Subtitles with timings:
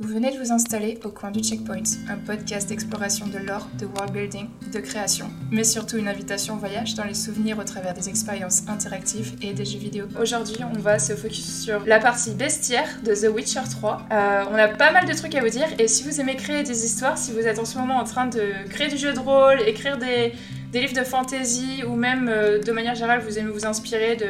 [0.00, 3.86] Vous venez de vous installer au coin du Checkpoint, un podcast d'exploration de l'or, de
[3.86, 7.94] world building, de création, mais surtout une invitation au voyage dans les souvenirs au travers
[7.94, 10.06] des expériences interactives et des jeux vidéo.
[10.20, 14.06] Aujourd'hui, on va se focus sur la partie bestiaire de The Witcher 3.
[14.12, 16.62] Euh, on a pas mal de trucs à vous dire et si vous aimez créer
[16.62, 19.18] des histoires, si vous êtes en ce moment en train de créer du jeu de
[19.18, 20.32] rôle, écrire des,
[20.78, 24.26] livres de fantasy ou même euh, de manière générale vous aimez vous inspirer de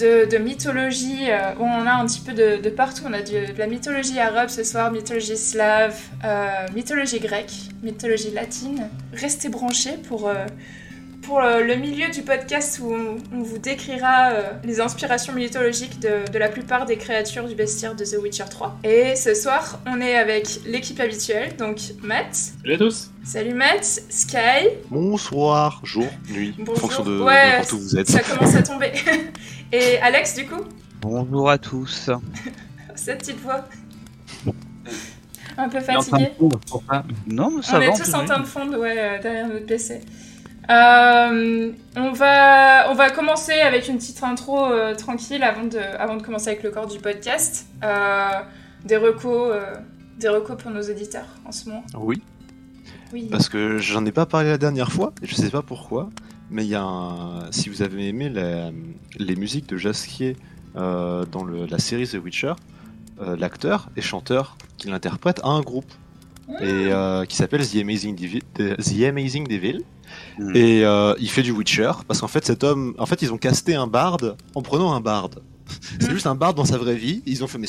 [0.00, 1.30] de, mythologie.
[1.30, 3.04] Euh, on a un petit peu de, partout.
[3.06, 8.88] On a de, la mythologie arabe ce soir, mythologie slave, euh, mythologie grecque, mythologie latine.
[9.12, 10.46] Restez branchés pour, euh,
[11.22, 14.32] pour le milieu du podcast où on, vous décrira
[14.64, 18.78] les inspirations mythologiques de, la plupart des créatures du bestiaire de The Witcher 3.
[18.84, 22.34] Et ce soir, on est avec l'équipe habituelle, donc Matt.
[22.34, 23.10] Salut à tous.
[23.24, 24.68] Salut Matt, Sky.
[24.90, 28.08] Bonsoir, jour, nuit, en fonction de ouais, où vous êtes.
[28.08, 28.92] Ça commence à tomber.
[29.72, 30.64] Et Alex, du coup
[31.00, 32.10] Bonjour à tous.
[32.94, 33.64] Cette petite voix.
[35.56, 36.30] Un peu fatigué.
[37.26, 40.00] Non, mais ça On est tous en train de fondre ouais, euh, derrière notre PC.
[40.70, 46.16] Euh, on, va, on va commencer avec une petite intro euh, tranquille avant de, avant
[46.16, 47.66] de commencer avec le corps du podcast.
[48.84, 49.52] des recos
[50.18, 51.84] des recos pour nos auditeurs en ce moment.
[51.94, 52.22] Oui.
[53.12, 53.28] Oui.
[53.30, 56.10] Parce que j'en ai pas parlé la dernière fois, et je sais pas pourquoi.
[56.50, 57.50] Mais il y a un...
[57.50, 58.32] si vous avez aimé
[59.18, 60.36] les musiques de Jasquier
[60.76, 62.52] euh, dans la série The Witcher,
[63.20, 65.92] euh, l'acteur et chanteur qui l'interprète a un groupe
[66.60, 68.16] et euh, qui s'appelle The Amazing,
[68.54, 69.82] The Amazing Devil.
[70.38, 70.56] Hmm.
[70.56, 70.82] Et
[71.18, 73.86] il fait du Witcher parce qu'en fait cet homme, en fait ils ont casté un
[73.86, 75.42] barde en prenant un barde.
[76.00, 77.22] C'est juste un barde dans sa vraie vie.
[77.26, 77.68] Ils ont fait, mais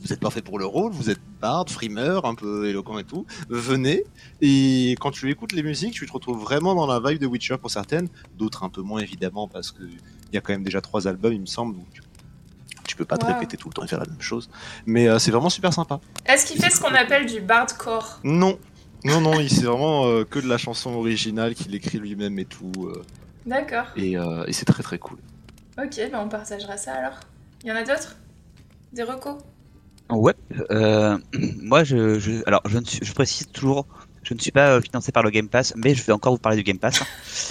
[0.00, 3.26] vous êtes parfait pour le rôle, vous êtes barde, frimeur, un peu éloquent et tout.
[3.48, 4.04] Venez.
[4.40, 7.56] Et quand tu écoutes les musiques, tu te retrouves vraiment dans la vibe de Witcher
[7.58, 10.80] pour certaines, d'autres un peu moins évidemment parce que il y a quand même déjà
[10.80, 11.76] trois albums, il me semble.
[11.76, 12.00] Donc tu
[12.96, 14.48] peux pas te répéter tout le temps et faire la même chose.
[14.86, 16.00] Mais euh, c'est vraiment super sympa.
[16.26, 18.20] Est-ce qu'il fait ce qu'on appelle du bardcore?
[18.24, 18.58] Non.
[19.04, 22.44] Non, non, il c'est vraiment euh, que de la chanson originale qu'il écrit lui-même et
[22.44, 22.72] tout.
[22.78, 23.02] Euh.
[23.46, 23.86] D'accord.
[23.96, 25.18] Et, et c'est très très cool.
[25.76, 27.18] Ok, bah on partagera ça alors.
[27.64, 28.16] Il y en a d'autres?
[28.92, 29.38] Des recos?
[30.10, 30.34] Ouais.
[30.70, 31.18] Euh,
[31.62, 33.86] moi, je, alors, je, ne suis, je précise toujours,
[34.22, 36.38] je ne suis pas euh, financé par le Game Pass, mais je vais encore vous
[36.38, 37.02] parler du Game Pass.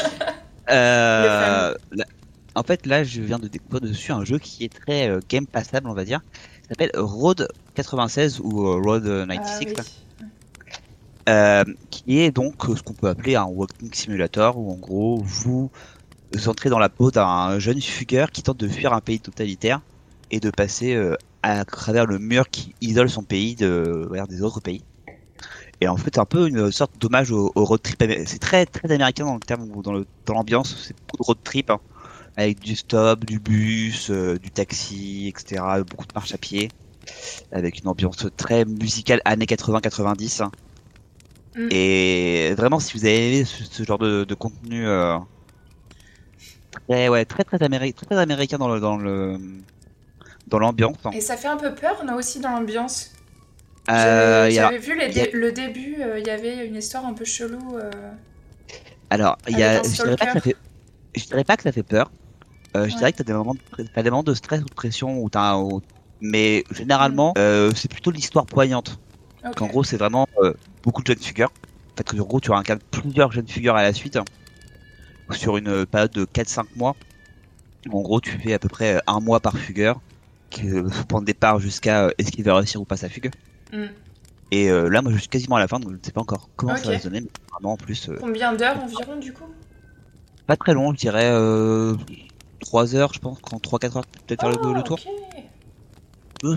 [0.69, 1.73] euh,
[2.55, 5.47] en fait, là, je viens de découvrir dessus un jeu qui est très euh, Game
[5.47, 6.21] Passable, on va dire.
[6.63, 9.73] Il s'appelle Road 96 ou Road 96.
[11.27, 15.69] Ah, qui est donc ce qu'on peut appeler un walking simulator où en gros vous
[16.47, 19.81] entrez dans la peau d'un jeune fugueur qui tente de fuir un pays totalitaire
[20.31, 24.41] et de passer euh, à travers le mur qui isole son pays de vers des
[24.41, 24.83] autres pays.
[25.79, 28.03] Et en fait, c'est un peu une sorte d'hommage au, road trip.
[28.25, 30.75] C'est très très américain dans le terme dans le dans l'ambiance.
[30.85, 31.79] C'est beaucoup de road trip hein,
[32.41, 35.63] avec du stop, du bus, euh, du taxi, etc.
[35.89, 36.69] Beaucoup de marche à pied,
[37.51, 40.43] avec une ambiance très musicale années 80-90.
[40.43, 40.51] Hein.
[41.55, 41.67] Mm.
[41.71, 45.17] Et vraiment, si vous avez aimé ce, genre de, de contenu euh,
[46.87, 49.37] très ouais très très, très américain dans le dans le
[50.47, 50.97] dans l'ambiance.
[51.05, 51.11] Hein.
[51.13, 53.11] Et ça fait un peu peur, non aussi dans l'ambiance?
[53.89, 54.95] Euh, j'avais vu
[55.33, 57.77] le début, euh, il y avait une histoire un peu chelou.
[57.77, 57.89] Euh,
[59.09, 60.55] Alors, il y a, je dirais pas que ça fait,
[61.15, 62.11] je dirais pas que ça fait peur.
[62.75, 63.85] Je dirais que t'as des moments, de...
[63.95, 65.81] as des moments de stress ou de pression où t'as, un...
[66.21, 67.75] mais généralement, mm.
[67.75, 68.99] c'est plutôt l'histoire poignante.
[69.43, 70.27] En gros, c'est vraiment
[70.83, 71.51] beaucoup de jeunes figures.
[71.93, 74.25] En fait, en gros, tu incarnes plusieurs jeunes figures à la suite hein,
[75.31, 76.95] sur une période de 4-5 mois.
[77.91, 79.99] En gros, tu fais à peu près un mois par fugueur
[80.51, 83.31] que point de départ jusqu'à euh, est-ce qu'il va réussir ou pas sa fugue.
[83.73, 83.85] Mm.
[84.51, 86.21] Et euh, là, moi, je suis quasiment à la fin, donc je ne sais pas
[86.21, 88.09] encore comment ça va se donner, mais vraiment en plus.
[88.09, 89.45] Euh, Combien d'heures environ, du coup?
[90.45, 91.31] Pas très long, je dirais
[92.61, 94.99] 3 heures, je pense, quand 3-4 heures, peut-être faire le, oh, tour.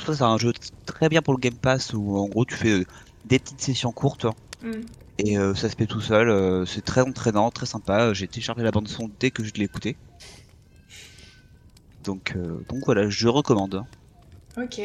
[0.01, 0.53] c'est un jeu
[0.87, 2.87] très bien pour le Game Pass où en gros tu fais
[3.25, 4.27] des petites sessions courtes
[4.63, 4.73] mm.
[5.19, 6.67] et ça se fait tout seul.
[6.67, 8.13] c'est très entraînant, très sympa.
[8.13, 9.97] J'ai téléchargé la bande son dès que je l'ai écouté.
[12.05, 13.85] Donc, euh, donc voilà, je recommande.
[14.57, 14.81] Ok.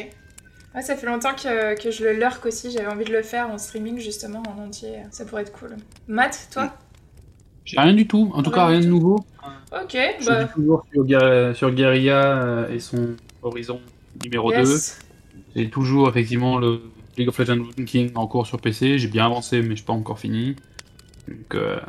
[0.80, 2.70] ça fait longtemps que, que je le lurk aussi.
[2.70, 5.02] J'avais envie de le faire en streaming justement en entier.
[5.10, 5.76] Ça pourrait être cool.
[6.08, 6.74] Matt, toi?
[7.76, 8.30] Rien du tout.
[8.34, 9.24] En tout cas, rien de nouveau.
[9.72, 9.96] Ok.
[10.20, 10.46] Je bah...
[10.46, 13.80] suis toujours sur, sur Guerilla euh, et son Horizon
[14.22, 14.64] numéro 2.
[15.56, 16.80] J'ai toujours effectivement le
[17.16, 18.98] League of Legends King en cours sur PC.
[18.98, 20.56] J'ai bien avancé, mais je n'ai pas encore fini.
[21.28, 21.80] Donc, euh,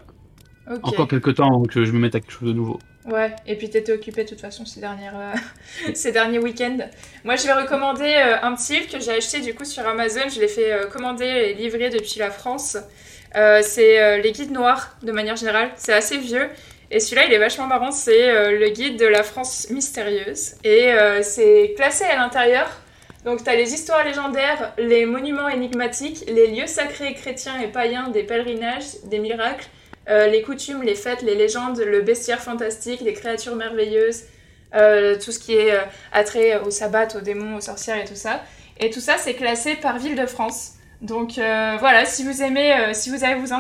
[0.83, 2.80] encore quelques temps avant que je me mette à quelque chose de nouveau.
[3.06, 5.34] Ouais, et puis t'étais occupé de toute façon ces, dernières, euh,
[5.94, 6.77] ces derniers week-ends.
[7.24, 10.30] Moi, je vais recommander euh, un petit livre que j'ai acheté du coup sur Amazon.
[10.30, 12.77] Je l'ai fait commander et livrer depuis la France.
[13.33, 15.69] C'est Les Guides Noirs, de manière générale.
[15.75, 16.50] C'est assez vieux.
[16.89, 17.92] Et celui-là, il est vachement marrant.
[17.92, 20.56] C'est le guide de la France mystérieuse.
[20.63, 22.69] Et c'est classé à l'intérieur.
[23.24, 28.10] Donc, tu as les histoires légendaires, les monuments énigmatiques, les lieux sacrés chrétiens et païens
[28.10, 29.68] des pèlerinages, des miracles,
[30.10, 34.24] euh, les coutumes, les fêtes, les légendes, le bestiaire fantastique, les créatures merveilleuses,
[34.74, 35.81] euh, tout ce qui est euh,
[36.12, 38.42] attrait au sabbat, aux démons, aux sorcières et tout ça.
[38.80, 40.74] Et tout ça, c'est classé par ville de France.
[41.01, 43.53] Donc voilà, si vous aimez, si vous avez vous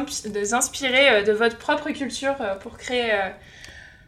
[0.53, 3.11] inspirer de votre propre culture pour créer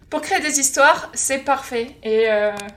[0.09, 1.95] pour créer des histoires, c'est parfait.
[2.03, 2.27] Et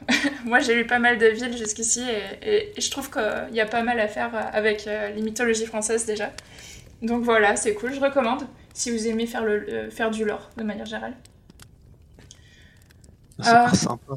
[0.46, 2.02] moi, j'ai lu pas mal de villes jusqu'ici
[2.42, 6.32] et, je trouve qu'il y a pas mal à faire avec les mythologies françaises déjà.
[7.02, 10.62] Donc voilà, c'est cool, je recommande si vous aimez faire, le, faire du lore de
[10.62, 11.14] manière générale.
[13.40, 14.14] C'est euh, sympa.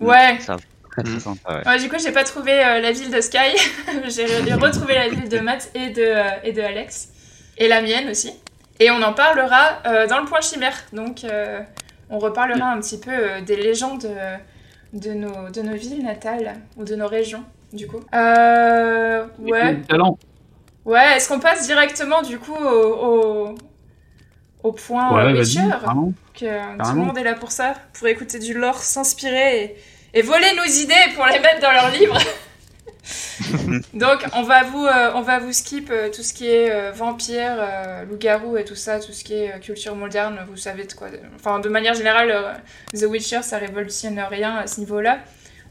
[0.00, 0.38] Ouais.
[0.90, 1.78] Très, sympa, ouais.
[1.78, 3.38] du coup, j'ai pas trouvé euh, la ville de Sky.
[4.08, 7.10] j'ai retrouvé la ville de Matt et de, euh, et de Alex.
[7.58, 8.32] Et la mienne aussi.
[8.78, 10.74] Et on en parlera dans le point chimère.
[10.94, 11.26] Donc,
[12.08, 14.08] on reparlera un petit peu des légendes
[14.94, 17.44] de, nos, de nos villes natales ou de nos régions,
[17.74, 18.00] du coup.
[18.14, 19.76] ouais.
[19.86, 20.18] Talent.
[20.86, 23.54] Ouais, est-ce qu'on passe directement, du coup, au,
[24.62, 25.60] au point ouais, Witcher
[26.34, 29.76] que tout le monde est là pour ça, pour écouter du lore, s'inspirer et,
[30.22, 32.18] voler nos idées pour les mettre dans leurs livres.
[33.94, 36.92] Donc on va vous euh, on va vous skip euh, tout ce qui est euh,
[36.92, 37.66] vampire,
[38.08, 41.08] loup-garou et tout ça, tout ce qui est culture moderne, vous savez de quoi.
[41.36, 42.60] Enfin de manière générale,
[42.94, 45.20] The Witcher ça révolutionne rien à ce niveau-là.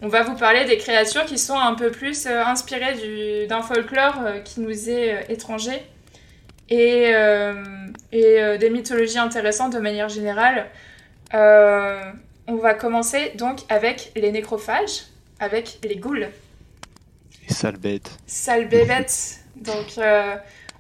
[0.01, 4.15] On va vous parler des créatures qui sont un peu plus inspirées d'un folklore
[4.45, 5.81] qui nous est étranger
[6.69, 7.53] et, euh,
[8.11, 10.67] et euh, des mythologies intéressantes de manière générale.
[12.49, 15.07] Euh, on va commencer donc avec les nécrophages,
[15.39, 16.27] avec les ghouls.
[17.47, 18.11] Les sales bêtes.
[18.27, 19.39] Sales bébêtes.
[19.55, 19.99] donc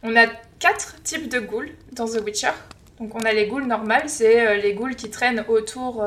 [0.01, 0.27] on a
[0.59, 2.51] quatre types de ghouls dans The Witcher.
[2.99, 6.05] Donc on a les ghouls normales, c'est les ghouls qui traînent autour...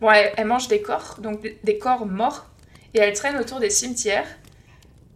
[0.00, 2.46] bon, elles, mangent des corps, donc des corps morts,
[2.94, 4.26] et elles traînent autour des cimetières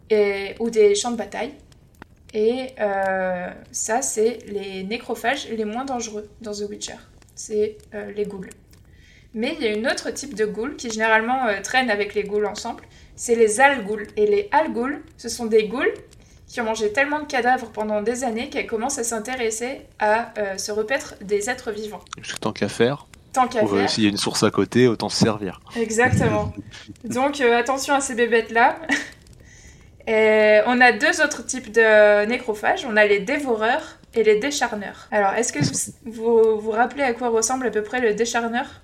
[0.09, 1.53] et, ou des champs de bataille.
[2.33, 6.95] Et euh, ça, c'est les nécrophages les moins dangereux dans The Witcher.
[7.35, 8.49] C'est euh, les ghouls.
[9.33, 12.23] Mais il y a un autre type de ghouls qui généralement euh, traînent avec les
[12.23, 12.83] ghouls ensemble.
[13.15, 14.07] C'est les alghouls.
[14.17, 15.93] Et les alghouls, ce sont des ghouls
[16.47, 20.71] qui ont mangé tellement de cadavres pendant des années qu'elles commencent à s'intéresser à se
[20.71, 22.03] repaître des êtres vivants.
[22.41, 23.07] tant qu'à faire.
[23.31, 23.89] Tant qu'à faire.
[23.89, 25.61] S'il y a une source à côté, autant se servir.
[25.75, 26.53] Exactement.
[27.03, 28.77] Donc attention à ces bébêtes-là.
[30.07, 32.85] Et on a deux autres types de nécrophages.
[32.85, 35.07] On a les dévoreurs et les décharneurs.
[35.11, 35.59] Alors, est-ce que
[36.05, 38.81] vous, vous, rappelez à quoi ressemble à peu près le décharneur?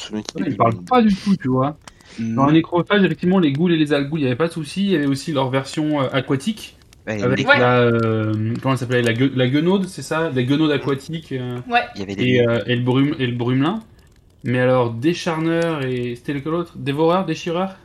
[0.00, 1.76] Souviens qu'il parle pas du tout, tu vois.
[2.18, 4.84] Dans les nécrophages, effectivement, les ghouls et les alghouls, il n'y avait pas de souci.
[4.84, 6.76] Il y avait aussi leur version euh, aquatique.
[7.06, 9.02] avec la, euh, comment ça s'appelait?
[9.02, 10.30] La, la guenaude, c'est ça?
[10.34, 11.32] La guenaude aquatique.
[11.32, 11.82] Euh, ouais.
[11.94, 13.80] Il y avait et, et, le brume, et le brumelin.
[14.44, 16.14] Mais alors, décharneur et.
[16.16, 16.72] C'était lequel l'autre?
[16.76, 17.26] Dévoreur?
[17.26, 17.76] Déchireur?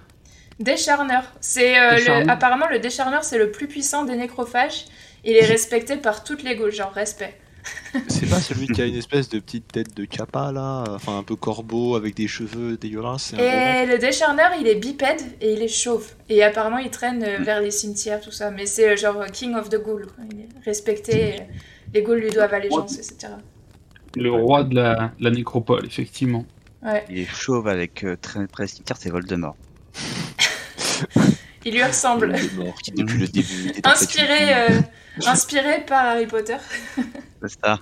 [0.60, 1.24] Décharneur.
[1.42, 4.86] C'est euh, apparemment le décharneur, c'est le plus puissant des nécrophages.
[5.24, 7.38] Il est respecté par toutes les gauches, genre respect.
[8.08, 11.24] C'est pas celui qui a une espèce de petite tête de capa là, enfin un
[11.24, 13.34] peu corbeau avec des cheveux dégueulasses.
[13.34, 16.14] Et le décharneur, il est bipède et il est chauve.
[16.30, 18.52] Et apparemment, il traîne euh, vers les cimetières, tout ça.
[18.52, 20.08] Mais c'est euh, genre King of the Ghouls.
[20.32, 21.36] Il est respecté.
[21.94, 23.34] Les ghouls lui doivent allégeance, etc.
[24.16, 26.46] Le roi de la, la nécropole, effectivement.
[26.84, 27.04] Ouais.
[27.10, 29.56] Il est chauve avec traîne près des cimetières, c'est Voldemort.
[31.66, 32.32] Il lui ressemble.
[32.32, 33.74] depuis le début.
[33.84, 34.82] Inspiré, euh,
[35.26, 36.58] inspiré par Harry Potter.
[37.42, 37.80] C'est ça.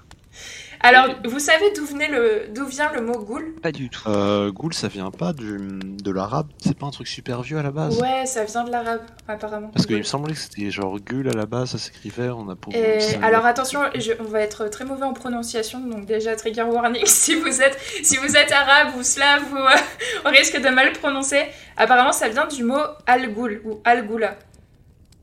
[0.85, 4.09] Alors, vous savez d'où le, d'où vient le mot ghoul Pas du tout.
[4.09, 7.63] Euh, ghoul, ça vient pas du, de l'arabe C'est pas un truc super vieux à
[7.63, 8.01] la base?
[8.01, 8.99] Ouais, ça vient de l'arabe,
[9.29, 9.69] apparemment.
[9.69, 12.55] Parce qu'il me semblait que c'était genre ghoul à la base, ça s'écrivait, on a
[12.57, 12.73] pour.
[13.21, 13.79] alors attention,
[14.19, 18.17] on va être très mauvais en prononciation, donc déjà trigger warning si vous êtes, si
[18.17, 19.69] vous êtes arabe ou slave, ou, euh,
[20.25, 21.43] on risque de mal prononcer.
[21.77, 24.37] Apparemment, ça vient du mot al-ghoul ou al-ghoula.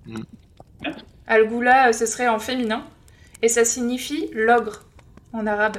[0.06, 0.22] Mm.
[1.26, 2.86] Al-ghoula, euh, ce serait en féminin,
[3.42, 4.84] et ça signifie l'ogre
[5.32, 5.78] en arabe.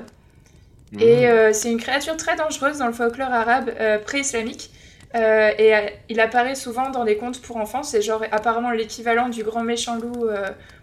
[0.99, 4.71] Et euh, c'est une créature très dangereuse dans le folklore arabe euh, pré-islamique.
[5.13, 5.73] Euh, et
[6.09, 7.83] il apparaît souvent dans des contes pour enfants.
[7.83, 10.27] C'est genre apparemment l'équivalent du grand méchant loup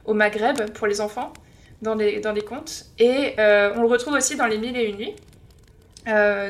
[0.04, 1.32] au Maghreb pour les enfants
[1.82, 2.86] dans les, dans les contes.
[2.98, 5.16] Et on le retrouve aussi dans les Mille et Une Nuits.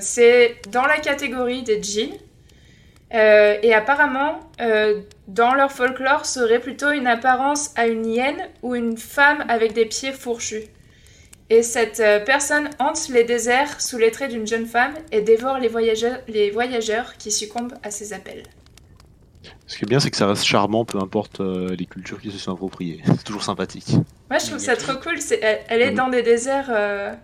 [0.01, 2.17] c'est dans la catégorie des djinns.
[3.13, 4.41] et apparemment,
[5.29, 9.87] dans leur folklore, serait plutôt une apparence à une hyène ou une femme avec des
[9.87, 10.65] pieds fourchus.
[11.51, 15.59] Et cette euh, personne hante les déserts sous les traits d'une jeune femme et dévore
[15.59, 18.43] les voyageurs, les voyageurs qui succombent à ses appels.
[19.67, 22.31] Ce qui est bien, c'est que ça reste charmant, peu importe euh, les cultures qui
[22.31, 23.03] se sont appropriées.
[23.05, 23.91] C'est toujours sympathique.
[24.31, 25.17] Moi, je trouve ça trop cool.
[25.41, 26.69] elle, est dans des déserts.
[26.71, 27.15] Euh,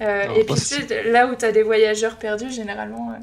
[0.00, 3.18] et puis, tu là où tu as des voyageurs perdus, généralement,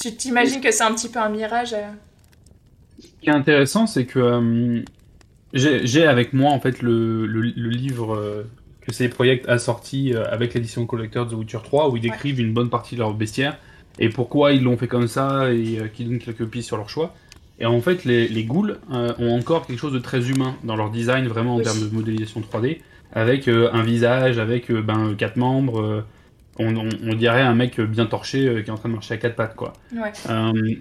[0.00, 1.74] tu t'imagines que c'est un petit peu un mirage.
[3.20, 4.84] qui est intéressant, c'est que
[5.52, 8.44] j'ai avec moi en fait le, le, livre
[8.82, 12.52] que ces Project a sorti avec l'édition collector The Witcher 3 où ils décrivent une
[12.52, 13.58] bonne partie de leur bestiaire
[13.98, 17.14] et pourquoi ils l'ont fait comme ça et qui donnent quelques pistes sur leur choix.
[17.60, 20.90] Et en fait, les, les ghouls ont encore quelque chose de très humain dans leur
[20.90, 22.78] design, vraiment en termes de modélisation 3D
[23.12, 25.80] avec euh, un visage, avec euh, ben, quatre membres.
[25.80, 26.04] Euh,
[26.58, 29.56] on, dirait un mec bien torché qui est en train de marcher à quatre pattes,
[29.56, 29.72] quoi.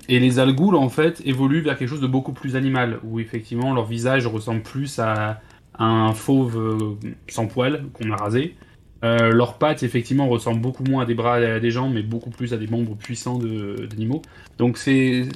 [0.10, 3.74] et les algouls, en fait, évoluent vers quelque chose de beaucoup plus animal, où effectivement
[3.74, 5.40] leur visage ressemble plus à,
[5.80, 6.98] un fauve
[7.28, 8.56] sans poils qu'on a rasé.
[9.02, 12.30] leurs pattes, effectivement, ressemblent beaucoup moins à des bras et à des jambes, mais beaucoup
[12.30, 14.22] plus à des membres puissants d'animaux.
[14.58, 15.28] Donc c'est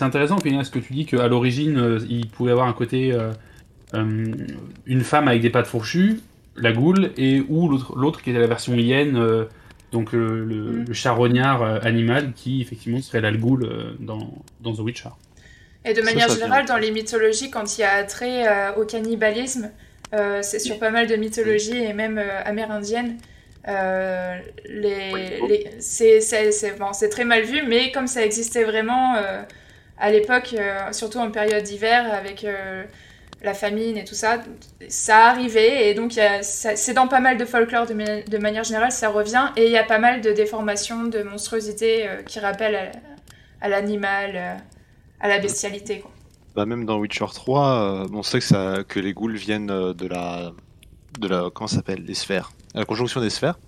[0.00, 3.14] intéressant, ce que tu dis qu'à l'origine, il pouvait avoir un côté
[3.94, 4.34] euh,
[4.86, 6.20] une femme avec des pattes fourchues,
[6.56, 9.44] la goule, et ou l'autre qui était la version hyène, euh,
[9.92, 10.92] donc le, mm.
[10.92, 13.68] charognard euh, animal qui effectivement serait la goule
[14.00, 15.10] dans, dans The Witcher.
[15.84, 19.70] Et de manière générale, dans les mythologies, quand il y a trait au cannibalisme,
[20.40, 23.18] c'est sur pas mal de mythologies et même amérindiennes.
[23.66, 29.16] les, c'est très mal vu, mais comme ça existait vraiment
[29.98, 30.54] à l'époque,
[30.92, 32.46] surtout en période d'hiver, avec
[33.44, 34.38] la famine et tout ça,
[34.88, 35.90] ça arrivait.
[35.90, 39.50] Et donc c'est dans pas mal de folklore de, manière générale, ça revient.
[39.56, 42.90] Et il y a pas mal de déformations, de monstruosités euh, qui rappellent
[43.60, 44.54] à, l'animal, euh,
[45.24, 46.00] à la bestialité.
[46.00, 46.10] Quoi.
[46.54, 50.06] Bah même dans Witcher 3, euh, on sait que, ça, que les ghouls viennent de
[50.06, 50.52] la,
[51.18, 53.58] de la comment s'appelle, les sphères, la conjonction des sphères.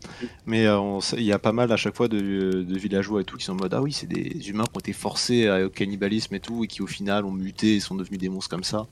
[0.44, 2.18] Mais il y a pas mal à chaque fois de,
[2.62, 4.80] de, villageois et tout qui sont en mode ah oui c'est des humains qui ont
[4.80, 8.20] été forcés au cannibalisme et tout et qui au final ont muté et sont devenus
[8.20, 8.86] des monstres comme ça.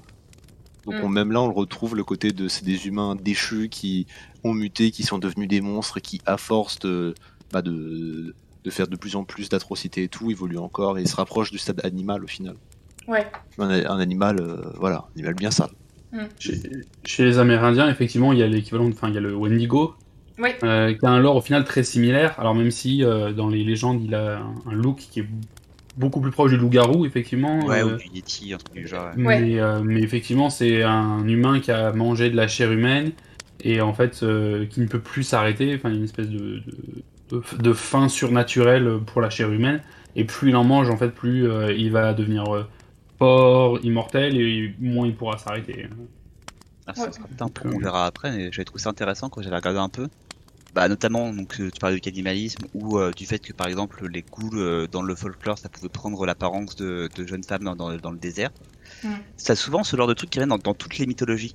[0.87, 1.13] Donc mm.
[1.13, 4.07] même là, on le retrouve le côté de c'est des humains déchus qui
[4.43, 7.15] ont muté, qui sont devenus des monstres, qui à force de,
[7.53, 11.17] bah, de, de faire de plus en plus d'atrocités et tout, évoluent encore et se
[11.17, 12.57] rapprochent du stade animal au final.
[13.07, 13.27] Ouais.
[13.59, 15.71] Un, animal, euh, voilà, un animal bien sale.
[16.13, 16.23] Mm.
[16.39, 19.95] Chez, les Amérindiens, effectivement, il y a l'équivalent, enfin, il y a le Wendigo,
[20.41, 22.35] euh, qui a un lore au final très similaire.
[22.39, 25.27] Alors même si euh, dans les légendes, il a un look qui est
[25.97, 27.65] beaucoup plus proche du loup-garou, effectivement.
[27.67, 29.11] Ouais, ou du Yeti, un truc du genre.
[29.17, 33.13] Mais, euh, mais, effectivement, c'est un humain qui a mangé de la chair humaine
[33.63, 35.75] et en fait euh, qui ne peut plus s'arrêter.
[35.75, 36.63] Enfin, une espèce de, de,
[37.31, 39.81] de, faim surnaturelle pour la chair humaine.
[40.17, 42.69] Et plus il en mange, en fait, plus il va devenir
[43.19, 45.89] fort, immortel et moins il pourra s'arrêter.
[46.87, 49.57] Ah, ça sera un peu, on verra après, mais j'avais trouvé ça intéressant quand j'avais
[49.57, 50.09] regardé un peu
[50.75, 54.07] bah, notamment donc euh, tu parlais du cannibalisme ou euh, du fait que par exemple
[54.09, 57.77] les ghouls euh, dans le folklore ça pouvait prendre l'apparence de, de, jeunes femmes dans,
[57.77, 58.51] dans, le désert.
[59.05, 59.15] Mm.
[59.37, 61.55] Ça souvent ce genre de truc qui vient dans, dans toutes les mythologies.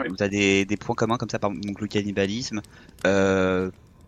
[0.00, 0.08] Ouais.
[0.08, 2.62] Où t'as des, des points communs comme ça, par exemple le cannibalisme.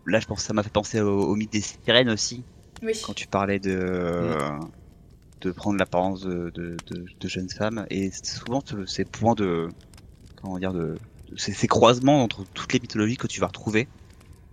[0.05, 2.43] Là je pense ça m'a fait penser au, mythe des sirènes aussi.
[2.81, 2.93] Oui.
[3.05, 4.35] Quand tu parlais de
[5.41, 9.67] de prendre l'apparence de, de, de, jeunes femmes et souvent ces points de
[10.41, 10.97] comment dire de
[11.35, 13.87] ces croisements entre toutes les mythologies que tu vas retrouver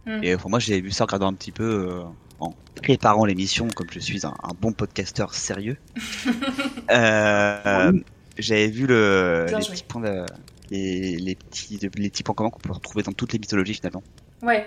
[0.07, 0.25] Mm.
[0.25, 2.03] Et pour moi, j'ai vu ça en regardant un petit peu euh,
[2.41, 5.77] en préparant l'émission, comme je suis un, bon podcasteur sérieux.
[6.91, 7.93] euh,
[8.39, 10.27] J'avais vu le, les petits points, de,
[10.71, 14.03] les, les, petits, les petits points communs qu'on peut retrouver dans toutes les mythologies finalement.
[14.43, 14.67] Ouais.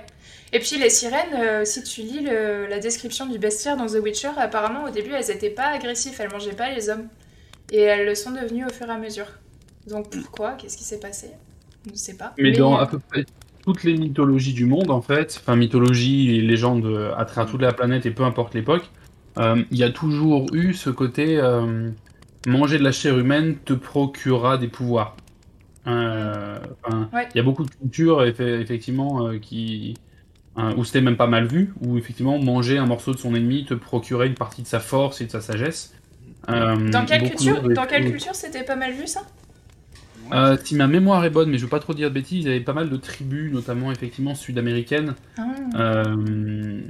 [0.55, 3.99] Et puis les sirènes, euh, si tu lis le, la description du bestiaire dans The
[4.01, 7.09] Witcher, apparemment au début elles étaient pas agressives, elles mangeaient pas les hommes.
[7.73, 9.25] Et elles le sont devenues au fur et à mesure.
[9.89, 10.53] Donc pourquoi?
[10.53, 11.31] Qu'est-ce qui s'est passé?
[11.85, 12.33] Je ne sais pas.
[12.37, 13.25] Mais, dans à peu près
[13.65, 17.73] toutes les mythologies du monde, en fait, enfin mythologie et légendes à travers toute la
[17.73, 18.89] planète et peu importe l'époque,
[19.37, 21.89] euh, il y a toujours eu ce côté euh,
[22.47, 25.17] manger de la chair humaine te procurera des pouvoirs.
[25.85, 26.57] Euh,
[26.89, 29.95] il y a beaucoup de cultures effectivement qui
[30.57, 33.73] où c'était même pas mal vu, où effectivement manger un morceau de son ennemi te
[33.73, 35.93] procurait une partie de sa force et de sa sagesse.
[36.47, 39.21] dans quelle culture, dans quelle culture c'était pas mal vu ça?
[40.31, 42.47] Euh, si ma mémoire est bonne, mais je veux pas trop dire de bêtises, il
[42.47, 45.13] y avait pas mal de tribus, notamment effectivement sud-américaines.
[45.37, 45.43] Ah.
[45.75, 46.81] Euh,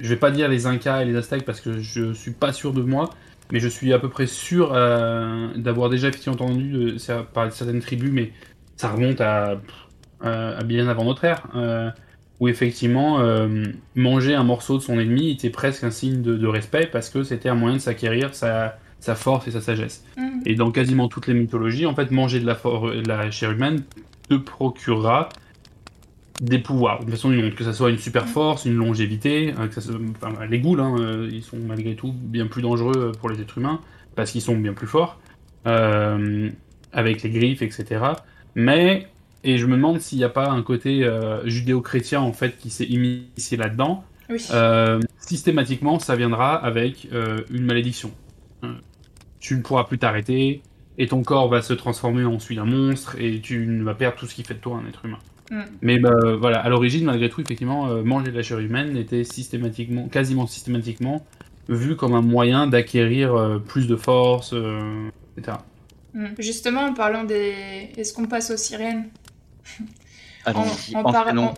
[0.00, 2.72] je vais pas dire les Incas et les Aztèques parce que je suis pas sûr
[2.72, 3.10] de moi,
[3.52, 7.54] mais je suis à peu près sûr euh, d'avoir déjà effectivement entendu de, parler de
[7.54, 8.32] certaines tribus, mais
[8.76, 9.60] ça remonte à,
[10.64, 11.46] bien avant notre ère,
[12.44, 13.20] où effectivement
[13.94, 17.22] manger un morceau de son ennemi était presque un signe de, de respect parce que
[17.22, 20.02] c'était un moyen de s'acquérir sa sa force et sa sagesse.
[20.16, 20.40] Mm.
[20.46, 22.58] Et dans quasiment toutes les mythologies, en fait, manger de la,
[23.06, 23.82] la chair humaine
[24.28, 25.28] te procurera
[26.40, 29.92] des pouvoirs, de façon que ce soit une super force, une longévité, euh, que ça
[30.48, 33.80] les ghouls, hein, euh, ils sont malgré tout bien plus dangereux pour les êtres humains,
[34.16, 35.20] parce qu'ils sont bien plus forts,
[35.66, 36.50] euh,
[36.92, 38.04] avec les griffes, etc.
[38.54, 39.06] Mais,
[39.44, 41.08] et je me demande s'il n'y a pas un côté
[41.44, 44.04] judéo-chrétien, en fait, qui s'est initié là-dedans,
[45.18, 47.08] systématiquement, ça viendra avec
[47.50, 48.10] une malédiction
[49.44, 50.62] tu ne pourras plus t'arrêter,
[50.96, 54.26] et ton corps va se transformer en celui d'un monstre, et tu vas perdre tout
[54.26, 55.18] ce qui fait de toi un être humain.
[55.50, 55.60] Mm.
[55.82, 59.22] Mais bah, voilà, à l'origine, malgré tout, effectivement, euh, manger de la chair humaine était
[59.22, 61.26] systématiquement, quasiment systématiquement,
[61.68, 65.58] vu comme un moyen d'acquérir euh, plus de force, euh, etc.
[66.14, 66.28] Mm.
[66.38, 67.90] Justement, en parlant des.
[67.98, 69.10] Est-ce qu'on passe aux sirènes?
[70.46, 71.54] En, en,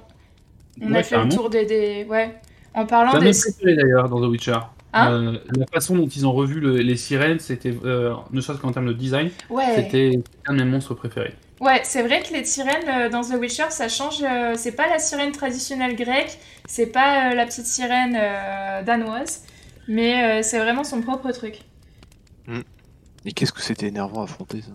[0.81, 2.35] on, a fait le tour des, Ouais.
[2.75, 3.31] En parlant des.
[3.31, 4.59] préféré d'ailleurs dans The Witcher.
[4.93, 8.93] Hein la façon dont ils ont revu les sirènes, c'était, ne serait-ce qu'en termes de
[8.93, 9.31] design,
[9.75, 11.35] c'était un de mes monstres préférés.
[11.61, 14.23] Ouais, c'est vrai que les sirènes euh, dans The Witcher, ça change.
[14.23, 18.19] Euh, c'est pas la sirène traditionnelle grecque, c'est pas euh, la petite sirène
[18.85, 19.45] danoise,
[19.89, 21.61] mais c'est vraiment son propre truc.
[23.25, 24.71] Et qu'est-ce que c'était énervant à affronter ça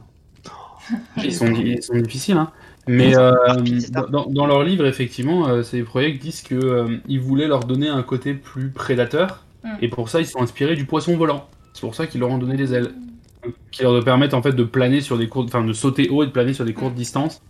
[1.17, 2.51] ils, sont, difficiles, hein.
[2.87, 8.69] Mais dans, leur livre, effectivement, ces projets disent qu'ils voulaient leur donner un côté plus
[8.69, 9.69] prédateur, mm.
[9.81, 11.47] et pour ça, ils sont inspirés du poisson volant.
[11.73, 12.91] C'est pour ça qu'ils leur ont donné des ailes
[13.71, 16.27] qui leur permettent en fait de planer sur des courtes, enfin de sauter haut et
[16.27, 17.41] de planer sur des courtes distances.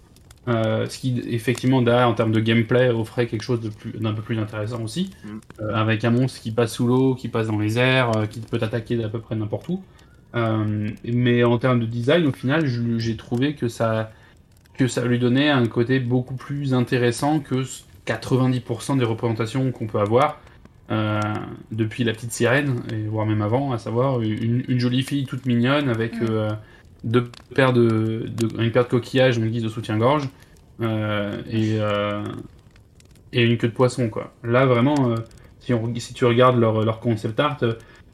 [0.47, 3.59] Euh, ce qui effectivement derrière en termes de gameplay offrait quelque chose
[3.93, 5.29] d'un peu plus intéressant aussi, mm.
[5.61, 8.39] euh, avec un monstre qui passe sous l'eau, qui passe dans les airs, euh, qui
[8.39, 9.83] peut attaquer d'à peu près n'importe où.
[10.33, 12.65] mais en termes de design, au final,
[12.97, 14.11] j'ai trouvé que ça,
[14.77, 17.63] que ça lui donnait un côté beaucoup plus intéressant que
[18.07, 20.39] 90% des représentations qu'on peut avoir.
[20.91, 21.21] Euh,
[21.71, 25.87] depuis la petite sirène, et voire même avant, à savoir une, jolie fille toute mignonne
[25.87, 26.49] avec euh,
[27.05, 28.25] deux paires de,
[28.59, 30.27] une paire de coquillages en guise de soutien-gorge
[30.81, 31.77] euh, et,
[33.31, 34.09] et une queue de poisson.
[34.09, 34.33] Quoi.
[34.43, 35.15] Là, vraiment,
[35.59, 37.57] si, on, si tu regardes leur, leur concept art,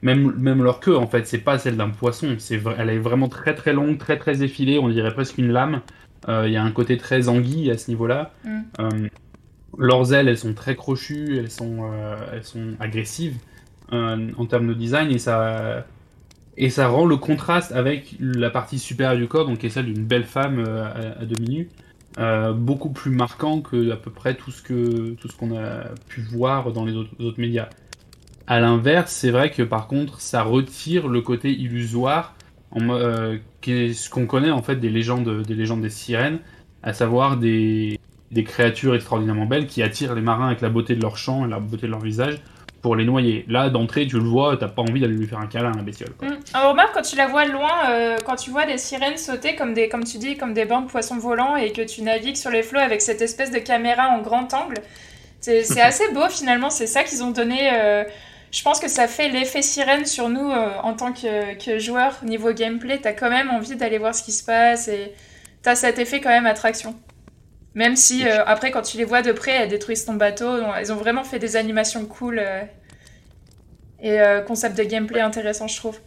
[0.03, 2.35] même, même leur queue, en fait, c'est pas celle d'un poisson.
[2.37, 5.81] C'est, elle est vraiment très très longue, très très effilée, on dirait presque une lame.
[6.27, 8.31] Il y a un côté très anguille à ce niveau-là.
[8.43, 9.07] Mm.
[9.77, 13.37] Leurs ailes, elles sont très crochues, elles sont, euh, elles sont agressives
[13.93, 15.85] euh, en termes de design et ça,
[16.57, 19.85] et ça rend le contraste avec la partie supérieure du corps, donc qui est celle
[19.85, 21.69] d'une belle femme euh, à, demi nue,
[22.55, 26.21] beaucoup plus marquant que à peu près tout ce que tout ce qu'on a pu
[26.21, 27.69] voir dans les autres, médias.
[28.47, 32.35] À l'inverse, c'est vrai que par contre, ça retire le côté illusoire,
[32.71, 36.39] en, qui est ce qu'on connaît en fait des légendes, des légendes des sirènes,
[36.83, 37.99] à savoir des,
[38.31, 41.49] des créatures extraordinairement belles qui attirent les marins avec la beauté de leur chant et
[41.49, 42.41] la beauté de leur visage
[42.81, 43.45] pour les noyer.
[43.47, 45.81] Là, d'entrée, tu le vois, t'as pas envie d'aller lui faire un câlin à la
[45.81, 46.11] bestiole.
[46.17, 46.29] Quoi.
[46.29, 46.39] Mm.
[46.53, 49.73] Alors, remarque, quand tu la vois loin, euh, quand tu vois des sirènes sauter comme
[49.73, 52.51] des, comme tu dis, comme des bancs de poissons volants et que tu navigues sur
[52.51, 54.75] les flots avec cette espèce de caméra en grand angle,
[55.39, 56.69] c'est assez beau finalement.
[56.69, 57.69] C'est ça qu'ils ont donné.
[57.73, 58.03] Euh,
[58.51, 62.23] je pense que ça fait l'effet sirène sur nous euh, en tant que, que joueurs.
[62.23, 65.13] Niveau gameplay, t'as quand même envie d'aller voir ce qui se passe et
[65.61, 66.95] t'as cet effet quand même attraction.
[67.77, 70.49] Même si, euh, après, quand tu les vois de près, elles détruisent ton bateau.
[70.75, 72.63] elles ont vraiment fait des animations cool euh,
[74.01, 75.99] et euh, concept de gameplay intéressant, je trouve.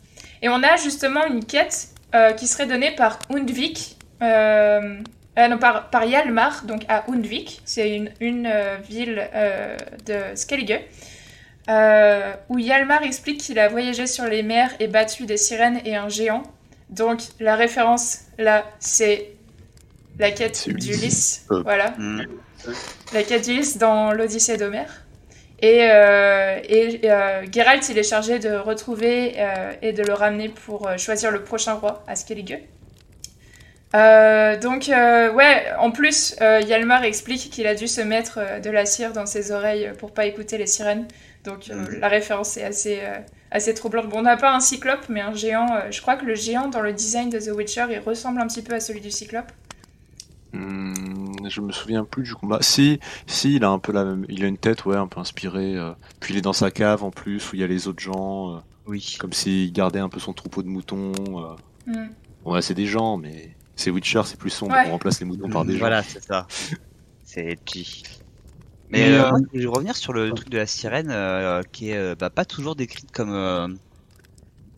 [0.43, 1.91] Et on a justement une quête
[2.39, 3.99] qui serait donnée par Undvik.
[4.21, 7.63] non, par, par, Yalmar, donc à Undvik.
[7.65, 8.53] C'est une, une
[8.89, 9.31] ville
[10.07, 10.81] de Skellige.
[12.49, 16.09] Où Yalmar explique qu'il a voyagé sur les mers et battu des sirènes et un
[16.09, 16.43] géant.
[16.91, 19.33] Donc la référence là, c'est
[20.19, 21.47] la quête d'Ulysse.
[21.51, 21.63] Euh.
[21.63, 21.95] Voilà.
[21.97, 22.27] Mm.
[23.15, 25.05] La quête d'Ulysse dans l'Odyssée d'Homère.
[25.63, 29.37] Et, euh, et euh, Geralt, il est chargé de retrouver
[29.83, 32.59] et de le ramener pour choisir le prochain roi à Skellige.
[33.93, 39.27] donc, ouais, en plus, Yalmar explique qu'il a dû se mettre de la cire dans
[39.27, 41.07] ses oreilles pour pas écouter les sirènes.
[41.45, 41.99] Donc, mm.
[42.01, 43.01] la référence est assez,
[43.51, 44.09] assez troublante.
[44.09, 45.91] Bon, on n'a pas un cyclope, mais un géant.
[45.91, 48.63] je crois que le géant dans le design de The Witcher, il ressemble un petit
[48.63, 49.51] peu à celui du cyclope.
[50.53, 52.59] Hmm, je me souviens plus du combat.
[52.61, 55.21] Si, si, il a un peu la même, il a une tête, ouais, un peu
[55.21, 55.77] inspirée.
[55.77, 55.93] Euh.
[56.19, 58.57] Puis il est dans sa cave en plus, où il y a les autres gens.
[58.57, 58.59] Euh.
[58.87, 59.17] Oui.
[59.21, 61.13] Comme s'il gardait un peu son troupeau de moutons.
[61.17, 61.55] Euh.
[61.87, 62.09] Hmm.
[62.45, 64.75] Ouais, c'est des gens, mais c'est Witcher, c'est plus sombre.
[64.87, 65.79] On remplace les moutons par des gens.
[65.81, 66.47] Voilà, c'est ça.
[67.23, 67.85] c'est G.
[68.91, 69.13] Mais
[69.55, 71.15] je vais revenir sur le truc de la sirène,
[71.73, 73.79] qui est bah, pas toujours décrite comme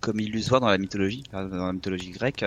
[0.00, 2.44] comme illusoire dans la mythologie, dans la mythologie grecque.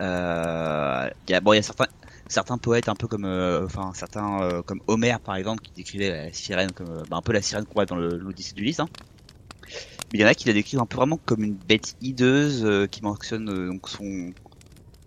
[0.00, 1.86] Il y a bon, il y a certains
[2.32, 6.10] certains poètes un peu comme euh, enfin certains euh, comme Homère par exemple qui décrivait
[6.10, 8.88] la sirène comme euh, bah, un peu la sirène qu'on voit dans l'Odyssée d'Ulysse hein.
[10.12, 12.88] mais il y en a qui la décrivent un peu vraiment comme une bête hideuse
[12.90, 14.32] qui mentionne donc son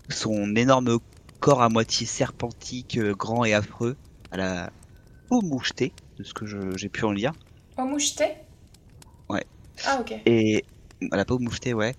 [0.09, 0.99] son énorme
[1.39, 3.95] corps à moitié serpentique grand et affreux
[4.31, 4.71] à la
[5.27, 6.45] peau mouchetée de ce que
[6.77, 7.33] j'ai pu en lire
[7.75, 8.33] peau mouchetée
[9.29, 9.45] ouais
[9.85, 10.63] ah ok et
[11.11, 11.95] à la peau mouchetée ouais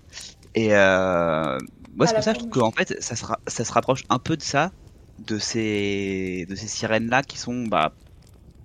[0.54, 3.14] et moi c'est pour ça que je trouve qu'en fait ça
[3.46, 4.72] ça se rapproche un peu de ça
[5.18, 7.92] de ces de ces sirènes là qui sont bah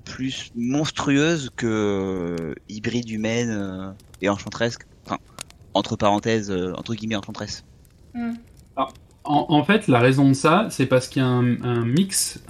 [0.04, 4.86] plus monstrueuses que euh, hybrides humaines euh, et enchantresques.
[5.06, 5.18] Enfin,
[5.74, 7.64] entre parenthèses, entre guillemets, enchantresse.
[8.14, 8.34] Mm.
[9.24, 12.44] En, fait, la raison de ça, c'est parce qu'il y a un, mix,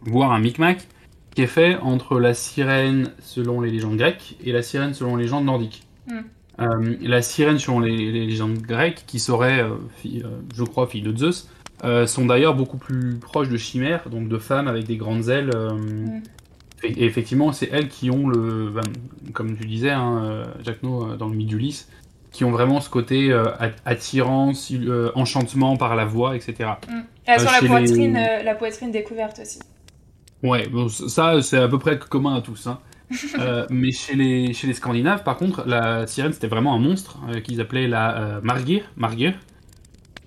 [0.00, 0.86] voire un micmac,
[1.34, 5.24] qui est fait entre la sirène selon les légendes grecques et la sirène selon les
[5.24, 5.82] légendes nordiques.
[6.06, 6.96] Mm.
[7.02, 9.64] la sirène selon les, légendes grecques, qui serait,
[10.04, 11.48] je crois, fille de Zeus,
[11.84, 15.50] euh, sont d'ailleurs beaucoup plus proches de chimères, donc de femmes avec des grandes ailes.
[15.52, 16.22] Euh, mm.
[16.84, 18.82] et, effectivement, c'est elles qui ont le, ben,
[19.32, 21.88] comme tu disais, hein, euh, Jacques No, dans le mythe d'Ulysse,
[22.30, 23.34] qui ont vraiment ce côté
[23.84, 24.72] attirance,
[25.14, 26.70] enchantement par la voix, etc.
[26.88, 27.00] Mm.
[27.26, 28.14] elles ont la poitrine,
[28.44, 29.58] la poitrine découverte aussi.
[30.42, 32.66] Ouais, bon, ça c'est à peu près commun à tous.
[32.66, 32.78] Hein.
[33.70, 37.60] mais chez les, chez les Scandinaves, par contre, la sirène c'était vraiment un monstre qu'ils
[37.60, 39.34] appelaient la Margir, Margir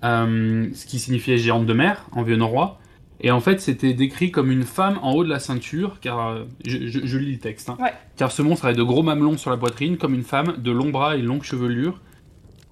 [0.06, 2.78] euh, ce qui signifiait géante de mer en vieux norrois.
[3.22, 6.44] Et en fait, c'était décrit comme une femme en haut de la ceinture, car euh,
[6.66, 7.70] je, lis le texte.
[7.70, 7.78] Hein.
[8.16, 10.92] Car ce monstre avait de gros mamelons sur la poitrine, comme une femme, de longs
[10.92, 12.02] bras et longues chevelures,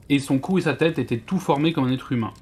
[0.10, 2.34] et son cou et sa tête étaient tout formés comme un être humain.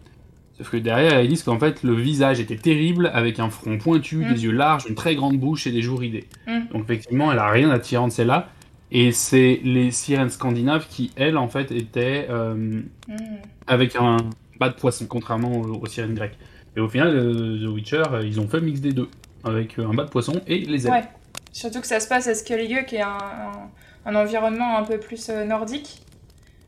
[0.62, 4.18] Sauf que derrière, ils disent qu'en fait, le visage était terrible, avec un front pointu,
[4.18, 4.34] mm.
[4.34, 6.28] des yeux larges, une très grande bouche et des joues ridées.
[6.46, 6.60] Mm.
[6.72, 8.50] Donc effectivement, elle a rien d'attirant de celle-là.
[8.92, 13.16] Et c'est les sirènes scandinaves qui, elles, en fait, étaient euh, mm.
[13.66, 14.18] avec un,
[14.60, 16.38] de poisson, contrairement aux, sirènes grecques.
[16.78, 19.10] Et au final, euh, The Witcher, euh, ils ont fait mix des deux,
[19.44, 20.94] avec un bas de poisson et les ailes.
[20.94, 21.04] Ouais.
[21.52, 23.18] Surtout que ça se passe à Skellige, qui est un,
[24.06, 26.02] un, environnement un peu plus nordique.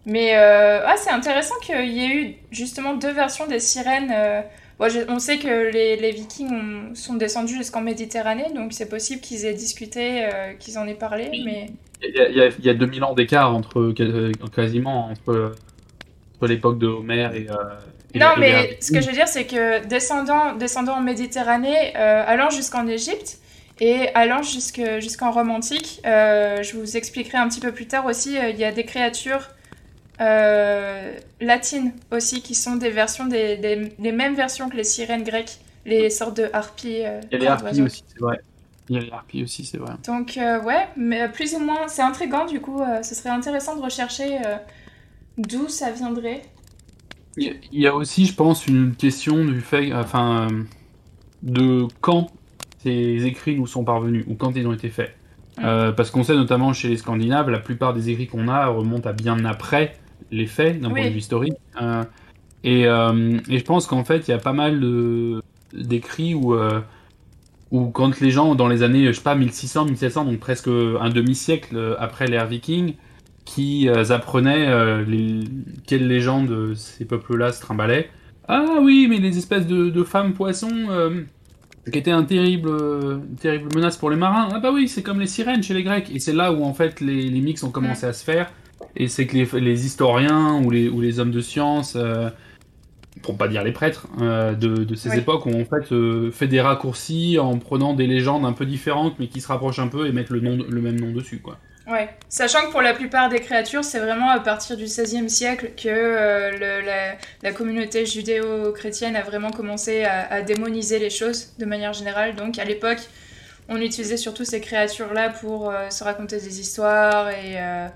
[0.06, 4.14] Mais ah, c'est intéressant qu'il y ait eu justement deux versions des sirènes.
[4.80, 9.54] on sait que les, les Vikings sont descendus jusqu'en Méditerranée, donc c'est possible qu'ils aient
[9.54, 10.28] discuté,
[10.60, 11.30] qu'ils en aient parlé.
[11.46, 11.68] Mais
[12.04, 13.94] il y a, il y a 2000 ans d'écart entre
[14.54, 15.54] quasiment entre
[16.48, 17.50] l'époque de Homer et.
[17.50, 17.56] Euh,
[18.16, 22.52] non, mais ce que je veux dire, c'est que descendant, descendant en Méditerranée, euh, allant
[22.52, 23.40] jusqu'en Égypte
[23.80, 28.36] et allant jusqu'en Rome antique, euh, je vous expliquerai un petit peu plus tard aussi,
[28.36, 29.50] il y a des créatures
[30.20, 36.10] latines aussi qui sont des versions, des, des, mêmes versions que les sirènes grecques, les
[36.10, 37.04] sortes de harpies.
[37.32, 38.40] il y a les harpies aussi, c'est vrai.
[38.90, 39.94] Il y a les harpies aussi, c'est vrai.
[40.06, 44.40] Donc, ouais, mais plus ou moins, c'est intriguant du coup, ce serait intéressant de rechercher
[45.38, 46.44] D'où ça viendrait
[47.38, 50.48] Il y a aussi, je pense, une question du fait, enfin,
[51.42, 52.28] de quand
[52.84, 55.16] ces écrits nous sont parvenus ou quand ils ont été faits.
[55.60, 59.08] Euh, parce qu'on sait notamment chez les Scandinaves, la plupart des écrits qu'on a remontent
[59.10, 59.96] à bien après
[60.34, 61.54] les faits d'un point de vue historique.
[61.82, 62.04] Euh,
[62.64, 64.82] et, euh, et, je pense qu'en fait, il y a pas mal
[65.74, 66.56] d'écrits où,
[67.72, 71.10] où quand les gens, dans les années, je sais pas, 1600, 1700, donc presque un
[71.10, 72.96] demi-siècle après l'ère viking,
[73.46, 75.42] qui euh, apprenaient euh, les...
[75.86, 78.10] quelles légendes ces peuples-là se trimballaient.
[78.48, 81.22] Ah oui, mais les espèces de, femmes poissons euh,
[81.92, 82.72] qui étaient un terrible,
[83.40, 84.50] terrible menace pour les marins.
[84.54, 86.10] Ah bah oui, c'est comme les sirènes chez les Grecs.
[86.14, 88.52] Et c'est là où en fait les, les mix ont commencé à se faire.
[88.96, 91.98] Et c'est que les, les, historiens ou les, ou les hommes de science,
[93.22, 97.38] pour pas dire les prêtres, de, de, ces époques ont en fait fait des raccourcis
[97.40, 100.30] en prenant des légendes un peu différentes mais qui se rapprochent un peu et mettent
[100.30, 101.40] le, nom, le même nom dessus.
[101.40, 101.58] quoi.
[101.86, 105.72] Ouais, sachant que pour la plupart des créatures, c'est vraiment à partir du XVIe siècle
[105.76, 112.36] que euh, la, communauté judéo-chrétienne a vraiment commencé à, démoniser les choses de manière générale.
[112.36, 113.00] Donc à l'époque,
[113.68, 117.88] on utilisait surtout ces créatures-là pour euh, se raconter des histoires et euh,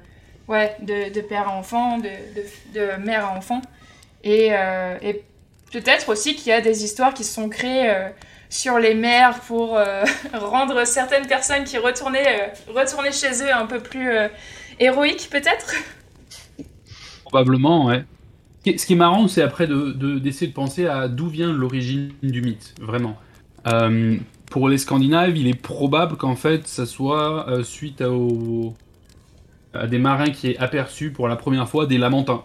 [0.47, 3.61] ouais, de, père à enfant, de, mère à enfant.
[4.23, 4.47] Et,
[5.01, 5.23] et
[5.71, 8.11] peut-être aussi qu'il y a des histoires qui se sont créées
[8.49, 13.79] sur les mers pour euh, rendre certaines personnes qui retournaient, euh, chez eux un peu
[13.79, 14.27] plus euh,
[14.79, 15.73] héroïques peut-être?
[17.25, 18.05] Probablement, ouais.
[18.65, 22.75] Ce qui est marrant, c'est après d'essayer de, penser à d'où vient l'origine du mythe,
[22.81, 23.15] vraiment.
[24.51, 28.09] pour les Scandinaves, il est probable qu'en fait, ça soit suite à,
[29.73, 32.43] à, des marins qui aient aperçu pour la première fois des lamentins.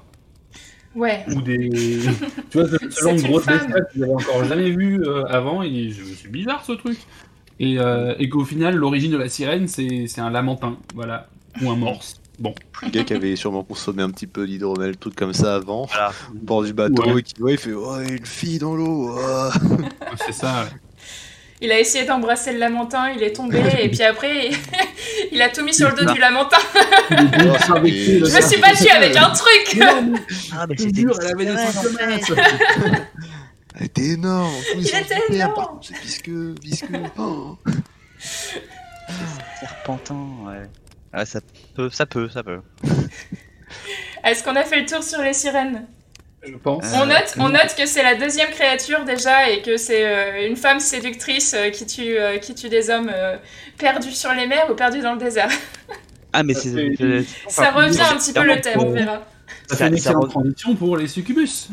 [0.94, 1.24] Ouais.
[1.28, 1.70] Ou des.
[2.50, 5.90] tu vois, ce, genre de grosse bestiole que j'avais encore jamais vu euh, avant, et
[5.90, 6.98] je me suis bizarre ce truc.
[7.60, 11.28] Et, euh, et qu'au final, l'origine de la sirène, c'est un lamentin, voilà.
[11.62, 12.20] Ou un morse.
[12.38, 12.54] Bon.
[12.82, 15.88] Le gars qui avait sûrement consommé un petit peu d'hydromel, tout comme ça avant, au
[16.34, 19.16] bord du bateau, et qui ouais, il fait Oh, une fille dans l'eau
[20.16, 20.66] C'est ça,
[21.62, 24.50] il a essayé d'embrasser le lamentin, il est tombé, et puis après,
[25.32, 26.58] il a tout mis sur le dos du lamentin.
[27.10, 29.78] je me suis battue avec un truc.
[30.52, 31.54] Ah, mais c'était dur, elle avait des
[33.76, 34.52] Elle était énorme.
[34.76, 35.78] Il était énorme.
[35.80, 37.02] C'est visqueux, visqueux.
[37.16, 37.56] Oh.
[39.60, 40.68] Serpentin, ouais.
[41.12, 41.40] Ah, ça
[41.74, 42.60] peut, ça peut, ça peut.
[44.24, 45.86] Est-ce qu'on a fait le tour sur les sirènes?
[46.44, 46.84] Je pense.
[46.94, 50.56] On note, on note que c'est la deuxième créature déjà et que c'est euh, une
[50.56, 53.12] femme séductrice euh, qui, tue, euh, qui tue des hommes
[53.78, 55.50] perdus sur les mers ou perdus dans le désert.
[56.34, 56.96] Ah, mais c'est.
[57.46, 59.20] Ça revient un petit peu le thème, on verra.
[59.66, 61.68] Ça, fait une excellente transition pour les succubus.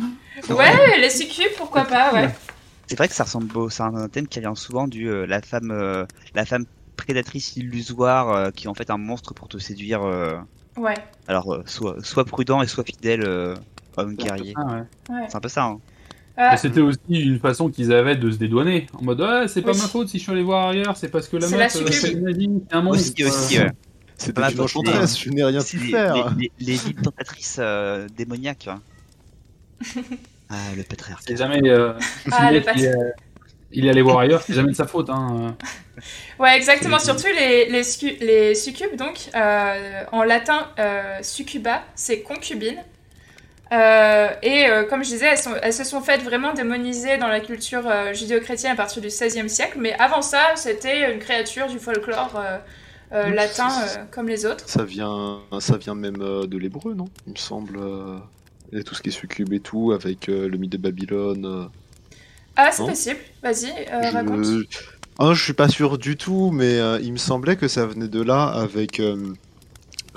[0.49, 2.29] Ouais, les succubus, pourquoi pas, ouais.
[2.85, 3.69] C'est vrai que ça ressemble beau.
[3.69, 6.05] C'est un thème qui vient souvent du la femme,
[6.35, 6.65] la femme
[6.97, 10.01] prédatrice illusoire qui est en fait un monstre pour te séduire.
[10.75, 10.95] Ouais.
[11.29, 13.55] Alors, soit, soit prudent et soit fidèle,
[14.01, 14.53] homme guerrier.
[15.29, 15.65] C'est un peu ça.
[15.65, 15.79] Hein.
[16.37, 16.55] Ah.
[16.55, 18.87] C'était aussi une façon qu'ils avaient de se dédouaner.
[18.93, 21.27] En mode, ouais, c'est pas ma faute si je suis allé voir ailleurs, c'est parce
[21.27, 22.15] que la meuf, euh, c'est
[22.71, 23.11] un monstre.
[23.13, 23.71] Aussi, aussi, ouais.
[24.17, 26.35] C'est pas une enchanteresse, je n'ai rien pu faire.
[26.37, 28.69] Les, les, les tentatrices euh, démoniaques,
[30.49, 31.23] ah, le patriarcat.
[31.27, 31.61] C'est jamais.
[31.69, 31.93] Euh,
[32.31, 32.99] ah, le patriarcat.
[33.71, 35.09] Il est allé voir ailleurs, c'est jamais de sa faute.
[35.09, 35.55] Hein.
[36.39, 36.97] Ouais, exactement.
[36.97, 37.83] Surtout les, les,
[38.21, 42.77] les succubes, donc, euh, en latin, euh, succuba, c'est concubine.
[43.71, 47.27] Euh, et euh, comme je disais, elles, sont, elles, se sont faites vraiment démoniser dans
[47.27, 51.67] la culture euh, judéo-chrétienne à partir du XVIe siècle, mais avant ça, c'était une créature
[51.67, 52.41] du folklore
[53.11, 53.69] latin
[54.11, 54.67] comme les autres.
[54.67, 57.05] Ça vient, ça vient même de l'hébreu, non?
[57.27, 57.79] Il me semble.
[58.71, 61.69] Et tout ce qui est succube et tout, avec le mythe de Babylone.
[62.55, 63.71] Ah, c'est possible, vas-y,
[64.11, 64.45] raconte.
[65.17, 68.21] Ah, je suis pas sûr du tout, mais il me semblait que ça venait de
[68.21, 69.01] là avec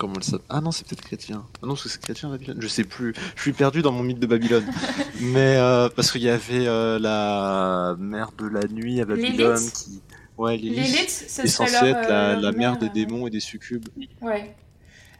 [0.03, 1.45] Comment le Ah non, c'est peut-être chrétien.
[1.61, 2.57] Ah non, c'est chrétien Babylone.
[2.59, 3.13] Je sais plus.
[3.37, 4.65] Je suis perdu dans mon mythe de Babylone.
[5.21, 10.01] Mais euh, parce qu'il y avait euh, la mère de la nuit à Babylone qui.
[10.37, 11.09] Ouais, Lilith.
[11.09, 13.87] c'est censé être la, la mère, des démons et des succubes.
[14.19, 14.53] Ouais.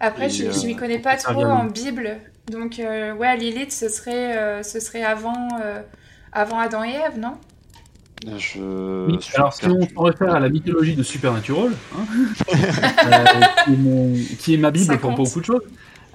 [0.02, 2.20] Après, je, je m'y connais pas trop en Bible.
[2.52, 5.48] Donc, ouais, Lilith, ce serait, ce serait avant,
[6.34, 7.38] avant Adam et Ève, non?
[8.38, 9.36] Je...
[9.36, 12.06] alors, si on se réfère à la mythologie de Supernatural, hein,
[13.68, 15.64] euh, qui, est ma Bible pour beaucoup de choses,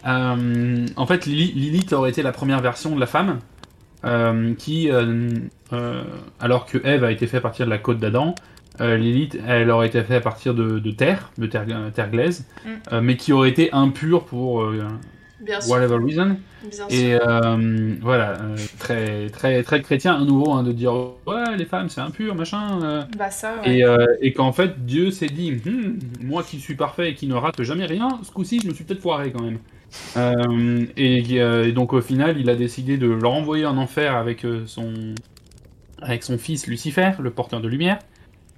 [0.06, 3.38] euh, en fait, Lilith aurait été la première version de la femme,
[4.04, 4.90] euh, qui,
[6.40, 8.34] alors que Eve a été fait à partir de la côte d'Adam,
[8.80, 13.00] Lilith, elle aurait été faite à partir de, terre, de terre, terre glaise, mm.
[13.00, 14.64] mais qui aurait été impure pour
[15.68, 16.36] whatever reason.
[16.90, 20.92] et euh, voilà, euh, très, très, très chrétien à nouveau hein, de dire
[21.26, 22.82] ouais, les femmes c'est impur, machin.
[22.82, 23.02] Euh.
[23.16, 23.82] Bah ça, Et,
[24.20, 27.62] et qu'en fait, Dieu s'est dit hmm, moi qui suis parfait et qui ne rate
[27.62, 29.58] jamais rien, ce coup-ci, je me suis peut-être foiré quand même.
[30.96, 35.14] et, donc au final, il a décidé de le renvoyer en enfer avec son,
[36.02, 37.98] avec son fils Lucifer, le porteur de lumière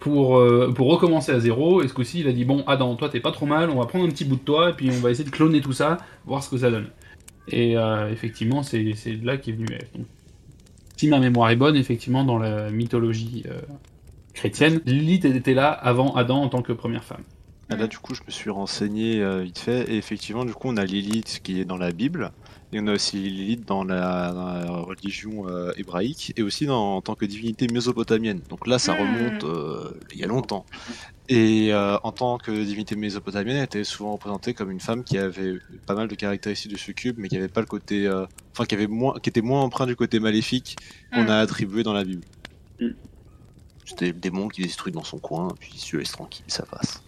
[0.00, 1.82] pour, euh, pour recommencer à zéro.
[1.82, 3.86] Et ce coup-ci, il a dit Bon, Adam, toi t'es pas trop mal, on va
[3.86, 5.98] prendre un petit bout de toi, et puis on va essayer de cloner tout ça,
[6.26, 6.88] voir ce que ça donne.
[7.48, 10.04] Et euh, effectivement, c'est de là qu'est venu Eve.
[10.96, 13.60] si ma mémoire est bonne, effectivement, dans la mythologie euh,
[14.34, 17.22] chrétienne, Lilith était là avant Adam en tant que première femme.
[17.68, 20.76] Ah, là, du coup, je me suis renseigné vite fait, et effectivement, du coup, on
[20.76, 22.32] a Lilith qui est dans la Bible,
[22.72, 24.30] et on a aussi Lilith dans la,
[24.82, 28.40] religion euh, hébraïque et aussi dans, en tant que divinité mésopotamienne.
[28.48, 29.00] Donc là, ça hmm.
[29.00, 30.64] remonte euh, il y a longtemps.
[31.28, 35.18] Et euh, en tant que divinité mésopotamienne, elle était souvent représentée comme une femme qui
[35.18, 38.08] avait pas mal de caractéristiques de succube, mais qui avait pas le côté,
[38.52, 40.76] enfin qui avait moins, qui était moins empreint du côté maléfique
[41.12, 41.42] qu'on a hmm.
[41.42, 42.22] attribué dans la Bible.
[43.84, 47.02] C'était des démons qui détruisent dans son coin, puis il se laisse tranquille, ça passe.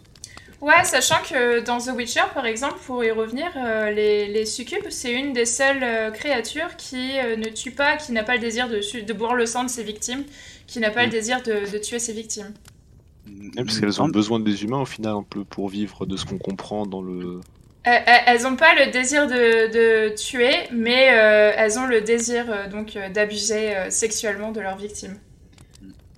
[0.63, 4.87] Ouais, sachant que dans The Witcher, par exemple, pour y revenir, euh, les, les, succubes,
[4.91, 8.39] c'est une des seules euh, créatures qui euh, ne tue pas, qui n'a pas le
[8.39, 10.23] désir de, de, boire le sang de ses victimes,
[10.69, 11.11] qui n'a pas le mm.
[11.11, 12.55] désir de, de, tuer ses victimes.
[13.57, 16.39] parce qu'elles ont besoin des humains au final un peu pour vivre de ce qu'on
[16.39, 17.41] comprend dans le.
[17.83, 21.07] Elles n'ont pas le désir de, tuer, mais
[21.57, 25.19] elles ont le désir donc d'abuser sexuellement de leurs victimes.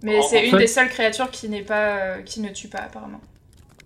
[0.02, 3.22] Mais c'est une des seules créatures qui n'est pas, qui ne tue pas apparemment.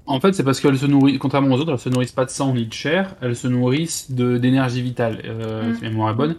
[0.09, 2.31] En fait, c'est parce qu'elles se nourrissent, contrairement aux autres, elles se nourrissent pas de
[2.31, 5.75] sang ni de chair, elles se nourrissent d'énergie vitale, euh, mm.
[5.77, 6.37] si mémoire est bonne.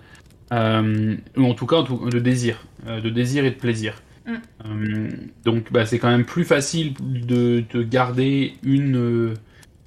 [0.51, 4.01] Euh, ou en tout cas, de désir, euh, de désir et de plaisir.
[4.25, 4.33] Mm.
[4.65, 5.09] Euh,
[5.45, 9.35] donc, bah, c'est quand même plus facile de, de garder une,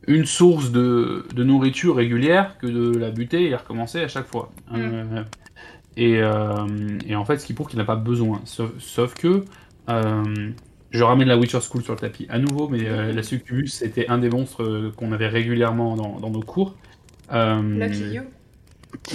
[0.07, 4.53] une source de, de, nourriture régulière que de la buter et recommencer à chaque fois.
[4.71, 5.25] Mm.
[5.97, 6.21] Et,
[7.09, 8.41] et, en fait, ce qui prouve qu'il n'a pas besoin.
[8.45, 9.45] Sauf, sauf que
[10.93, 14.09] je ramène la Witcher School sur le tapis à nouveau, mais euh, la Succubus, c'était
[14.09, 16.75] un des monstres euh, qu'on avait régulièrement dans, nos cours.
[17.33, 18.23] Euh, lucky you.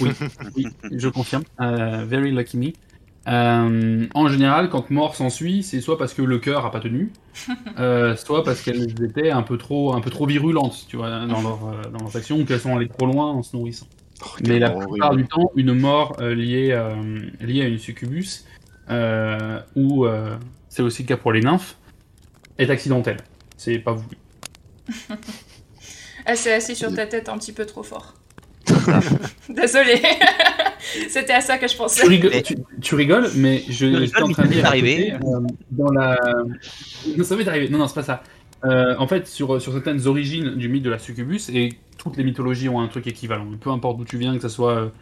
[0.00, 0.10] Oui,
[0.92, 1.44] je confirme.
[1.58, 4.08] very lucky me.
[4.14, 7.12] en général, quand mort s'ensuit, c'est soit parce que le cœur a pas tenu,
[8.16, 11.58] soit parce qu'elles étaient un peu trop, un peu trop virulentes, tu vois, dans leur,
[11.92, 13.86] dans leur action, ou qu'elles sont allées trop loin en se nourrissant.
[14.24, 16.76] Oh, mais la plupart du temps, une mort liée,
[17.40, 18.46] liée à une succubus,
[19.76, 20.06] ou
[20.78, 21.74] c'est aussi le cas pour les nymphes,
[22.56, 23.16] est accidentelle.
[23.56, 24.16] C'est pas voulu.
[26.24, 28.14] Elle s'est assise sur ta tête un petit peu trop fort.
[29.48, 30.00] Désolé.
[31.08, 32.06] C'était à ça que je pensais.
[32.80, 34.66] Tu rigoles, mais je suis en train de dire.
[34.66, 35.14] arrivé.
[35.14, 35.40] Euh,
[35.72, 36.16] dans la.
[37.16, 37.68] Non, ça m'est arrivé.
[37.68, 38.22] Non, non, c'est pas ça.
[38.64, 42.22] Euh, en fait, sur, sur certaines origines du mythe de la succubus, et toutes les
[42.22, 43.48] mythologies ont un truc équivalent.
[43.60, 44.92] Peu importe d'où tu viens, que ce soit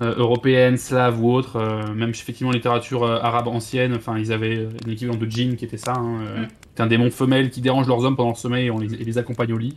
[0.00, 1.58] européenne, slave ou autre,
[1.94, 5.94] même effectivement littérature arabe ancienne, enfin ils avaient une équivalent de djinn qui était ça,
[5.94, 6.82] hein, mm.
[6.82, 9.52] un démon femelle qui dérange leurs hommes pendant le sommeil et, on les, les accompagne
[9.52, 9.74] au lit.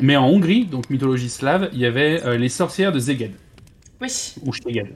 [0.00, 3.32] mais en Hongrie, donc mythologie slave, il y avait les sorcières de Zeged.
[4.00, 4.34] Oui.
[4.46, 4.94] Ou Seged.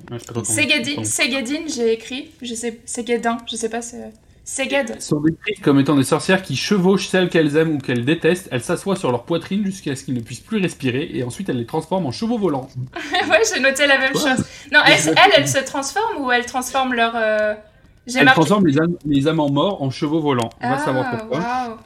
[1.05, 2.31] Segadine, j'ai écrit.
[2.41, 3.81] Je sais, Segedin, je sais pas.
[4.45, 5.01] Seged.
[5.01, 8.49] Sont décrites comme étant des sorcières qui chevauchent celles qu'elles aiment ou qu'elles détestent.
[8.51, 11.59] Elles s'assoient sur leur poitrine jusqu'à ce qu'ils ne puissent plus respirer et ensuite elles
[11.59, 12.69] les transforment en chevaux volants.
[13.13, 14.45] ouais, j'ai noté la même chose.
[14.73, 17.13] Non, elles, elles, se transforment ou elles transforment leur.
[17.15, 17.55] Euh...
[18.13, 20.51] Elles transforment les, les, amants morts en chevaux volants.
[20.61, 21.79] On va savoir ah, pourquoi.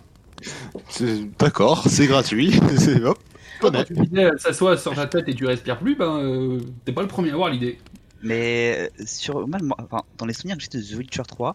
[1.38, 2.58] D'accord, c'est gratuit.
[3.04, 3.18] Hop.
[3.60, 7.02] Quand tu disais s'assoit sur ta tête et tu respires plus, ben euh, t'es pas
[7.02, 7.78] le premier à avoir l'idée.
[8.22, 9.46] Mais euh, sur
[9.78, 11.54] enfin, dans les souvenirs que j'ai de The Witcher 3,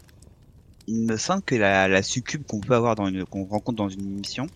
[0.88, 3.90] il me semble que la, la succube qu'on peut avoir dans une qu'on rencontre dans
[3.90, 4.48] une mission,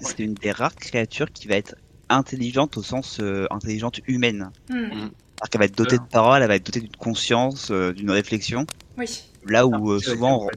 [0.00, 1.76] c'est une des rares créatures qui va être
[2.08, 4.50] intelligente au sens euh, intelligente humaine.
[4.68, 4.76] Hmm.
[4.76, 5.10] Hmm.
[5.40, 8.66] Alors qu'elle va être dotée de paroles, elle va être dotée d'une conscience, d'une réflexion.
[8.96, 9.24] Oui.
[9.46, 10.48] Là où ah, souvent,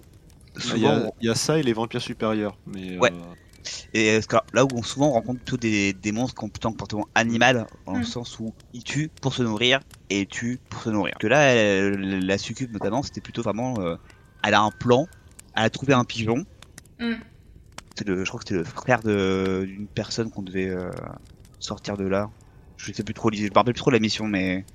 [0.57, 2.57] souvent il y, a, ça et les vampires supérieurs.
[2.65, 3.11] Mais ouais.
[3.93, 4.19] Et
[4.53, 7.67] là où on souvent rencontre plutôt des, des monstres qui ont plutôt un comportement animal,
[7.85, 8.03] dans le hmm.
[8.03, 11.15] sens où ils tuent pour se nourrir et tuent pour se nourrir.
[11.19, 13.95] Que là, la succube notamment, c'était plutôt vraiment, euh,
[14.43, 15.07] elle a un plan,
[15.55, 16.45] elle a trouvé un pigeon.
[16.99, 17.15] Hmm.
[18.05, 20.89] Le, je crois que c'était le frère d'une personne qu'on devait euh,
[21.59, 22.29] sortir de là.
[22.77, 24.65] Je sais plus trop, je me rappelle plus trop la mission, mais.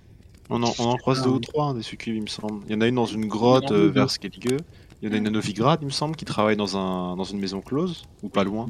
[0.49, 2.63] On en, on en croise deux ou trois hein, des succubes, il me semble.
[2.69, 4.59] Il y en a une dans une grotte euh, vers Skellige.
[5.03, 7.25] Il y en a une à Novigrad, il me semble, qui travaille dans, un, dans
[7.25, 8.69] une maison close, ou pas loin.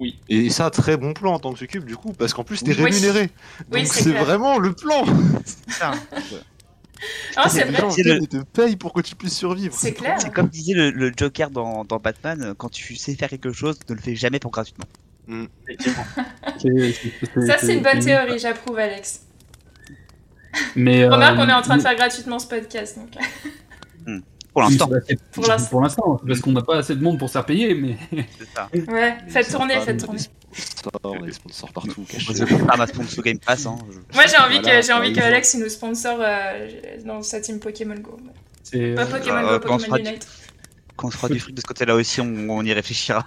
[0.00, 0.18] Oui.
[0.28, 2.72] Et ça, très bon plan en tant que succube, du coup, parce qu'en plus, t'es
[2.72, 3.30] rémunéré.
[3.70, 5.04] Donc c'est vraiment le plan.
[7.36, 7.82] Ah, c'est vrai.
[7.96, 9.74] Ils te payent pour que tu puisses survivre.
[9.74, 10.16] C'est clair.
[10.20, 13.94] C'est comme disait le, Joker dans, dans, Batman, quand tu sais faire quelque chose, ne
[13.94, 14.86] le fais jamais pour gratuitement.
[15.26, 15.46] Mm.
[17.46, 19.22] ça, c'est une bonne théorie, j'approuve, Alex.
[20.76, 22.98] Mais Remarque qu'on est en train de faire gratuitement ce podcast.
[22.98, 23.10] Donc...
[24.06, 24.20] Mm.
[24.54, 24.88] Pour l'instant.
[25.68, 26.20] pour l'instant.
[26.24, 27.96] parce qu'on n'a pas assez de monde pour se faire payer, mais.
[28.38, 28.68] C'est ça.
[28.72, 30.20] Ouais, faites tourner, faites tourner.
[31.02, 32.06] On a des sponsors partout.
[32.68, 33.66] Ah, ma sponsor Game Pass.
[33.66, 33.76] Hein.
[34.14, 36.68] Moi, j'ai envie, que, j'ai envie que Alex nous sponsor euh,
[37.04, 38.16] dans sa team Pokémon Go.
[38.70, 40.28] Pas Pokémon euh, Go, Pokémon Unite.
[40.94, 43.26] Quand on se fera du fric de ce côté-là aussi, on, on y réfléchira.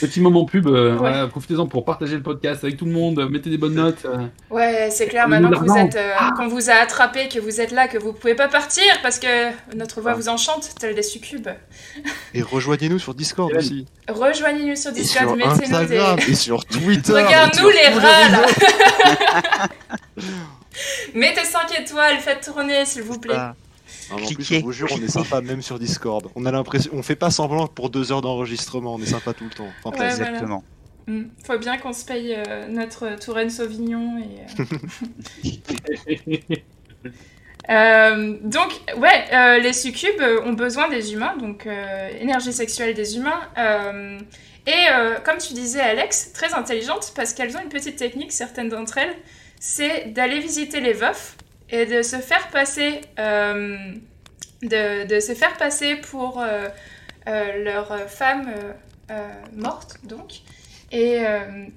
[0.00, 3.58] Petit moment pub, euh, profitez-en pour partager le podcast avec tout le monde, mettez des
[3.58, 4.04] bonnes notes.
[4.04, 4.26] Euh.
[4.50, 7.72] Ouais, c'est clair, maintenant que vous êtes, euh, qu'on vous a attrapé, que vous êtes
[7.72, 11.48] là, que vous pouvez pas partir parce que notre voix vous enchante, tel des succubes.
[12.32, 13.86] Et rejoignez-nous sur Discord aussi.
[14.08, 16.30] Rejoignez-nous sur Discord, mettez-nous des.
[16.30, 17.12] Et sur Twitter.
[17.12, 19.68] Regarde-nous les rats là
[21.14, 23.34] Mettez 5 étoiles, faites tourner s'il vous plaît.
[24.10, 26.28] En plus, je vous jure, on est sympa même sur Discord.
[26.34, 29.44] On a l'impression, on fait pas semblant pour deux heures d'enregistrement, on est sympa tout
[29.44, 29.68] le temps.
[29.84, 30.64] Enfin, exactement.
[31.08, 31.24] Hmm.
[31.42, 34.42] Faut bien qu'on se paye euh, notre Touraine Sauvignon et.
[35.40, 36.56] Euh,
[37.70, 41.66] euh, donc, ouais, les succubes ont besoin des humains, donc
[42.20, 43.40] énergie sexuelle des humains.
[44.66, 44.86] et
[45.24, 49.16] comme tu disais, Alex, très intelligente parce qu'elles ont une petite technique, certaines d'entre elles,
[49.60, 51.36] c'est d'aller visiter les veufs
[51.70, 53.76] et de se faire passer, euh,
[54.62, 56.68] de, de, se faire passer pour euh,
[57.28, 58.52] euh, leur femme
[59.56, 60.40] morte, donc.
[60.90, 61.22] Et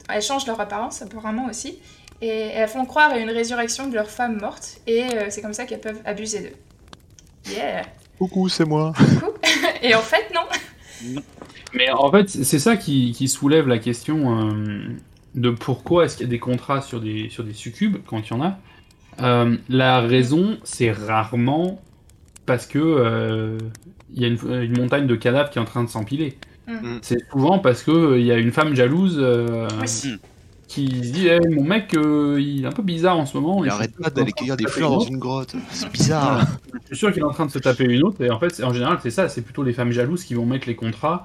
[0.09, 1.79] elles changent leur apparence, apparemment aussi.
[2.21, 4.79] Et elles font croire à une résurrection de leur femme morte.
[4.87, 7.51] Et c'est comme ça qu'elles peuvent abuser d'eux.
[7.51, 7.83] Yeah!
[8.17, 8.93] Coucou, c'est moi.
[8.95, 9.31] Coucou.
[9.81, 11.21] et en fait, non.
[11.73, 14.53] Mais en fait, c'est ça qui, qui, soulève la question
[15.35, 18.29] de pourquoi est-ce qu'il y a des contrats sur des, sur des succubes, quand il
[18.29, 18.59] y en a,
[19.19, 21.81] euh, la raison, c'est rarement
[22.45, 23.57] parce que euh,
[24.13, 26.37] il y a une, montagne de cadavres qui est en train de s'empiler.
[26.67, 26.73] Mm.
[26.73, 26.99] Mm.
[27.01, 29.23] C'est souvent parce que euh, il y a une femme jalouse
[30.67, 33.63] qui se dit eh, mon mec il est un peu bizarre en ce moment.
[33.63, 35.55] Il arrête pas d'aller cueillir des fleurs dans une grotte.
[35.71, 36.45] C'est bizarre.
[36.83, 38.63] Je suis sûr qu'il est en train de se taper une autre et en fait
[38.63, 41.23] en général c'est ça, c'est plutôt les femmes jalouses qui vont mettre les contrats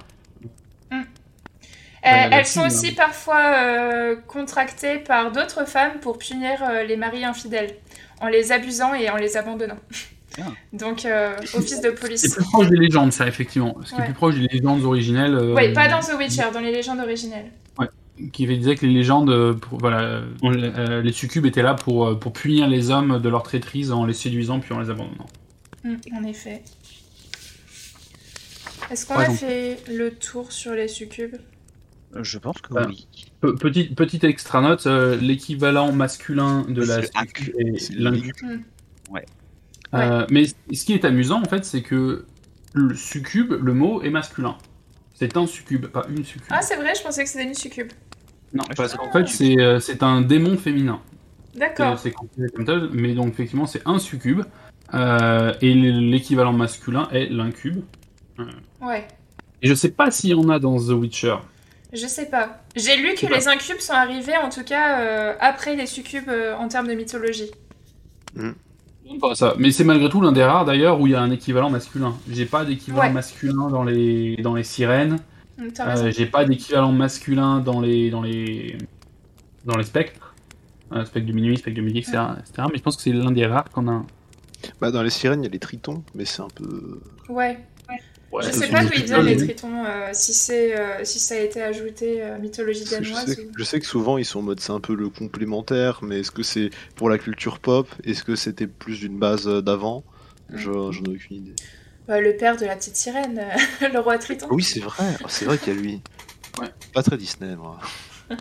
[2.07, 7.75] elles sont aussi parfois euh, contractées par d'autres femmes pour punir euh, les maris infidèles,
[8.21, 9.79] en les abusant et en les abandonnant.
[10.39, 10.43] Ah.
[10.73, 12.21] Donc, euh, office de police.
[12.21, 13.77] C'est plus proche des légendes, ça, effectivement.
[13.83, 15.35] Ce qui est plus proche des légendes originelles.
[15.55, 17.51] Oui, pas dans The Witcher, dans les légendes originelles.
[17.79, 17.87] Ouais.
[18.31, 20.21] Qui disait que les légendes, voilà,
[21.03, 24.59] les succubes étaient là pour, pour punir les hommes de leur traîtrise en les séduisant
[24.59, 25.27] puis en les abandonnant.
[25.83, 26.63] Hmm, en effet.
[28.89, 31.35] Est-ce qu'on a fait le tour sur les succubes?
[32.15, 33.07] Je pense que bah, oui.
[33.41, 38.35] Petite, petite extra note, euh, l'équivalent masculin de la succube est l'incube.
[38.41, 39.13] Hmm.
[39.13, 39.25] Ouais.
[39.93, 42.25] Euh, mais ce qui est amusant en fait, c'est que
[42.73, 44.57] le succube, le mot est masculin.
[45.13, 46.47] C'est un succube, pas une succube.
[46.49, 47.91] Ah, c'est vrai, je pensais que c'était une succube.
[48.53, 51.01] Non, parce qu'en fait, c'est euh, un démon féminin.
[51.55, 51.97] D'accord.
[51.97, 54.43] C'est comme tel, mais donc effectivement c'est un succube
[54.93, 57.83] et l'équivalent masculin est l'incube.
[58.79, 59.07] Ouais.
[59.61, 61.37] Et je sais pas s'il y en a dans The Witcher.
[61.93, 62.61] Je sais pas.
[62.75, 66.29] J'ai lu que les incubes sont arrivés en tout cas après les succubes
[66.59, 67.51] en termes de mythologie.
[68.35, 68.51] Mm.
[69.21, 69.55] Pas ça.
[69.57, 72.15] Mais c'est malgré tout l'un des rares d'ailleurs où il y a un équivalent masculin.
[72.29, 75.17] J'ai pas d'équivalent masculin dans les dans les sirènes.
[75.57, 78.77] Mm, euh, j'ai pas d'équivalent masculin dans les dans les
[79.65, 80.35] dans les spectres.
[80.93, 82.19] Euh, spectre du minuit, spectre du midi, etc.,
[82.57, 84.05] Mais je pense que c'est l'un des rares qu'on a.
[84.79, 86.99] Bah dans les sirènes il y a les tritons, mais c'est un peu.
[87.29, 87.59] Ouais
[88.41, 91.39] je sais pas d'où ils viennent les tritons, euh, si, c'est, euh, si ça a
[91.39, 93.37] été ajouté euh, mythologie danoise.
[93.57, 96.31] Je sais, que souvent ils sont en mode c'est un peu le complémentaire, mais est-ce
[96.31, 97.87] que c'est pour la culture pop?
[98.03, 100.03] Est-ce que c'était plus d'une base d'avant?
[100.53, 101.55] J'en ai aucune idée.
[102.07, 103.41] Bah, le père de la petite sirène,
[103.81, 104.47] le roi triton.
[104.49, 106.01] Oui, c'est vrai, oh, c'est vrai qu'il y a lui.
[106.59, 106.69] Ouais.
[106.93, 107.79] Pas très Disney, moi.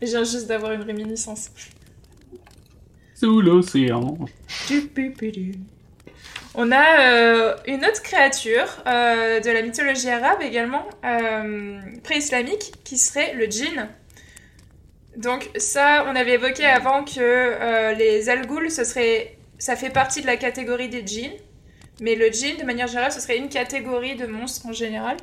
[0.00, 1.50] Je viens juste d'avoir une réminiscence.
[3.14, 4.18] Sous l'océan.
[6.54, 12.98] On a euh, une autre créature euh, de la mythologie arabe également, euh, pré-islamique, qui
[12.98, 13.88] serait le djinn.
[15.16, 18.84] Donc ça, on avait évoqué avant que les al ce
[19.58, 21.32] ça fait partie de la catégorie des djinns.
[22.00, 25.16] Mais le djinn, de manière générale, ce serait une catégorie de monstres en général.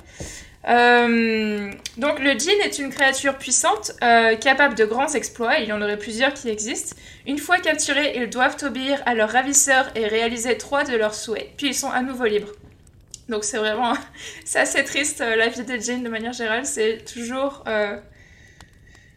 [0.68, 5.74] Euh, donc le djinn est une créature puissante, euh, capable de grands exploits, il y
[5.74, 6.95] en aurait plusieurs qui existent.
[7.26, 11.49] Une fois capturés, ils doivent obéir à leurs ravisseurs et réaliser trois de leurs souhaits,
[11.55, 12.51] puis ils sont à nouveau libres.
[13.30, 13.93] Donc c'est vraiment...
[14.45, 17.64] c'est assez triste, euh, la vie des djinns de manière générale, c'est toujours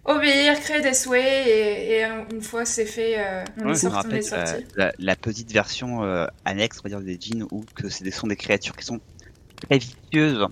[0.04, 3.24] obéir, créer des souhaits, et, une fois c'est fait,
[3.60, 3.74] on, est
[4.22, 6.02] sorti, La, petite version
[6.44, 9.00] annexe, on va dire, des djinns, où que ce sont des créatures qui sont
[9.68, 10.48] très vicieuses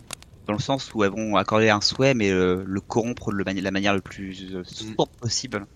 [0.46, 3.70] dans le sens où elles vont accorder un souhait, mais euh, le corrompre de la
[3.70, 4.94] manière le plus euh, mm.
[5.20, 5.66] possible.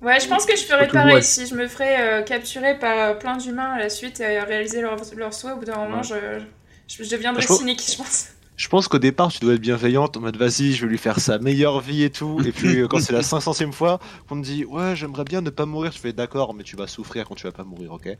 [0.00, 3.36] Ouais, je pense que je ferais pareil si je me ferais euh, capturer par plein
[3.36, 5.52] d'humains à la suite et réaliser leur, leur souhait.
[5.52, 6.40] Au bout d'un moment, je,
[6.88, 8.28] je, deviendrais cynique, je pense.
[8.56, 11.20] Je pense qu'au départ, tu dois être bienveillante en mode vas-y, je vais lui faire
[11.20, 12.40] sa meilleure vie et tout.
[12.44, 15.66] Et puis quand c'est la 500ème fois qu'on te dit ouais, j'aimerais bien ne pas
[15.66, 18.16] mourir, tu fais d'accord, mais tu vas souffrir quand tu vas pas mourir, ok?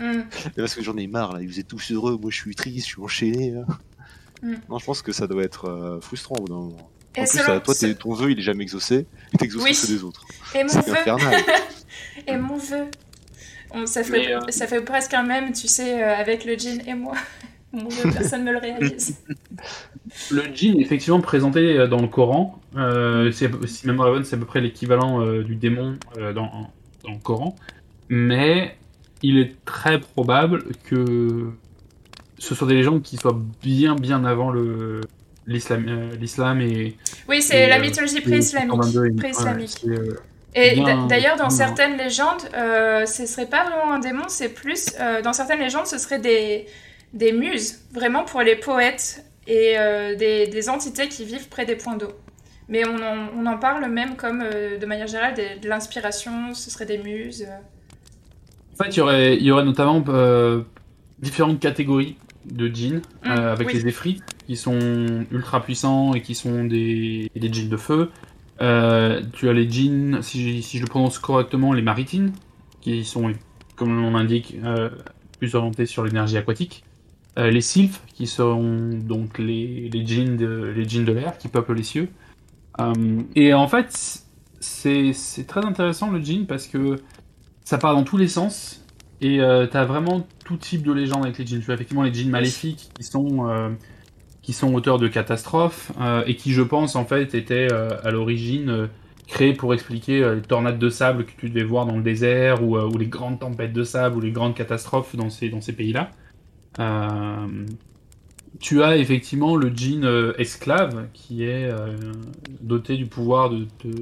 [0.00, 0.22] Mm.
[0.56, 2.92] Parce que j'en ai marre là, ils étaient tous heureux, moi je suis triste, je
[2.92, 3.54] suis enchaîné.
[4.42, 4.54] Mm.
[4.68, 6.90] Non, je pense que ça doit être euh, frustrant au bout d'un moment.
[7.16, 9.72] En plus, euh, toi, ton vœu, il est jamais exaucé, il t'exauce oui.
[9.72, 10.24] que des autres.
[10.54, 10.94] Et mon vœu.
[12.26, 13.86] et mon vœu.
[13.86, 17.14] ça, fait, euh, ça fait presque un même, tu sais, avec le jean et moi.
[17.72, 19.20] Mon vœu, personne ne me le réalise.
[20.30, 22.60] le jean, effectivement, présenté dans le Coran,
[23.32, 26.70] si même Raven, c'est à peu près l'équivalent du démon dans,
[27.02, 27.56] dans le Coran.
[28.08, 28.76] Mais
[29.22, 31.50] il est très probable que
[32.38, 35.00] ce sont des légendes qui soient bien bien avant le
[35.46, 36.96] l'islam euh, l'islam et
[37.28, 39.84] oui c'est la euh, mythologie pré-islamique pré-islamique.
[40.54, 44.86] et d'ailleurs dans certaines légendes euh, ce serait pas vraiment un démon c'est plus
[45.22, 46.66] dans certaines légendes ce serait des
[47.12, 49.76] des muses vraiment pour les poètes et
[50.18, 52.12] des, des, entités qui vivent près des points d'eau.
[52.68, 56.86] Mais on en, on en, parle même comme de manière générale de, l'inspiration ce serait
[56.86, 57.46] des muses.
[58.72, 60.02] En fait il y aurait il y aurait notamment
[61.20, 62.16] différentes catégories
[62.46, 67.30] de djinns, mm, euh, avec les Efrit, qui sont ultra puissants et qui sont des,
[67.34, 68.10] des djinns de feu.
[68.60, 72.32] Euh, tu as les djinns, si, si, je le prononce correctement, les maritines,
[72.80, 73.32] qui sont,
[73.76, 74.90] comme l'on indique, euh,
[75.38, 76.84] plus orientés sur l'énergie aquatique.
[77.36, 81.74] les sylphes, qui sont donc les, les djinns de, les djinns de l'air, qui peuplent
[81.74, 82.08] les cieux.
[83.34, 84.22] et en fait,
[84.60, 87.00] c'est très intéressant le djinn parce que
[87.64, 88.83] ça part dans tous les sens
[89.20, 91.60] et euh, t'as vraiment tout type de légendes avec les djinns.
[91.60, 93.70] Tu as effectivement les djinns maléfiques qui sont, euh,
[94.42, 98.88] qui sont auteurs de catastrophes euh, et qui, je pense, en fait, étaient à l'origine
[99.26, 102.76] créés pour expliquer les tornades de sable que tu devais voir dans le désert ou,
[102.76, 106.10] ou, les grandes tempêtes de sable ou les grandes catastrophes dans ces, dans ces pays-là.
[108.60, 110.06] tu as effectivement le djinn
[110.36, 111.70] esclave qui est
[112.60, 113.94] doté du pouvoir de, de,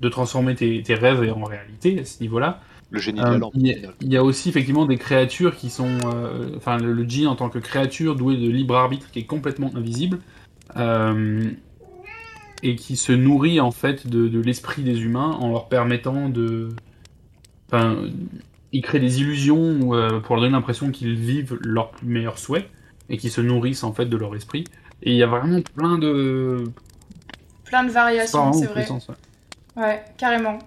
[0.00, 2.60] de, transformer tes, tes, rêves en réalité à ce niveau-là.
[2.92, 3.54] Le génie de la euh, lampe.
[3.56, 5.98] Il y, a aussi effectivement des créatures qui sont.
[6.04, 9.24] Euh, enfin, le, le, djinn en tant que créature douée de libre arbitre qui est
[9.24, 10.18] complètement invisible.
[10.76, 11.50] Euh,
[12.62, 16.68] et qui se nourrit en fait de, l'esprit des humains en leur permettant de.
[17.66, 17.96] Enfin,
[18.72, 19.78] il crée des illusions
[20.20, 22.68] pour leur donner l'impression qu'ils vivent leurs plus meilleurs souhaits
[23.08, 24.64] et qui se nourrissent en fait de leur esprit.
[25.02, 26.64] Et il y a vraiment plein de.
[27.64, 28.86] Plein de variations, c'est vrai.
[29.76, 30.58] ouais, carrément.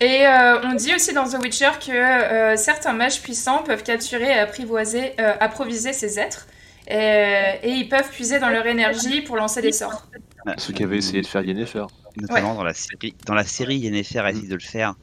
[0.00, 4.30] Et euh, on dit aussi dans The Witcher que euh, certains mages puissants peuvent capturer
[4.30, 6.46] et apprivoiser, euh, approviser ces êtres.
[6.88, 10.08] Et, ils peuvent puiser dans leur énergie pour lancer des sorts.
[10.56, 11.84] Ce qu'avait essayé de faire Yennefer.
[12.16, 13.14] notamment dans la série.
[13.26, 14.94] Dans la série, Yennefer a essayé de le faire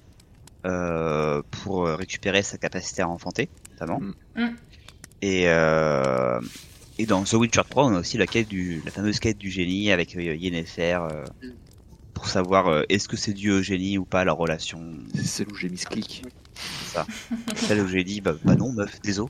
[0.66, 4.00] euh, pour récupérer sa capacité à enfanter, notamment.
[4.00, 4.14] Mm.
[4.36, 4.56] Mm.
[5.22, 6.40] Et, euh,
[7.00, 9.50] et dans The Witcher 3, on a aussi la quête du, la fameuse quête du
[9.50, 11.26] génie avec euh, Yennefer euh,
[12.18, 14.82] pour savoir euh, est-ce que c'est dû au génie ou pas leur relation.
[15.14, 16.24] C'est celle où j'ai mis ce clic.
[16.86, 17.06] Ça.
[17.56, 19.30] celle où j'ai dit bah, bah, non meuf, désolé.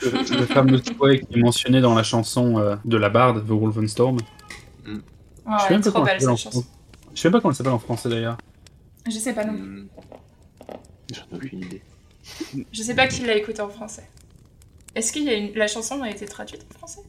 [0.00, 3.50] Le, le fameux souhait qui est mentionné dans la chanson euh, de la barde, The
[3.50, 4.18] Wolfenstorm.
[4.86, 4.92] Ouais,
[5.58, 6.64] je sais même pas trop comment belle elle s'appelle en cette chanson.
[7.14, 8.38] Je sais pas comment elle s'appelle en français d'ailleurs.
[9.06, 9.62] Je sais pas non plus.
[9.62, 9.88] Hmm.
[11.12, 11.82] J'en ai aucune idée.
[12.70, 14.08] Je sais pas qui l'a écouté en français.
[14.94, 15.52] Est-ce qu'il y a une...
[15.54, 17.00] la chanson a été traduite en français?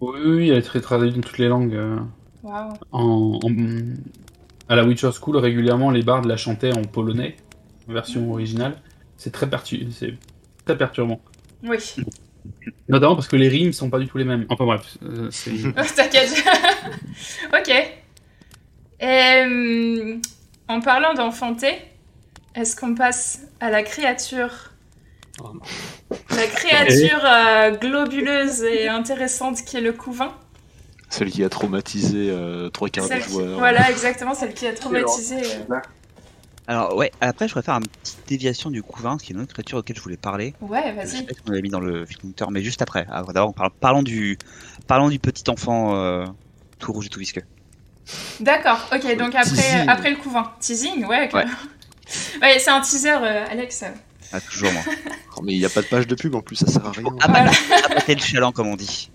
[0.00, 1.74] Oui, oui, elle est très traduite dans toutes les langues.
[1.74, 1.98] euh,
[2.42, 2.72] Waouh.
[2.92, 3.96] en, en-
[4.68, 7.36] à la Witcher School, régulièrement, les bardes la chantaient en polonais,
[7.88, 8.80] en version originale.
[9.16, 10.14] C'est très, pertu- c'est
[10.64, 11.20] très perturbant.
[11.62, 11.78] Oui.
[12.88, 14.46] Notamment parce que les rimes sont pas du tout les mêmes.
[14.48, 15.50] Enfin bref, euh, c'est...
[15.96, 16.44] T'inquiète.
[17.52, 17.72] ok.
[19.00, 20.20] Et hum,
[20.68, 21.74] en parlant d'enfanter,
[22.54, 24.72] est-ce qu'on passe à la créature?
[25.42, 25.52] Oh.
[26.30, 30.34] La créature euh, globuleuse et intéressante qui est le couvain
[31.10, 33.58] Celle qui a traumatisé euh, trois quarts des qui- joueurs.
[33.58, 35.36] Voilà, exactement, celle qui a traumatisé.
[35.70, 35.76] euh,
[36.66, 39.54] Alors ouais, après je voudrais faire une petite déviation du couvain, qui est une autre
[39.54, 40.54] créature auquel je voulais parler.
[40.60, 41.26] Ouais, Je sais vas-y.
[41.26, 43.06] pas si on l'avait mis dans le filter, mais juste après.
[43.10, 44.36] Alors, D'abord, parlons, parlons du,
[44.86, 46.26] parlons du petit enfant euh,
[46.78, 47.42] tout rouge et tout visqueux.
[48.40, 49.88] D'accord, ok, donc après, Teasing.
[49.88, 50.52] après le couvain.
[50.60, 51.30] Teasing, ouais.
[51.32, 51.44] ok.
[52.40, 53.84] Ouais, c'est un teaser, euh, Alex.
[54.32, 54.82] Ah, toujours moi.
[55.36, 56.90] Oh, mais il n'y a pas de page de pub en plus, ça sert à
[56.90, 57.04] rien.
[57.28, 57.50] Voilà.
[57.90, 59.08] Abattez le chaland, comme on dit.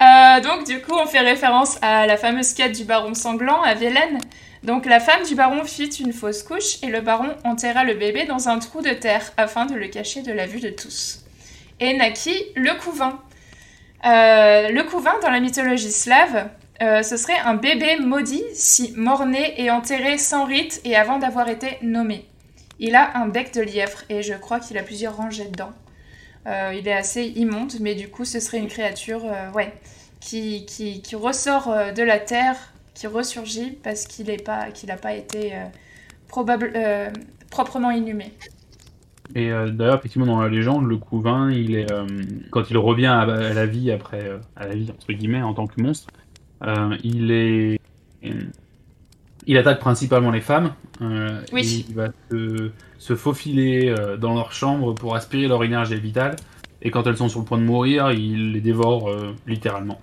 [0.00, 3.74] Euh, donc du coup, on fait référence à la fameuse quête du baron sanglant à
[3.74, 4.20] Vielaine.
[4.62, 8.24] Donc la femme du baron fit une fausse couche et le baron enterra le bébé
[8.24, 11.24] dans un trou de terre afin de le cacher de la vue de tous.
[11.80, 13.20] Et naquit le couvain.
[14.04, 16.48] Euh, le couvain, dans la mythologie slave,
[16.82, 21.48] euh, ce serait un bébé maudit si mort-né et enterré sans rite et avant d'avoir
[21.48, 22.26] été nommé.
[22.78, 25.72] Il a un bec de lièvre et je crois qu'il a plusieurs rangées dedans.
[26.46, 29.72] Euh, il est assez immonde, mais du coup, ce serait une créature, euh, ouais,
[30.20, 32.56] qui, qui, ressort euh, de la terre,
[32.94, 35.52] qui ressurgit parce qu'il n'a pas, a pas été
[36.28, 36.72] probable,
[37.50, 38.32] proprement inhumé.
[39.34, 41.92] Et d'ailleurs, effectivement, dans la légende, le couvain, il est,
[42.50, 45.78] quand il revient à, la vie après, à la vie entre guillemets, en tant que
[45.82, 46.08] monstre,
[47.04, 47.80] il est,
[49.46, 50.74] il attaque principalement les femmes.
[51.02, 51.84] euh, Oui.
[51.86, 56.36] et il va se, se faufiler euh, dans leur chambre pour aspirer leur énergie vitale.
[56.82, 59.98] Et quand elles sont sur le point de mourir, il les dévore euh, littéralement.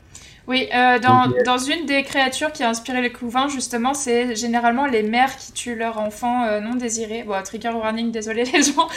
[0.45, 0.67] Oui,
[1.01, 5.01] dans, Donc, dans une des créatures qui a inspiré les couvains, justement, c'est généralement les
[5.01, 7.23] mères qui tuent leurs enfants non désirés.
[7.23, 8.89] Bon, trigger warning, désolé les gens.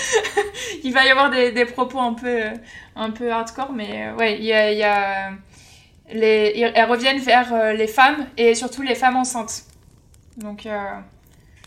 [0.83, 2.41] il va y avoir des, des propos un peu,
[2.97, 5.31] un peu hardcore, mais ouais, il y a, il y a,
[6.13, 9.63] les, ils- elles reviennent vers les femmes et surtout les femmes enceintes.
[10.37, 10.77] Donc, euh,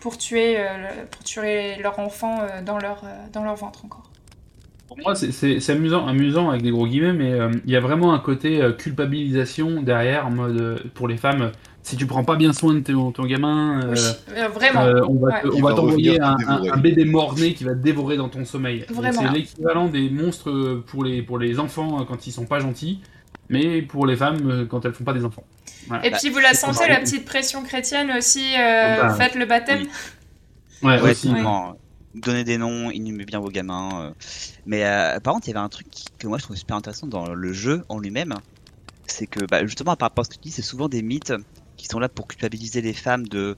[0.01, 0.65] pour tuer, euh,
[1.11, 4.03] pour tuer leurs enfants euh, dans leur, euh, dans leur ventre encore.
[4.87, 8.13] Pour moi, c'est- amusant, amusant avec des gros guillemets, mais euh, il y a vraiment
[8.13, 11.51] un côté euh, culpabilisation derrière, en mode euh, pour les femmes,
[11.83, 14.81] si tu prends pas bien soin de ton, ton gamin, euh, Oui, euh, vraiment.
[14.81, 15.75] euh, on va Ouais.
[15.75, 18.85] t'envoyer un, un- bébé mort-né qui va te dévorer dans ton sommeil.
[18.89, 22.99] C'est l'équivalent des monstres pour les, pour les enfants euh, quand ils sont pas gentils,
[23.49, 25.43] mais pour les femmes euh, quand elles font pas des enfants.
[25.87, 26.05] Voilà.
[26.05, 29.45] Et puis vous la c'est sentez, la petite pression chrétienne aussi, euh, Bah, faites le
[29.45, 29.81] baptême.
[29.81, 29.89] oui.
[30.81, 31.27] Ouais, Ouais, aussi.
[31.27, 31.75] typiquement,
[32.15, 33.89] donner des noms, inhumer bien vos gamins.
[34.03, 34.11] euh.
[34.65, 35.87] Mais euh, par contre, il y avait un truc
[36.17, 38.35] que moi je trouve super intéressant dans le jeu en lui-même.
[39.07, 41.33] C'est que bah, justement, par rapport à ce que tu dis, c'est souvent des mythes
[41.77, 43.55] qui sont là pour culpabiliser les femmes de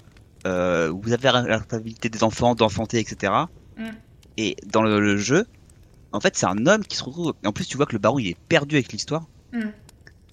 [0.47, 3.33] euh, vous avez la responsabilité des enfants, d'enfanter, etc.
[3.77, 3.89] Mm.
[4.37, 5.45] Et dans le, le jeu,
[6.13, 7.33] en fait, c'est un homme qui se retrouve.
[7.43, 9.27] Et en plus, tu vois que le baron il est perdu avec l'histoire.
[9.53, 9.59] Mm.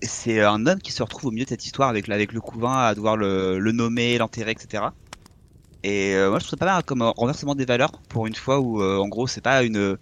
[0.02, 2.76] C'est un homme qui se retrouve au milieu de cette histoire avec, avec le couvain
[2.86, 4.84] à devoir le, le nommer, l'enterrer, etc.
[5.82, 8.34] Et euh, moi je trouve ça pas mal comme euh, renversement des valeurs pour une
[8.34, 9.96] fois où euh, en gros c'est pas une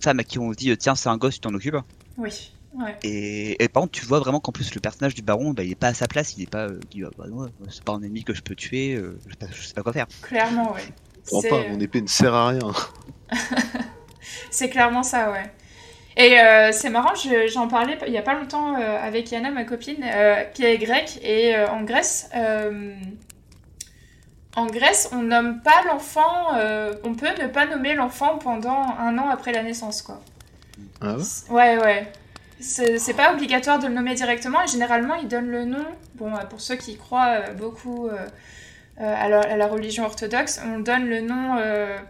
[0.00, 1.76] femme à qui on dit euh, tiens c'est un gosse tu t'en occupes
[2.18, 2.94] Oui, ouais.
[3.02, 5.70] et, et par contre tu vois vraiment qu'en plus le personnage du baron bah, il
[5.72, 7.82] est pas à sa place il est pas euh, il dit, ah, bah, non, c'est
[7.82, 9.94] pas un ennemi que je peux tuer euh, je, sais pas, je sais pas quoi
[9.94, 10.82] faire Clairement, oui.
[11.26, 12.72] Prends C'est- pas, mon épée ne sert à rien.
[14.50, 15.50] C'est clairement ça, ouais.
[16.16, 19.50] Et euh, c'est marrant, je- j'en parlais il y a pas longtemps euh, avec Yana,
[19.50, 22.30] ma copine, euh, qui est grecque, et en Grèce,
[24.56, 26.52] en Grèce, on nomme pas l'enfant,
[27.02, 30.20] on peut ne pas nommer l'enfant pendant un an après la naissance, quoi.
[31.00, 31.22] Ah ouais?
[31.50, 32.12] Ouais, ouais.
[32.60, 35.84] C'est pas obligatoire de le nommer directement et généralement ils donnent le nom.
[36.14, 38.08] Bon, pour ceux qui croient beaucoup
[38.98, 41.56] à, la, à la religion orthodoxe, on donne le nom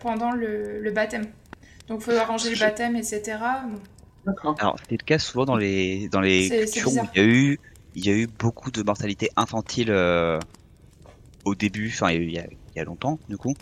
[0.01, 1.27] pendant le, le baptême.
[1.89, 3.23] Donc faut arranger le baptême, etc.
[3.67, 3.81] Bon.
[4.27, 7.59] Alors c'est le cas souvent dans les dans les cultures où il y a eu
[7.95, 10.39] il y a eu beaucoup de mortalité infantile euh,
[11.45, 13.55] au début, enfin il y, a, longtemps du coup.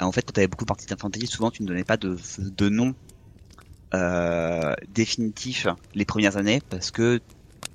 [0.00, 2.16] En fait, quand tu avais beaucoup de parties d'infanterie, souvent tu ne donnais pas de,
[2.38, 2.94] de nom
[3.94, 7.20] euh, définitif les premières années parce que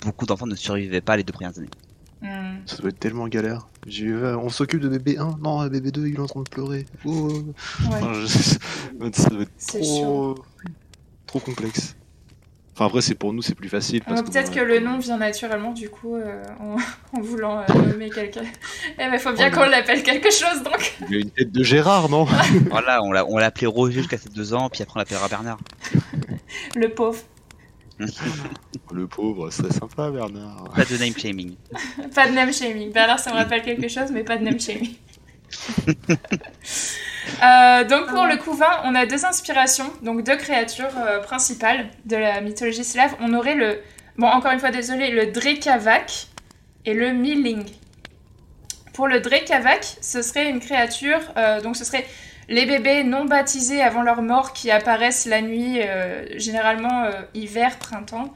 [0.04, 1.70] beaucoup d'enfants ne survivaient pas les deux premières années.
[2.22, 2.58] Hmm.
[2.66, 3.68] Ça doit être tellement galère.
[3.86, 6.86] On s'occupe de bébé 1, non, bébé 2, il est en train de pleurer.
[7.06, 7.30] Oh.
[8.28, 10.36] Ça doit être trop...
[11.28, 11.96] trop complexe.
[12.78, 14.04] Enfin, après, c'est pour nous, c'est plus facile.
[14.04, 16.76] Peut-être que, le nom vient naturellement, du coup, euh, en,
[17.20, 18.44] voulant euh, nommer quelqu'un.
[19.00, 20.96] Eh ben, faut bien qu'on l'appelle quelque chose, donc.
[21.10, 22.26] Il a une tête de Gérard, non
[22.70, 25.58] Voilà, on l'a appelé Roger jusqu'à ses deux ans, puis après on l'appellera Bernard.
[26.76, 27.18] le pauvre.
[27.98, 30.66] le pauvre, c'est sympa, Bernard.
[30.76, 31.56] Pas de name shaming.
[32.14, 32.92] pas de name shaming.
[32.92, 34.94] Bernard, ça me rappelle quelque chose, mais pas de name shaming.
[37.44, 42.16] Euh, donc pour le couvain, on a deux inspirations, donc deux créatures euh, principales de
[42.16, 43.16] la mythologie slave.
[43.20, 43.80] On aurait le,
[44.18, 46.28] bon encore une fois désolé, le Drekavak
[46.86, 47.66] et le Miling.
[48.94, 52.06] Pour le Drekavak, ce serait une créature, euh, donc ce serait
[52.50, 55.82] les bébés non baptisés avant leur mort qui apparaissent la nuit,
[56.38, 58.34] généralement hiver, printemps,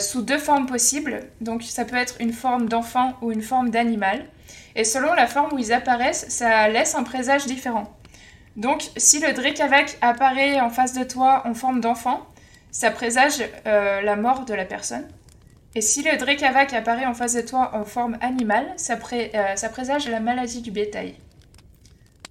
[0.00, 1.20] sous deux formes possibles.
[1.40, 4.24] Donc ça peut être une forme d'enfant ou une forme d'animal.
[4.78, 7.92] Et selon la forme où ils apparaissent, ça laisse un présage différent.
[8.54, 12.24] Donc, si le Drekavak apparaît en face de toi en forme d'enfant,
[12.70, 15.04] ça présage euh, la mort de la personne.
[15.74, 19.68] Et si le Drekavak apparaît en face de toi en forme animale, ça, euh, ça
[19.68, 21.16] présage la maladie du bétail.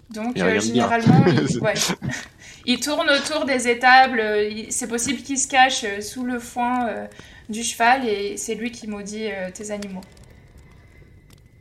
[0.10, 1.26] Donc, euh, généralement,
[2.66, 4.24] il, tourne autour des étables.
[4.70, 7.08] C'est possible qu'il se cache sous le foin
[7.50, 10.02] du cheval et c'est lui qui maudit tes animaux.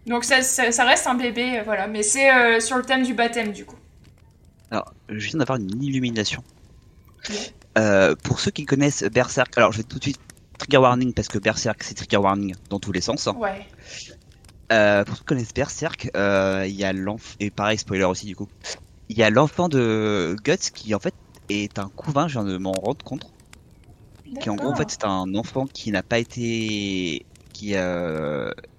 [0.07, 1.87] Donc, ça, ça reste un bébé, voilà.
[1.87, 3.77] Mais c'est sur le thème du baptême, du coup.
[4.71, 6.43] Alors, je viens d'avoir une illumination.
[7.79, 10.21] Euh, pour ceux qui connaissent Berserk, alors je vais tout de suite
[10.59, 13.29] trigger warning parce que Berserk c'est trigger warning dans tous les sens.
[13.37, 13.67] Ouais.
[14.73, 18.27] Euh, pour ceux qui connaissent Berserk, euh, il y a l'enfant et pareil spoiler aussi
[18.27, 18.49] du coup.
[19.09, 21.15] Il y a l'enfant de Guts qui en fait
[21.49, 23.31] est un couvain, je viens de m'en rendre compte.
[24.41, 27.75] Qui en gros en fait c'est un enfant qui n'a pas été qui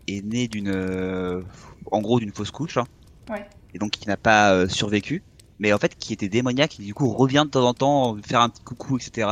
[0.07, 1.43] est né d'une
[1.91, 2.77] en gros d'une fausse couche.
[2.77, 2.85] Hein.
[3.29, 3.45] Ouais.
[3.73, 5.23] Et donc qui n'a pas survécu
[5.59, 8.41] mais en fait qui était démoniaque et du coup revient de temps en temps faire
[8.41, 9.27] un petit coucou etc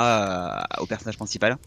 [0.79, 1.57] au personnage principal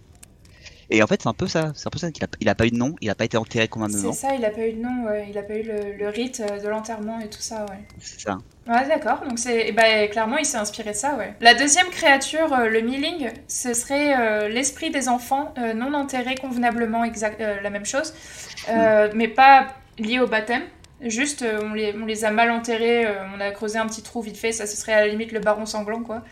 [0.91, 2.55] et en fait c'est un peu ça c'est un peu ça qu'il a, il a
[2.55, 4.51] pas eu de nom il a pas été enterré comme un c'est ça il a
[4.51, 5.27] pas eu de nom ouais.
[5.29, 8.39] il a pas eu le, rite euh, de l'enterrement et tout ça ouais c'est ça
[8.67, 12.53] ouais d'accord donc c'est bah, clairement il s'est inspiré de ça ouais la deuxième créature
[12.53, 17.87] euh, le Milling ce serait euh, l'esprit des enfants non enterrés convenablement exact la même
[17.87, 18.15] chose
[18.69, 19.11] mm.
[19.15, 19.69] mais pas
[19.99, 20.63] lié au baptême
[21.01, 24.37] Juste, on les, on les, a mal enterrés, on a creusé un petit trou vite
[24.37, 26.25] fait, ça ce serait à la limite le baron sanglant, quoi.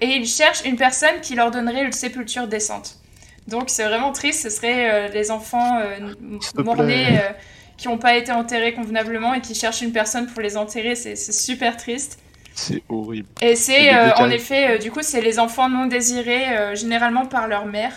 [0.00, 2.98] Et ils cherchent une personne qui leur donnerait une sépulture décente.
[3.48, 5.80] Donc c'est vraiment triste, ce serait les enfants
[6.56, 7.20] mornés
[7.76, 11.16] qui n'ont pas été enterrés convenablement et qui cherchent une personne pour les enterrer, c'est
[11.16, 12.18] super triste.
[12.54, 13.28] C'est horrible.
[13.40, 17.94] Et c'est en effet, du coup, c'est les enfants non désirés, généralement par leur mère,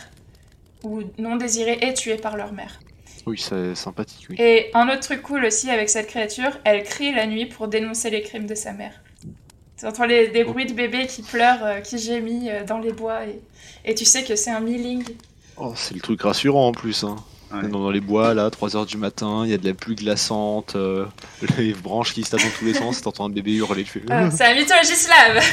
[0.83, 2.79] ou non désirés et tués par leur mère.
[3.25, 4.35] Oui, c'est sympathique, oui.
[4.39, 8.09] Et un autre truc cool aussi avec cette créature, elle crie la nuit pour dénoncer
[8.09, 8.93] les crimes de sa mère.
[9.77, 12.91] Tu entends les, des bruits de bébés qui pleurent, euh, qui gémit euh, dans les
[12.91, 13.39] bois, et,
[13.85, 15.03] et, tu sais que c'est un milling.
[15.59, 17.03] Oh, c'est le truc rassurant en plus.
[17.03, 17.17] Hein.
[17.69, 21.05] Dans, les bois, là, 3h du matin, il y a de la pluie glaçante, euh,
[21.57, 23.83] les branches qui se tapent dans tous les sens, t'entends un bébé hurler.
[23.83, 25.43] Tu ah, c'est la mythologie slave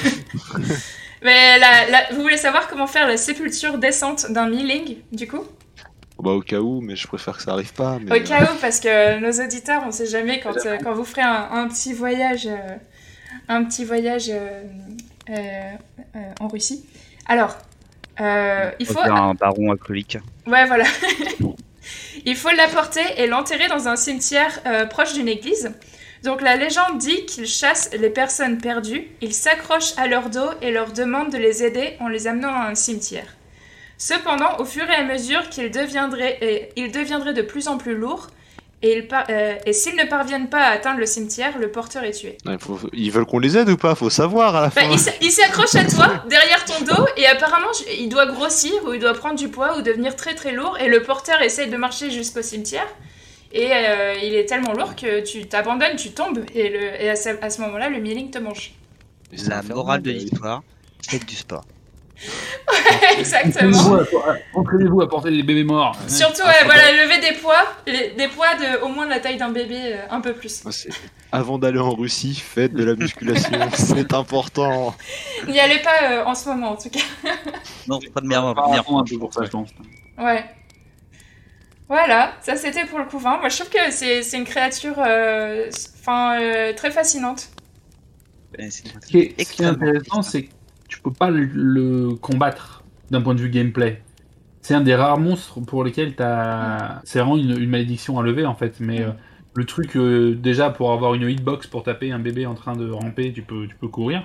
[1.22, 5.44] Mais la, vous voulez savoir comment faire la sépulture décente d'un milling, du coup?
[6.18, 7.96] Bah, au cas où, mais je préfère que ça arrive pas.
[7.96, 11.22] Au cas où, parce que nos auditeurs, on sait jamais quand, euh, quand vous ferez
[11.22, 12.48] un, petit voyage,
[13.48, 14.62] un petit voyage euh,
[15.30, 16.86] euh, en Russie.
[17.26, 17.56] Alors,
[18.18, 18.98] il faut.
[19.00, 20.18] un baron alcoolique.
[20.46, 20.84] Ouais, voilà.
[22.24, 24.60] il faut l'apporter et l'enterrer dans un cimetière
[24.90, 25.72] proche d'une église.
[26.22, 30.72] Donc la légende dit qu'il chasse les personnes perdues, il s'accroche à leur dos et
[30.72, 33.36] leur demande de les aider en les amenant à un cimetière.
[33.98, 38.28] Cependant, au fur et à mesure qu'il deviendrait, il deviendrait de plus en plus lourd,
[38.82, 42.36] et, euh, et s'ils ne parviennent pas à atteindre le cimetière, le porteur est tué.
[42.92, 45.14] ils veulent qu'on les aide ou pas Faut savoir à la bah, fin.
[45.22, 49.14] il s'accroche à toi, derrière ton dos, et apparemment il doit grossir, ou il doit
[49.14, 52.42] prendre du poids, ou devenir très très lourd, et le porteur essaye de marcher jusqu'au
[52.42, 52.86] cimetière.
[53.52, 57.16] Et euh, il est tellement lourd que tu t'abandonnes, tu tombes, et, le, et à
[57.16, 58.74] ce, moment-là, le milling te mange.
[59.48, 60.62] La morale de l'histoire,
[61.00, 61.64] c'est du sport.
[63.18, 63.98] Exactement.
[64.54, 65.96] Entraînez-vous à porter des bébés morts.
[66.08, 69.94] Surtout, voilà, lever des poids, des poids de au moins de la taille d'un bébé,
[69.94, 70.62] euh, un peu plus.
[71.32, 74.94] Avant d'aller en Russie, faites de la musculation, c'est important.
[75.46, 77.00] N'y allez pas euh, en ce moment, en tout cas.
[77.88, 79.70] non, pas de merde, un peu pour ça, je pense.
[80.18, 80.44] Ouais.
[81.88, 83.38] Voilà, ça c'était pour le couvain.
[83.38, 87.48] Moi je trouve que c'est une créature euh, enfin, euh, très fascinante.
[88.58, 90.52] Ce qui est, intéressant, c'est que
[91.10, 94.02] peux pas le, combattre d'un point de vue gameplay.
[94.60, 97.00] C'est un des rares monstres pour lesquels as...
[97.04, 98.80] c'est vraiment une, malédiction à lever en fait.
[98.80, 99.10] Mais euh,
[99.54, 103.32] le truc, déjà pour avoir une hitbox pour taper un bébé en train de ramper,
[103.32, 104.22] tu peux, tu peux courir.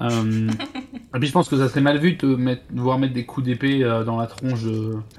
[0.00, 3.46] et puis je pense que ça serait mal vu de, mettre, voir mettre des coups
[3.46, 4.64] d'épée dans la tronche.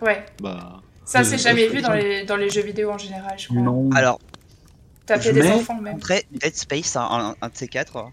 [0.02, 0.26] Ouais.
[0.42, 0.82] Bah.
[1.10, 3.62] Ça, c'est jamais vu dans les, dans les jeux vidéo en général, je crois.
[3.62, 3.90] Non.
[3.96, 4.20] Alors.
[5.08, 5.96] Taper des enfants, même.
[5.96, 8.12] Après, Dead Space, un, un, de ces quatre.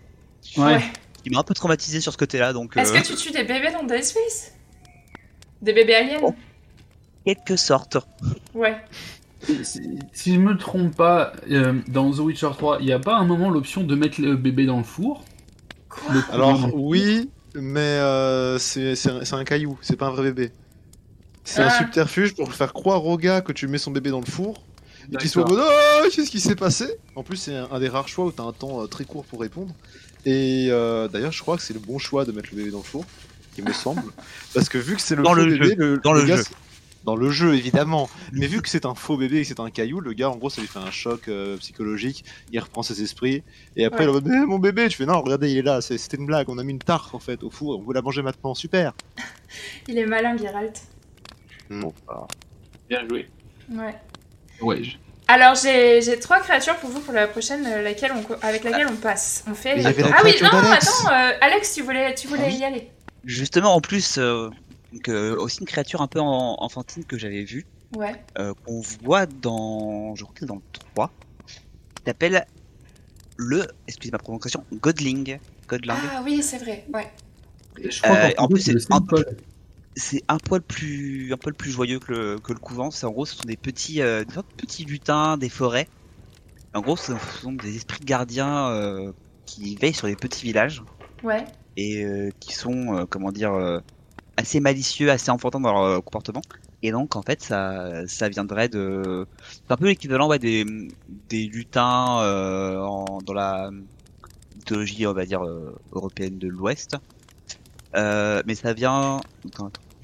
[0.56, 0.80] Ouais.
[1.26, 2.76] Il m'a un peu traumatisé sur ce côté-là, donc.
[2.76, 4.52] Est-ce que euh, tu tues des bébés dans Dead Space?
[5.60, 6.20] Des bébés aliens?
[6.22, 6.34] Oh.
[7.24, 7.96] Quelque sorte.
[8.54, 8.76] Ouais.
[10.12, 13.24] Si, je me trompe pas, euh, dans The Witcher 3, il n'y a pas un
[13.24, 15.24] moment l'option de mettre le bébé dans le four?
[15.88, 16.14] Quoi?
[16.30, 20.52] Alors, oui, mais euh, c'est un caillou, c'est pas un vrai bébé.
[21.42, 21.78] C'est un ah.
[21.78, 24.62] subterfuge pour faire croire au gars que tu mets son bébé dans le four
[25.12, 26.86] et qu'il soit mode oh, qu'est-ce qui s'est passé?
[27.14, 29.40] En plus, c'est un, des rares choix où t'as un temps euh, très court pour
[29.40, 29.72] répondre.
[30.26, 32.78] Et euh, d'ailleurs, je crois que c'est le bon choix de mettre le bébé dans
[32.78, 33.04] le four,
[33.56, 34.02] il me semble.
[34.54, 35.74] Parce que vu que c'est le dans faux le bébé, jeu.
[35.76, 36.42] le, dans le, jeu.
[37.04, 38.10] Dans le jeu, évidemment.
[38.32, 40.36] Mais vu que c'est un faux bébé et que c'est un caillou, le gars, en
[40.36, 42.24] gros, ça lui fait un choc euh, psychologique.
[42.50, 43.44] Il reprend ses esprits.
[43.76, 45.80] Et après, il va mon bébé, tu fais non, regardez, il est là.
[45.80, 46.48] C'était une blague.
[46.48, 47.78] On a mis une tarte, en fait, au four.
[47.78, 48.54] On veut la manger maintenant.
[48.56, 48.94] Super.
[49.86, 50.82] il est malin, Geralt.
[51.70, 51.94] Non,
[52.88, 53.28] Bien joué.
[53.70, 53.94] Ouais.
[54.60, 54.82] Ouais.
[55.28, 58.96] Alors j'ai trois créatures pour vous pour la prochaine euh, laquelle on, avec laquelle on
[58.96, 59.44] passe.
[59.50, 59.74] On fait.
[59.84, 62.90] Ah oui non attends euh, Alex tu voulais tu voulais y aller.
[63.24, 64.50] Justement en plus euh,
[65.36, 67.66] aussi une créature un peu enfantine que j'avais vue.
[67.96, 68.14] Ouais.
[68.64, 70.62] qu'on voit dans je crois que c'est dans le
[70.94, 71.10] 3
[71.46, 72.44] qui s'appelle
[73.36, 75.38] le excusez ma prononciation Godling.
[75.68, 75.96] Godling.
[76.12, 77.10] Ah oui c'est vrai ouais.
[77.88, 79.24] Je crois en plus c'est un peu
[79.96, 82.90] c'est un poil plus un poil plus joyeux que le, que le couvent.
[82.90, 85.88] C'est en gros, ce sont des petits euh, des petits lutins des forêts.
[86.74, 89.12] En gros, ce sont des esprits gardiens euh,
[89.46, 90.82] qui veillent sur les petits villages.
[91.24, 91.44] Ouais.
[91.78, 93.80] Et euh, qui sont euh, comment dire euh,
[94.36, 96.42] assez malicieux, assez enfantins dans leur comportement.
[96.82, 100.66] Et donc en fait, ça ça viendrait de c'est un peu l'équivalent ouais, des
[101.30, 102.20] des lutins
[102.82, 103.70] en, dans la
[104.56, 105.42] mythologie on va dire
[105.92, 106.98] européenne de l'Ouest.
[107.94, 109.20] mais ça vient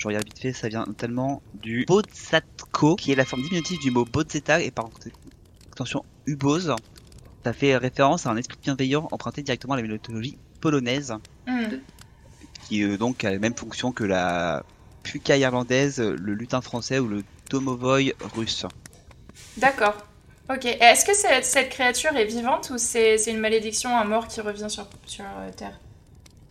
[0.03, 3.93] je regarde vite fait, ça vient tellement du Bodzatko, qui est la forme diminutive du
[3.93, 4.91] mot Bodzeta et par
[5.69, 6.75] extension Ubose.
[7.45, 11.15] Ça fait référence à un esprit bienveillant emprunté directement à la mythologie polonaise,
[11.47, 11.77] hmm.
[12.67, 14.65] qui euh, donc a la même fonction que la
[15.05, 18.67] Puka irlandaise, le lutin français ou le Tomovoy russe.
[19.57, 19.95] D'accord.
[20.51, 20.65] Ok.
[20.65, 24.69] Est-ce que cette, cette, créature est vivante ou c'est une malédiction, un mort qui revient
[24.69, 25.79] sur, sur euh, Terre?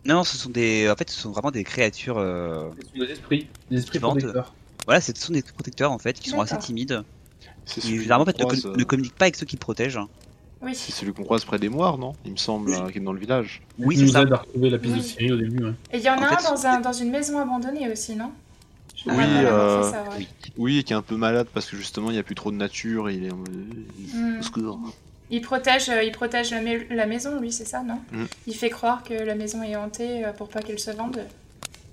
[0.04, 2.18] Non, ce sont des, en fait, ce sont vraiment des créatures.
[2.18, 2.70] Euh...
[2.94, 4.52] Des esprits, des esprits protecteurs.
[4.84, 7.02] Voilà, ce sont des protecteurs en fait, qui sont assez timides.
[7.66, 10.00] Qui généralement en fait, ne, ne, communiquent pas avec ceux qui protègent.
[10.60, 10.74] Oui.
[10.74, 12.14] C'est celui qu'on croise près des moires, non?
[12.24, 13.62] Il me semble, qui est dans le village.
[13.78, 14.20] Oui, c'est ça.
[14.20, 15.64] nous aide à retrouver la piste de Syrie au début.
[15.64, 15.74] Ouais.
[15.92, 18.32] Et il y en, a un dans, un dans, une maison abandonnée aussi, non?
[19.06, 19.82] Oui, euh...
[19.82, 20.08] ça, ouais.
[20.18, 22.52] oui, oui, qui est un peu malade parce que justement il n'y a plus trop
[22.52, 24.38] de nature et il est en mm.
[25.32, 28.26] Il protège, euh, il protège la, maison, lui, c'est ça, non mm.
[28.46, 31.20] Il fait croire que la maison est hantée euh, pour pas qu'elle se vende.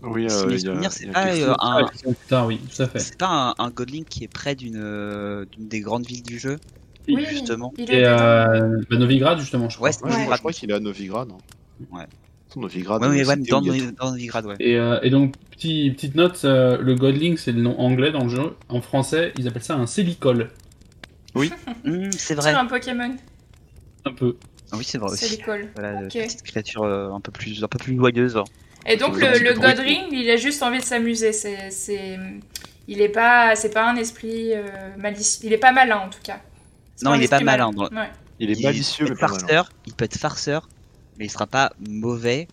[0.04, 0.58] Oui, euh,
[0.90, 1.56] c'est pas, un...
[2.32, 3.00] Ah, oui, tout fait.
[3.00, 6.58] C'est pas un, Godling qui est près d'une des grandes villes du jeu
[7.08, 7.74] Oui, justement.
[7.78, 8.60] Il est à
[8.90, 9.90] bah, Novigrad, justement, je crois.
[9.90, 11.30] Ouais, Je crois qu'il est à Novigrad.
[11.92, 12.04] Ouais.
[12.58, 13.02] Novigrad.
[13.02, 14.56] Ouais, ouais, dans, dans, Novigrad, ouais.
[14.60, 18.56] Et, et donc, petit, petite note, le Godling, c'est le nom anglais dans le jeu.
[18.68, 20.50] En français, ils appellent ça un Célicole.
[21.36, 21.52] Oui,
[21.86, 22.54] mmh, c'est vrai.
[22.54, 23.16] un Pokémon.
[24.06, 24.38] Un peu.
[24.72, 25.28] Ah oui, c'est vrai aussi.
[25.28, 25.70] C'est l'école.
[25.76, 26.24] Voilà, okay.
[26.24, 28.42] petite créature euh, un peu plus, un peu plus joyeuse.
[28.86, 31.34] Et donc le, le Godring, il a juste envie de s'amuser.
[31.34, 32.18] C'est, c'est,
[32.88, 34.64] il est pas, c'est pas un esprit euh,
[34.98, 35.48] malicieux.
[35.48, 36.40] Il est pas malin en tout cas.
[37.02, 37.72] Non, il est pas malin.
[37.76, 38.10] Ouais.
[38.40, 39.70] Il est malicieux, il peut être farceur.
[39.86, 40.70] Il peut être farceur,
[41.18, 42.48] mais il sera pas mauvais.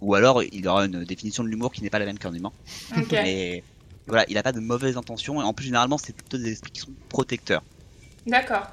[0.00, 2.50] Ou alors, il aura une définition de l'humour qui n'est pas la même qu'un humain.
[2.96, 3.22] Okay.
[3.22, 3.64] Mais
[4.06, 5.40] voilà, il a pas de mauvaises intentions.
[5.40, 7.62] Et en plus, généralement, c'est plutôt des esprits qui sont protecteurs.
[8.26, 8.66] D'accord.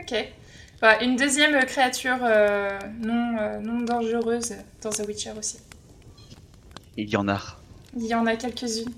[0.00, 0.14] Ok.
[1.00, 5.58] Une deuxième créature euh, non, euh, non dangereuse dans The Witcher aussi.
[6.96, 7.40] Il y en a.
[7.96, 8.92] Il y en a quelques-unes.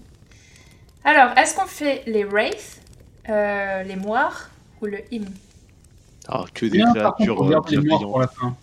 [1.04, 2.82] Alors, est-ce qu'on fait les Wraiths,
[3.28, 4.50] euh, les Moires
[4.82, 5.32] ou le Hymn?
[6.28, 7.40] Ah, que des créatures.
[7.40, 8.56] on garde les Moires pour la fin.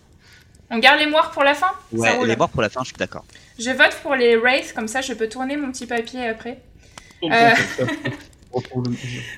[0.70, 1.72] On garde les Moires pour la fin?
[1.92, 3.26] Ouais, les Moires pour la fin, je suis d'accord.
[3.58, 6.60] Je vote pour les Wraiths, comme ça je peux tourner mon petit papier après.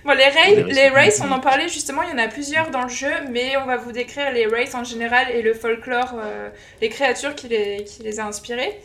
[0.04, 3.12] Bon, les, Wraiths, on en parlait justement, il y en a plusieurs dans le jeu,
[3.30, 6.50] mais on va vous décrire les Wraiths en général et le folklore, euh,
[6.82, 8.80] les créatures qui les, qui les a inspirés.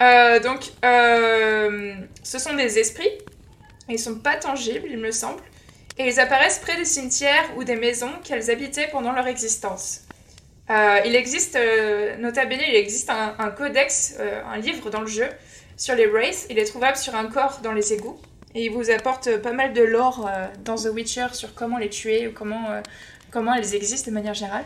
[0.00, 3.10] Euh, donc, euh, ce sont des esprits,
[3.88, 5.42] ils sont pas tangibles, il me semble.
[5.98, 10.02] et ils apparaissent près des cimetières ou des maisons qu'elles habitaient pendant leur existence.
[10.70, 15.06] Euh, il existe, euh, nota bene, il existe un, codex, euh, un livre dans le
[15.06, 15.28] jeu
[15.76, 16.46] sur les Wraiths.
[16.50, 18.20] Il est trouvable sur un corps dans les égouts.
[18.54, 20.28] Et il vous apporte pas mal de lore
[20.64, 22.80] dans The Witcher sur comment les tuer ou comment,
[23.30, 24.64] comment elles existent de manière générale.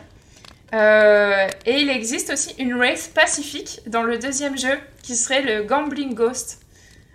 [0.73, 6.15] et il existe aussi une Wraith pacifique dans le deuxième jeu qui serait le Gambling
[6.15, 6.61] Ghost.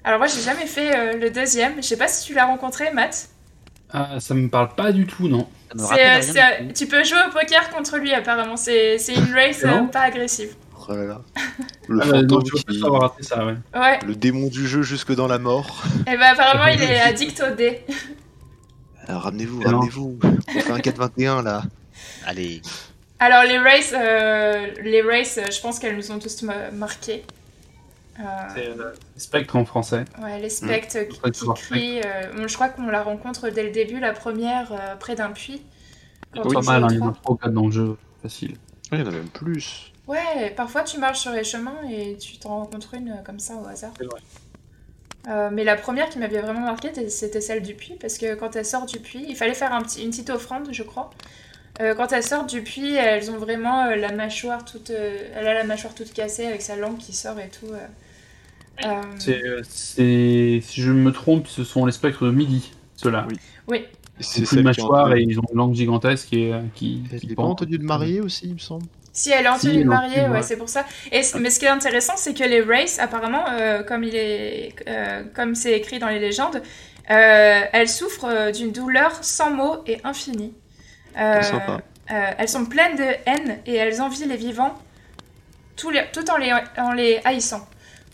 [0.03, 1.78] Alors moi j'ai jamais fait le deuxième.
[1.78, 3.30] Je sais pas si tu l'as rencontré, Matt.
[3.91, 5.47] Ah, ça me parle pas du tout, non.
[5.76, 6.22] Euh,
[6.74, 8.57] tu peux jouer au poker contre lui, apparemment.
[8.57, 10.55] C'est une race euh, pas agressive.
[10.88, 11.21] Oh là là.
[11.88, 13.99] Le ah, ça, ouais.
[14.05, 15.83] Le démon du jeu jusque dans la mort.
[15.85, 17.81] Et eh bah, ben, apparemment, il est addict au dé.
[19.07, 20.19] Alors, ramenez-vous, ramenez-vous.
[20.23, 21.63] On fait un 4-21 là.
[22.25, 22.61] Allez.
[23.19, 27.23] Alors, les races, euh, les races je pense qu'elles nous ont tous marqués.
[28.19, 28.23] Euh,
[28.53, 30.05] c'est euh, Spectre en français.
[30.21, 31.31] Ouais, les spectres mmh.
[31.31, 32.01] qui, crient.
[32.03, 35.61] Euh, je crois qu'on la rencontre dès le début, la première, près d'un puits.
[36.33, 38.55] C'est pas mal, hein, il y en a 3 ou 4 dans le jeu, facile.
[38.91, 39.93] il y en a même plus.
[40.07, 43.67] Ouais, parfois tu marches sur les chemins et tu t'en rencontres une comme ça au
[43.67, 43.91] hasard.
[43.97, 45.51] C'est vrai.
[45.51, 48.65] mais la première qui m'avait vraiment marqué, c'était celle du puits, parce que quand elle
[48.65, 51.09] sort du puits, il fallait faire un petit, une petite offrande, je crois.
[51.79, 55.93] quand elles sortent du puits, elles ont vraiment la mâchoire toute, elle a la mâchoire
[55.93, 57.73] toute cassée avec sa langue qui sort et tout.
[58.85, 63.25] Euh, c'est, si je me trompe, ce sont les spectres de midi, ceux-là.
[63.29, 63.37] Oui.
[63.67, 63.85] oui.
[64.19, 67.03] C'est une mâchoire et ils ont une langue gigantesque et euh, qui.
[67.11, 68.85] Elle n'est pas en tenue de mariée aussi, il me semble.
[69.18, 70.86] Si, elle est en tenue de mariée, ouais, c'est pour ça.
[71.11, 74.76] Et, mais ce qui est intéressant, c'est que les races, apparemment, euh, comme il est,
[75.34, 76.61] comme c'est écrit dans les légendes,
[77.07, 80.53] elles souffrent d'une douleur sans mots et infinie.
[81.15, 84.78] elles sont pleines de haine et elles envient les vivants
[85.78, 87.65] tout, les, tout en, les, en les haïssant.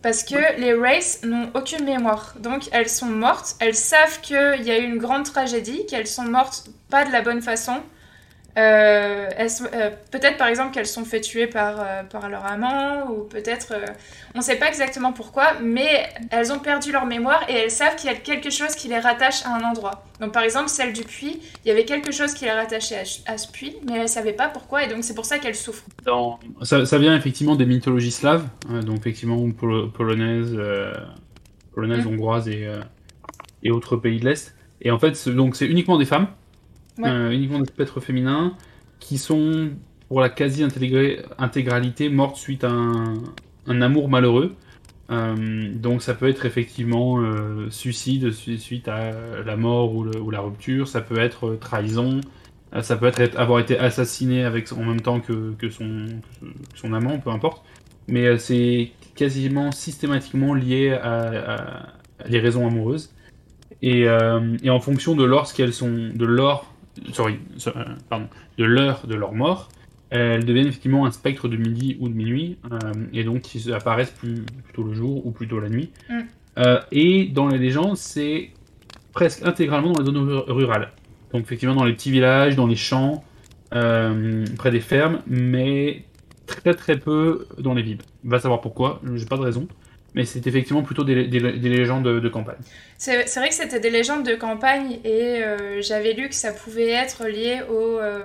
[0.04, 2.36] Parce que les races n'ont aucune mémoire.
[2.39, 6.26] Donc elles sont mortes, elles savent qu'il y a eu une grande tragédie, qu'elles sont
[6.26, 7.82] mortes pas de la bonne façon,
[8.56, 13.24] euh, euh, peut-être par exemple qu'elles sont fait tuer par, euh, par leur amant, ou
[13.24, 13.74] peut-être,
[14.36, 17.95] on ne sait pas exactement pourquoi, mais elles ont perdu leur mémoire et elles savent
[17.95, 20.06] qu'il y a quelque chose qui les rattache à un endroit.
[20.20, 23.38] Donc par exemple, celle du puits, il y avait quelque chose qui les rattachait à,
[23.38, 25.86] ce puits, mais elles ne savaient pas pourquoi, et donc c'est pour ça qu'elles souffrent.
[26.06, 26.39] Dans...
[26.62, 28.47] Ça, ça, vient effectivement des mythologies slaves,
[28.84, 30.56] donc effectivement polonaises,
[31.74, 32.10] polonaises mmh.
[32.10, 32.70] hongroises et,
[33.64, 34.56] et autres pays de l'Est.
[34.82, 36.28] Et en fait, donc c'est uniquement des femmes
[36.99, 38.55] euh, uniquement des spectres féminins,
[38.99, 39.71] qui sont
[40.07, 44.55] pour la quasi-intégralité mortes suite à un, amour malheureux.
[45.09, 49.11] Euh, donc ça peut être effectivement euh, suicide suite à
[49.43, 52.21] la mort ou, la rupture, ça peut être trahison,
[52.81, 57.65] ça peut être avoir été assassiné avec, en même temps que, son, amant, peu importe.
[58.07, 61.87] Mais c'est quasiment systématiquement lié à,
[62.27, 63.13] les raisons amoureuses.
[63.81, 64.01] Et,
[64.63, 66.72] et, en fonction de lorsqu'elles sont, de l'or
[67.13, 67.71] sorry, euh,
[68.09, 68.27] pardon,
[68.57, 69.69] de l'heure de leur mort,
[70.09, 72.77] elles deviennent effectivement un spectre de midi ou de minuit, euh,
[73.13, 75.91] et donc ils apparaissent plus, plutôt le jour ou plutôt la nuit.
[76.09, 76.19] Mm.
[76.59, 78.51] Euh, et dans les légendes, c'est
[79.11, 80.91] presque intégralement dans les zones rurales.
[81.31, 83.23] Donc effectivement dans les petits villages, dans les champs,
[83.71, 86.03] près des fermes, mais
[86.45, 88.01] très très peu dans les villes.
[88.23, 89.67] Va savoir pourquoi, j'ai pas de raison
[90.16, 92.57] mais c'est effectivement plutôt des, légendes de, campagne.
[92.97, 96.89] C'est vrai que c'était des légendes de campagne et euh, j'avais lu que ça pouvait
[96.89, 98.24] être lié aux, euh,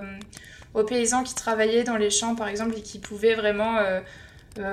[0.73, 4.01] aux, paysans qui travaillaient dans les champs par exemple et qui pouvaient vraiment euh,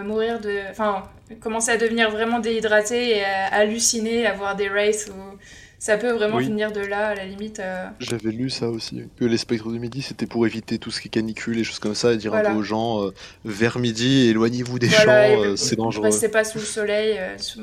[0.02, 0.60] mourir de...
[0.70, 1.04] Enfin,
[1.40, 5.38] commencer à devenir vraiment déhydratés et à halluciner, avoir des races ou
[5.86, 7.60] ça peut vraiment venir de là, à la limite.
[7.60, 7.86] Euh.
[8.00, 11.06] J'avais lu ça aussi, que les spectres de midi, c'était pour éviter tout ce qui
[11.06, 13.14] est canicule et choses comme ça, et dire un peu aux gens, euh,
[13.44, 16.06] vers midi, éloignez-vous des champs, euh, c'est dangereux.
[16.06, 17.20] Restez pas sous le soleil,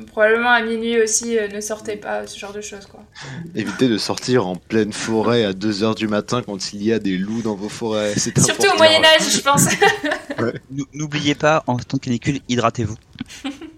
[0.07, 2.85] probablement à minuit aussi, ne sortez pas, ce genre de choses.
[2.85, 3.03] quoi.
[3.55, 7.17] Évitez de sortir en pleine forêt à 2h du matin quand il y a des
[7.17, 8.17] loups dans vos forêts.
[8.17, 9.67] Surtout au Moyen-Âge, je pense.
[10.93, 12.95] N'oubliez pas, en temps de canicule, hydratez-vous.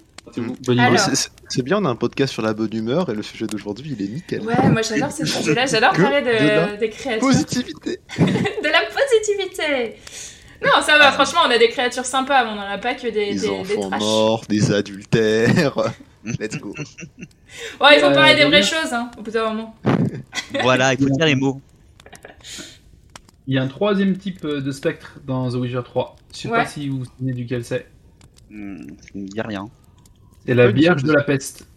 [1.49, 4.05] C'est bien, on a un podcast sur la bonne humeur et le sujet d'aujourd'hui, il
[4.05, 4.41] est nickel.
[4.41, 7.27] Ouais, moi j'adore ce sujet-là, j'adore parler de, des créatures.
[7.27, 9.97] Positivité De la positivité
[10.63, 11.11] Non, ça va, ah.
[11.11, 14.45] franchement, on a des créatures sympas, on n'en a pas que des, des, enfants morts,
[14.47, 15.93] des adultères.
[16.25, 16.73] Let's go.
[17.79, 19.75] Ouais, il faut parler des vraies choses, hein, au bout d'un moment.
[20.61, 21.61] voilà, il faut dire les mots.
[23.47, 26.15] Il y a un troisième type euh, de spectre dans The Witcher 3.
[26.33, 27.87] Je sais pas si vous vous souvenez duquel c'est.
[28.49, 29.69] Hmm, ça me dit rien.
[30.45, 31.67] C'est la Vierge de la Peste.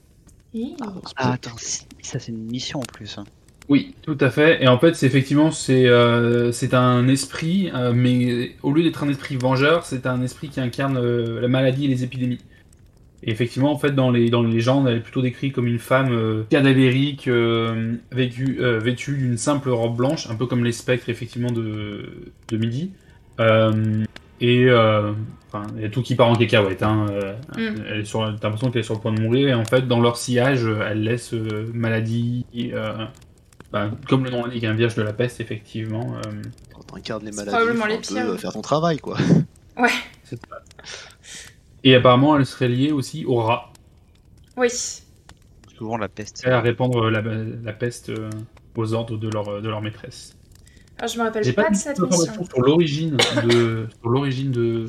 [1.16, 3.18] Ah, attends, ça c'est une mission en plus.
[3.18, 3.24] Hein.
[3.68, 4.62] Oui, tout à fait.
[4.62, 9.04] Et en fait, c'est effectivement c'est euh, c'est un esprit, euh, mais au lieu d'être
[9.04, 12.38] un esprit vengeur, c'est un esprit qui incarne euh, la maladie et les épidémies.
[13.22, 15.80] Et effectivement, en fait, dans les, dans les légendes, elle est plutôt décrite comme une
[15.80, 21.08] femme euh, cadavérique, euh, euh, vêtue d'une simple robe blanche, un peu comme les spectres,
[21.08, 22.92] effectivement, de, de Midi.
[24.41, 26.82] Et enfin, il y a tout qui part en cacahuète.
[26.82, 27.07] Hein.
[27.57, 27.61] Mm.
[27.89, 30.01] Elle est T'as l'impression qu'elle est sur le point de mourir, et en fait, dans
[30.01, 31.32] leur sillage, elle laisse
[31.72, 32.47] maladie,
[33.72, 36.14] ben, comme le nom l'indique, un vierge de la peste, effectivement.
[36.74, 38.39] Quand t'incarnes les maladies, probablement les pires.
[38.39, 39.16] faire ton travail, quoi.
[39.78, 39.91] Ouais.
[41.84, 43.72] Et apparemment, elle serait liée aussi au rat.
[44.57, 44.68] Oui.
[45.76, 46.47] Souvent la peste.
[46.47, 48.28] À répandre la, la peste euh,
[48.74, 50.36] aux ordres de leur, de leur maîtresse.
[50.99, 52.44] Alors, je me rappelle pas, de cette mission.
[52.44, 54.86] sur l'origine de, sur l'origine de,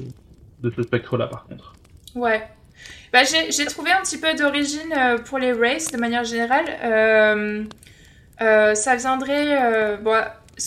[0.62, 1.74] de ce spectre-là, par contre.
[2.16, 2.44] Ouais.
[3.12, 6.66] Bah, j'ai trouvé un petit peu d'origine euh, pour les races de manière générale.
[6.84, 7.64] Euh,
[8.42, 9.98] euh, ça viendrait.
[10.02, 10.22] bon,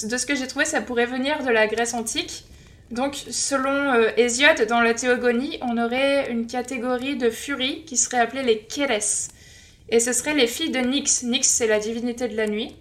[0.04, 2.44] de ce que j'ai trouvé, ça pourrait venir de la Grèce antique.
[2.90, 8.42] Donc, selon Hésiode, dans la théogonie, on aurait une catégorie de furies qui serait appelée
[8.42, 9.30] les Kérès.
[9.88, 11.22] Et ce seraient les filles de Nyx.
[11.22, 12.76] Nyx, c'est la divinité de la nuit.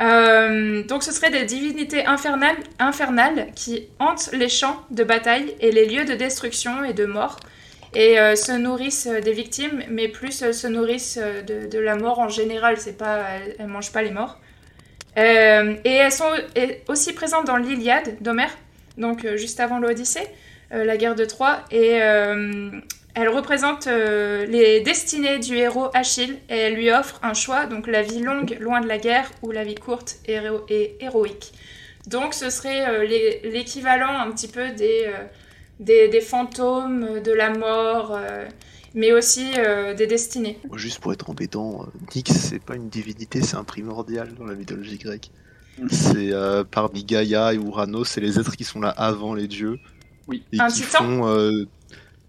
[0.00, 5.86] Euh, donc, ce seraient des divinités infernales, qui hantent les champs de bataille et les
[5.86, 7.38] lieux de destruction et de mort.
[7.94, 12.78] Et euh, se nourrissent des victimes, mais plus se nourrissent de, la mort en général.
[12.78, 13.22] C'est pas,
[13.58, 14.38] elles, ne mangent pas les morts.
[15.16, 15.20] et
[15.84, 16.32] elles sont
[16.88, 18.56] aussi présentes dans l'Iliade d'Homère
[18.98, 20.26] donc euh, juste avant l'Odyssée,
[20.72, 22.70] euh, la guerre de Troie, et euh,
[23.14, 28.02] elle représente les destinées du héros Achille et elle lui offre un choix, donc la
[28.02, 31.52] vie longue loin de la guerre ou la vie courte et, héroïque.
[32.06, 33.06] Donc ce serait
[33.44, 35.12] l'équivalent un petit peu des,
[35.80, 38.18] des, fantômes, de la mort,
[38.94, 39.52] mais aussi
[39.96, 40.58] des destinées.
[40.74, 44.98] Juste pour être embêtant, Nyx c'est pas une divinité, c'est un primordial dans la mythologie
[44.98, 45.30] grecque.
[45.90, 49.78] C'est euh, parmi Gaïa et Uranos, c'est les êtres qui sont là avant les dieux.
[50.28, 50.44] Oui.
[50.58, 51.50] Un qui titan euh,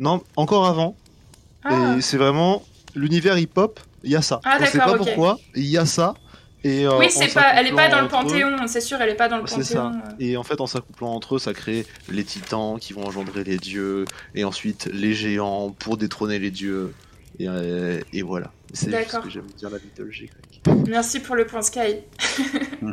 [0.04, 0.98] Non, encore avant.
[1.64, 1.96] Ah.
[1.98, 2.62] Et c'est vraiment
[2.94, 4.42] l'univers hip-hop, il y a ça.
[4.44, 6.14] Ah, On sait pas pourquoi, il y a ça.
[6.66, 9.16] Et, euh, oui, c'est pas, elle est pas dans le panthéon, c'est sûr, elle est
[9.16, 9.64] pas dans le panthéon.
[9.64, 9.94] Ça.
[10.20, 13.58] Et en fait, en s'accouplant entre eux, ça crée les titans qui vont engendrer les
[13.58, 14.04] dieux,
[14.36, 16.94] et ensuite les géants pour détrôner les dieux.
[17.40, 17.48] Et,
[18.12, 18.52] et voilà.
[18.74, 20.78] C'est ce que j'aime dire la mythologie grecque.
[20.90, 22.00] Merci pour le point Sky.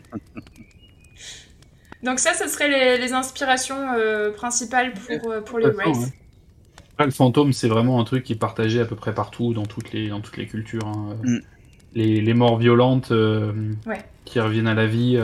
[2.03, 6.11] Donc ça, ce serait les, inspirations euh, principales pour, euh, pour les races.
[7.05, 9.93] Le fantôme, c'est vraiment un truc qui est partagé à peu près partout, dans toutes
[9.93, 10.87] les, dans toutes les cultures.
[10.87, 11.17] Hein.
[11.23, 11.39] Mm.
[11.95, 13.53] Les, les, morts violentes euh,
[14.25, 15.21] qui reviennent à la vie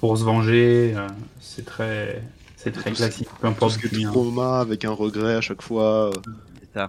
[0.00, 0.94] pour se venger,
[1.40, 2.20] c'est très,
[2.56, 3.28] c'est très classique.
[3.40, 6.10] Peu importe ce que trauma avec un regret à chaque fois.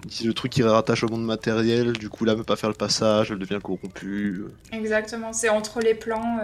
[0.08, 2.70] Si le truc qui rattache au monde matériel, du coup là, ne peut pas faire
[2.70, 4.46] le passage, elle devient corrompue.
[4.72, 6.40] Exactement, c'est entre les plans.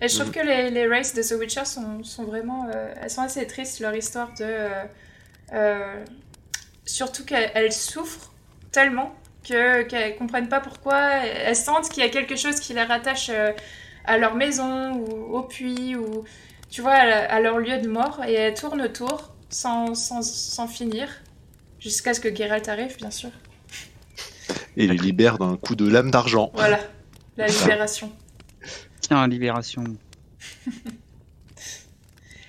[0.00, 0.32] Et je trouve mm.
[0.32, 2.68] que les, les, races de The Witcher sont, sont vraiment.
[2.74, 4.44] Euh, elles sont assez tristes, leur histoire de.
[4.44, 4.84] Euh,
[5.52, 6.04] euh,
[6.90, 8.32] surtout qu'elles souffrent
[8.72, 11.00] tellement qu'elles ne comprennent pas pourquoi.
[11.24, 13.30] Elles sentent qu'il y a quelque chose qui les rattache
[14.04, 16.24] à leur maison ou au puits ou.
[16.70, 18.22] Tu vois, à, leur lieu de mort.
[18.26, 21.08] Et elles tournent autour sans, sans, sans finir.
[21.80, 23.30] Jusqu'à ce que Geralt arrive, bien sûr.
[24.76, 26.50] Et les libère d'un coup de lame d'argent.
[26.54, 26.78] Voilà,
[27.36, 28.12] la libération.
[29.00, 29.84] Tiens, Libération.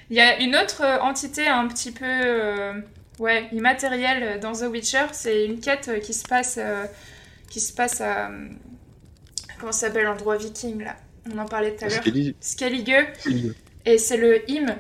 [0.10, 2.74] Il y a une autre euh, entité un petit peu euh,
[3.22, 5.06] ouais, immatérielle dans The Witcher.
[5.14, 6.60] C'est une quête euh, qui se passe,
[7.50, 8.30] qui se passe à.
[9.60, 10.96] comment s'appelle l'endroit viking là
[11.34, 12.04] On en parlait tout à l'heure.
[12.40, 13.06] Skellige.
[13.86, 14.76] Et c'est le hymne.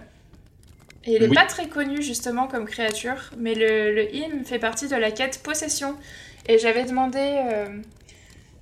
[1.03, 4.87] Et il n'est pas très connu justement comme créature, mais le, le hymne fait partie
[4.87, 5.95] de la quête possession.
[6.47, 7.19] Et j'avais demandé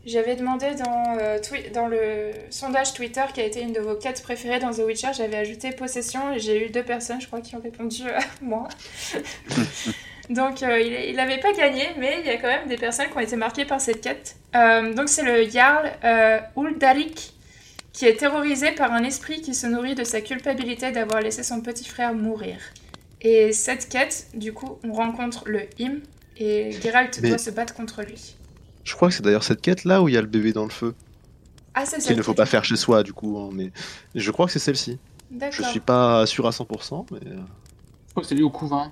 [0.10, 1.38] j'avais demandé dans, euh,
[1.74, 5.10] dans le sondage Twitter qui a été une de vos quêtes préférées dans The Witcher,
[5.16, 8.68] j'avais ajouté possession et j'ai eu deux personnes, je crois, qui ont répondu à moi.
[10.30, 13.18] donc euh, il n'avait pas gagné, mais il y a quand même des personnes qui
[13.18, 14.36] ont été marquées par cette quête.
[14.56, 15.92] Euh, donc c'est le Jarl
[16.58, 17.34] Uldarik
[17.94, 21.62] qui est terrorisé par un esprit qui se nourrit de sa culpabilité d'avoir laissé son
[21.62, 22.58] petit frère mourir.
[23.22, 26.02] Et cette quête, du coup, on rencontre le Him
[26.38, 28.38] et Geralt doit se battre contre lui.
[28.90, 30.64] Je crois que c'est d'ailleurs cette quête là où il y a le bébé dans
[30.64, 30.96] le feu.
[31.76, 33.72] Ah, c'est Qu'il ne faut pas faire chez soi du coup, hein, mais
[34.16, 34.98] je crois que c'est celle-ci.
[35.52, 37.18] Je suis pas sûr à 100%, mais.
[37.18, 37.36] Euh.
[38.08, 38.92] Je crois que c'est lié au couvain.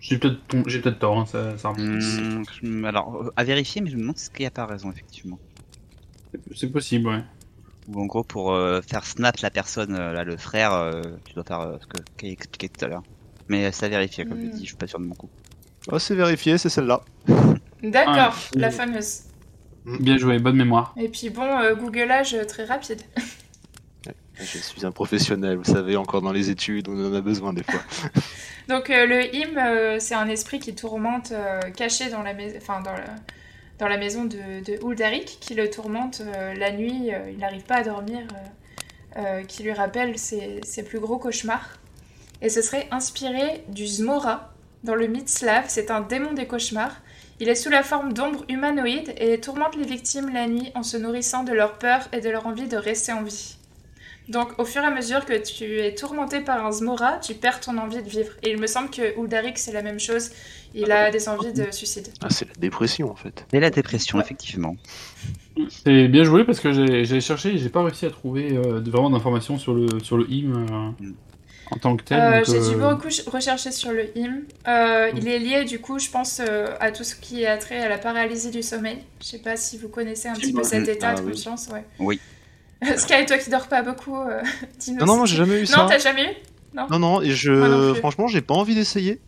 [0.00, 4.16] j'ai peut-être tort, hein, ça, ça hmm, alors, euh, à vérifier, mais je me demande
[4.16, 5.38] ce qu'il n'y a pas raison, effectivement.
[6.56, 7.22] C'est possible, ouais.
[7.88, 10.90] Ou en gros, pour euh, faire snap la personne, là, le frère,
[11.26, 13.02] tu dois faire ce que Kay expliquait tout à l'heure.
[13.48, 14.50] Mais ça vérifié, comme je hmm.
[14.52, 15.28] dis, je suis pas sûr de mon coup.
[15.92, 17.02] Oh, c'est vérifié, c'est celle-là.
[17.90, 19.24] D'accord, ah, la fameuse.
[19.84, 20.94] Bien joué, bonne mémoire.
[20.96, 23.02] Et puis bon, euh, Googlage euh, très rapide.
[24.36, 27.62] Je suis un professionnel, vous savez, encore dans les études, on en a besoin des
[27.62, 27.80] fois.
[28.68, 31.32] Donc le hymne, c'est un esprit qui tourmente,
[31.76, 32.96] caché dans la, enfin, dans,
[33.78, 36.20] dans la maison de, de qui le tourmente
[36.56, 38.22] la nuit, il n'arrive pas à dormir,
[39.46, 41.78] qui lui rappelle ses, ses, plus gros cauchemars.
[42.42, 44.52] Et ce serait inspiré du Zmora.
[44.82, 46.96] Dans le mythe slave, c'est un démon des cauchemars
[47.40, 50.96] il est sous la forme d'ombres humanoïdes et tourmente les victimes la nuit en se
[50.96, 53.56] nourrissant de leur peur et de leur envie de rester en vie.
[54.28, 57.60] Donc, au fur et à mesure que tu es tourmenté par un Zmora, tu perds
[57.60, 58.32] ton envie de vivre.
[58.42, 60.30] Et il me semble que Uldarik, c'est la même chose.
[60.74, 62.08] Il a des envies de suicide.
[62.22, 63.46] Ah, c'est la dépression, en fait.
[63.50, 64.76] C'est la dépression, effectivement.
[65.68, 69.10] C'est bien joué parce que j'ai cherché et j'ai pas réussi à trouver euh, vraiment
[69.10, 70.66] d'informations sur le, sur le hymne.
[70.72, 71.10] Euh.
[71.70, 72.20] Mm en tant que tel.
[72.20, 74.42] Euh, j'ai dû euh, beaucoup rechercher sur le hymne.
[74.68, 77.88] Euh, il est lié, du coup, je pense, à tout ce qui a trait à
[77.88, 78.98] la paralysie du sommeil.
[79.20, 81.68] Je sais pas si vous connaissez un petit peu cet état ah de conscience.
[81.72, 81.84] Ouais.
[81.98, 82.20] Oui.
[82.96, 84.16] Sky, toi qui dors pas beaucoup,
[84.88, 85.78] Non, non, moi j'ai jamais eu ça.
[85.78, 86.34] Non, t'as jamais eu?
[86.74, 86.86] Non.
[86.90, 87.94] non, non, et je.
[87.94, 89.20] Franchement, j'ai pas envie d'essayer.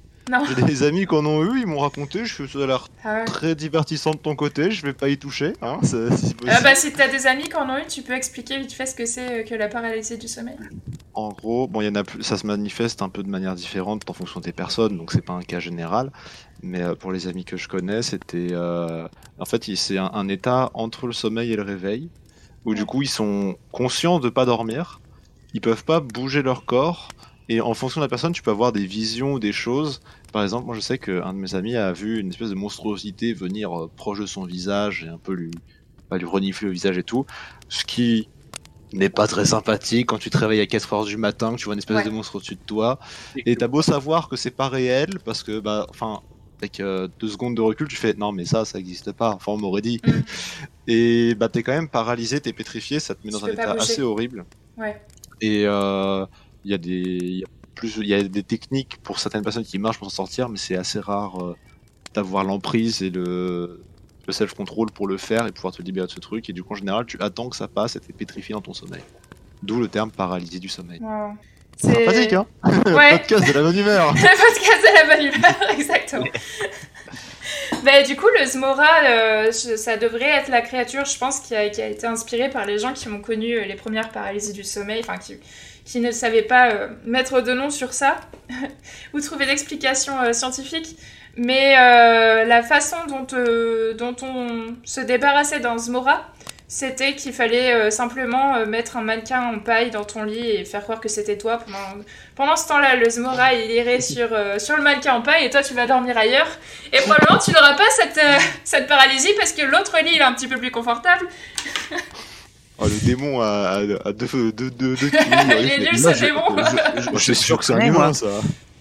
[0.57, 2.89] J'ai des amis qui en ont eu, ils m'ont raconté, je suis ça a l'air
[3.05, 5.53] ah très divertissant de ton côté, je vais pas y toucher.
[5.62, 5.79] Hein,
[6.49, 8.87] ah bah, si t'as des amis qui en ont eu, tu peux expliquer vite fait
[8.87, 10.57] ce que c'est que la paralysie du sommeil
[11.16, 14.12] en gros, bon, y en a ça se manifeste un peu de manière différente en
[14.12, 16.12] fonction des personnes, donc c'est pas un cas général.
[16.62, 18.49] Mais euh, pour les amis que je connais, c'était.
[18.53, 19.09] Euh,
[19.39, 22.11] en fait, c'est un, état entre le sommeil et le réveil,
[22.66, 25.01] où du coup, ils sont conscients de pas dormir,
[25.55, 27.09] ils peuvent pas bouger leur corps,
[27.49, 30.01] et en fonction de la personne, tu peux avoir des visions ou des choses.
[30.32, 33.32] Par exemple, moi, je sais qu'un de mes amis a vu une espèce de monstruosité
[33.32, 35.53] venir euh, proche de son visage et un peu lui,
[36.09, 37.24] pas lui renifler le visage et tout,
[37.68, 38.28] ce qui
[38.92, 41.74] n'est pas très sympathique quand tu te réveilles à 4h du matin, que tu vois
[41.74, 42.99] une espèce de monstre au-dessus de toi.
[43.36, 46.20] Et t'as beau savoir que c'est pas réel, parce que, bah, enfin,
[46.59, 49.30] avec euh, deux secondes de recul, tu fais non, mais ça, ça existe pas.
[49.34, 50.01] Enfin, on m'aurait dit.
[50.05, 50.11] Mm.
[50.88, 54.03] Et bah, t'es quand même paralysé, t'es pétrifié, ça te met dans un état assez
[54.03, 54.44] horrible.
[54.76, 55.01] Ouais.
[55.40, 56.24] Et euh,
[56.69, 57.45] y a des.
[57.75, 60.59] plus, il y a des techniques pour certaines personnes qui marchent pour s'en sortir, mais
[60.59, 61.57] c'est assez rare euh,
[62.14, 63.83] d'avoir l'emprise et le,
[64.27, 66.49] le self-control pour le faire et pouvoir te libérer de ce truc.
[66.51, 68.75] Et du coup, en général, tu attends que ça passe et t'es pétrifié dans ton
[68.75, 69.03] sommeil.
[69.62, 71.01] D'où le terme paralysé du sommeil.
[71.77, 72.47] C'est sympathique, hein
[72.87, 73.11] ouais.
[73.19, 74.12] Podcast de la bonne humeur.
[74.14, 76.27] le podcast de la bonne humeur, exactement.
[77.85, 81.69] Mais du coup, le Zmora, euh, ça devrait être la créature, je pense, qui a,
[81.69, 84.64] qui a, été inspirée par les gens qui ont connu euh, les premières paralysies du
[84.64, 85.37] sommeil, enfin, qui,
[85.87, 88.20] qui ne savaient pas euh, mettre de nom sur ça,
[89.14, 90.99] ou trouver d'explications scientifiques.
[91.37, 96.26] Mais euh, la façon dont, euh, dont on se débarrassait d'un Zmora,
[96.66, 100.82] c'était qu'il fallait euh, simplement mettre un mannequin en paille dans ton lit et faire
[100.82, 101.59] croire que c'était toi.
[101.59, 104.28] Pendant, pendant ce temps-là, le Zmora, il irait sur,
[104.59, 106.49] sur le mannequin en paille et toi, tu vas dormir ailleurs.
[106.93, 108.20] Et probablement, tu n'auras pas cette,
[108.64, 111.28] cette paralysie parce que l'autre lit, il est un petit peu plus confortable.
[112.79, 114.97] Oh, le démon a, deux, deux, deux, deux
[115.59, 116.57] Il est nul, ce démon
[117.14, 118.27] Je, suis sûr que c'est un humain, ça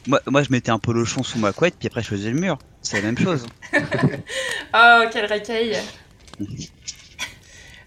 [0.07, 2.57] moi, moi, je mettais un polochon sous ma couette, puis après, je faisais le mur.
[2.81, 3.45] C'est la même chose.
[3.73, 5.77] oh, quel racaille.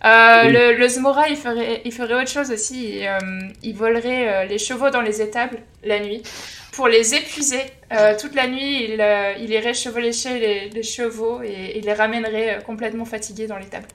[0.04, 2.98] Euh, le, le, Zmora, il ferait, il ferait autre chose aussi.
[2.98, 3.18] Il, euh,
[3.62, 6.22] il volerait euh, les chevaux dans les étables la nuit
[6.72, 7.62] pour les épuiser.
[8.20, 9.04] toute la nuit, il,
[9.40, 13.88] il irait chevaucher les, les chevaux et il les ramènerait complètement fatigués dans l'étable.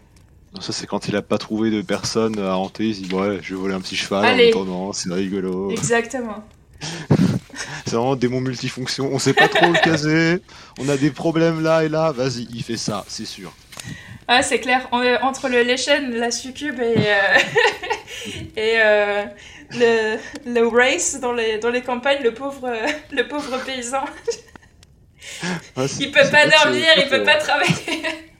[0.61, 2.85] Ça, c'est quand il a pas trouvé de personne à hanter.
[2.85, 4.47] Il dit Ouais, je vais voler un petit cheval Allez.
[4.47, 5.71] en attendant, c'est rigolo.
[5.71, 6.43] Exactement.
[7.85, 9.09] c'est vraiment démon multifonction.
[9.11, 10.39] On sait pas trop le caser.
[10.79, 12.11] On a des problèmes là et là.
[12.11, 13.51] Vas-y, il fait ça, c'est sûr.
[14.27, 14.87] Ah, c'est clair.
[14.91, 17.37] entre le Lechen, la succube et, euh,
[18.55, 19.23] et euh,
[19.71, 22.71] le, le race dans les, dans les campagnes, le pauvre,
[23.11, 24.05] le pauvre paysan.
[25.75, 27.73] Ah, il peut pas dormir, il peut pas travailler.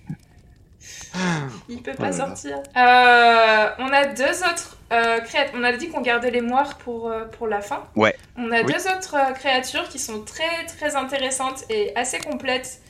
[1.69, 2.57] Il peut pas sortir.
[2.57, 5.53] Euh, on a deux autres euh, créatures.
[5.57, 7.83] On a dit qu'on gardait les moires pour, euh, pour la fin.
[7.95, 8.15] Ouais.
[8.37, 12.81] On a deux autres créatures qui sont très très intéressantes et assez complètes.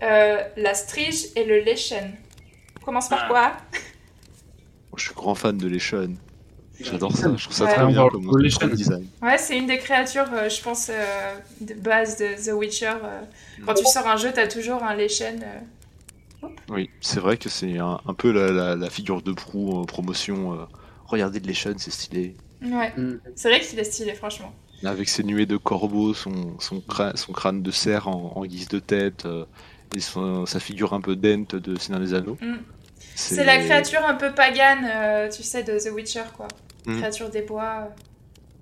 [0.00, 2.14] la strige et le lechen.
[2.80, 3.28] On commence par ah.
[3.28, 3.52] quoi?
[4.96, 6.16] Je suis grand fan de lechen.
[6.80, 9.06] J'adore ça, je trouve ça très bien comme, design.
[9.22, 10.90] Ouais, c'est une des créatures, je pense,
[11.60, 12.94] de base de The Witcher.
[13.64, 15.40] quand tu sors un jeu, t'as toujours un Lechen
[16.68, 20.54] oui, c'est vrai que c'est un, peu la, figure de proue en promotion.
[20.54, 20.64] Euh,
[21.06, 22.34] regardez de l'échelle, c'est stylé.
[22.62, 23.20] Ouais, mm.
[23.34, 24.54] c'est vrai qu'il est stylé, franchement.
[24.84, 29.44] Avec ses nuées de corbeaux, son, son, crâne, de cerf en, guise de tête, euh,
[29.96, 32.38] et sa figure un peu dente de Seigneur des Anneaux.
[32.40, 32.56] Mm.
[33.14, 36.48] C'est la créature un peu pagane, euh, tu sais, de The Witcher, quoi.
[36.86, 36.98] Mm.
[36.98, 37.88] Créature des bois.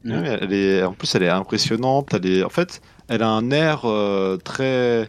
[0.05, 2.15] elle est, en plus, elle est impressionnante.
[2.15, 3.87] Elle est, en fait, elle a un air
[4.45, 5.09] très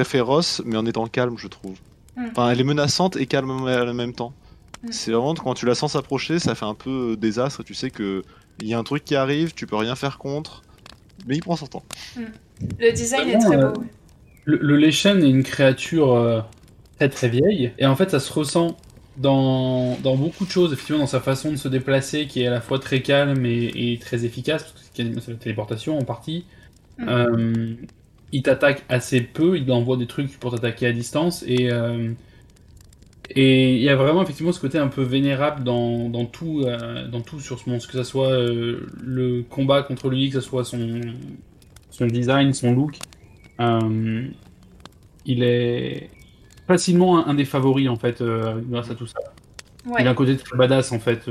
[0.00, 1.76] très féroce, mais en étant calme, je trouve.
[2.16, 2.26] Mm.
[2.30, 4.32] Enfin, elle est menaçante et calme en même temps.
[4.82, 4.88] Mm.
[4.92, 7.62] C'est vraiment quand tu la sens s'approcher, ça fait un peu euh, désastre.
[7.62, 8.22] Tu sais que
[8.60, 10.62] il y a un truc qui arrive, tu peux rien faire contre.
[11.26, 11.84] mais il prend son temps.
[12.16, 12.24] Hmm.
[12.78, 13.72] Le design est très beau.
[14.44, 16.44] Le, le Leshen est une créature
[16.96, 18.76] très très vieille, et en fait ça se ressent
[19.16, 22.50] dans, dans, beaucoup de choses, effectivement, dans sa façon de se déplacer, qui est à
[22.50, 26.44] la fois très calme et, très efficace, parce que c'est la téléportation en partie.
[26.98, 27.08] Mm.
[27.08, 27.74] Euh,
[28.32, 32.12] il t'attaque assez peu, il envoie des trucs pour t'attaquer à distance, et euh,
[33.32, 37.06] et il y a vraiment effectivement ce côté un peu vénérable dans, dans tout, euh,
[37.06, 40.64] dans tout sur ce monstre, que ce soit le combat contre lui, que ce soit
[40.64, 41.00] son,
[41.90, 42.98] son design, son look.
[45.26, 46.10] il est
[46.66, 49.20] facilement un, des favoris en fait euh, grâce à tout ça.
[49.98, 51.28] Il a un côté très badass en fait.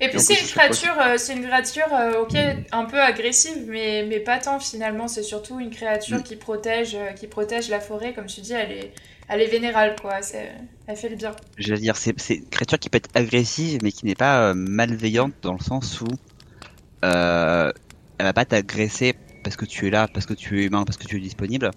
[0.00, 0.04] Euh.
[0.04, 1.88] Et puis c'est une, créature, euh, c'est une créature,
[2.20, 2.36] ok,
[2.72, 5.08] un peu agressive, mais, mais pas tant finalement.
[5.08, 6.22] C'est surtout une créature mm.
[6.22, 8.52] qui protège, qui protège la forêt, comme tu dis.
[8.52, 8.92] Elle est,
[9.28, 10.20] elle est vénérale, quoi.
[10.86, 11.32] Elle fait le bien.
[11.58, 15.34] Je veux dire, c'est, une créature qui peut être agressive, mais qui n'est pas malveillante
[15.42, 16.08] dans le sens où
[17.02, 17.72] elle
[18.18, 21.04] va pas t'agresser parce que tu es là, parce que tu es humain, parce que
[21.04, 21.70] tu es disponible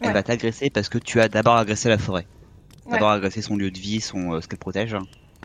[0.00, 2.26] elle va t'agresser parce que tu as d'abord agressé la forêt.
[2.90, 4.96] D'abord agressé son lieu de vie, son, euh, ce qu'elle protège.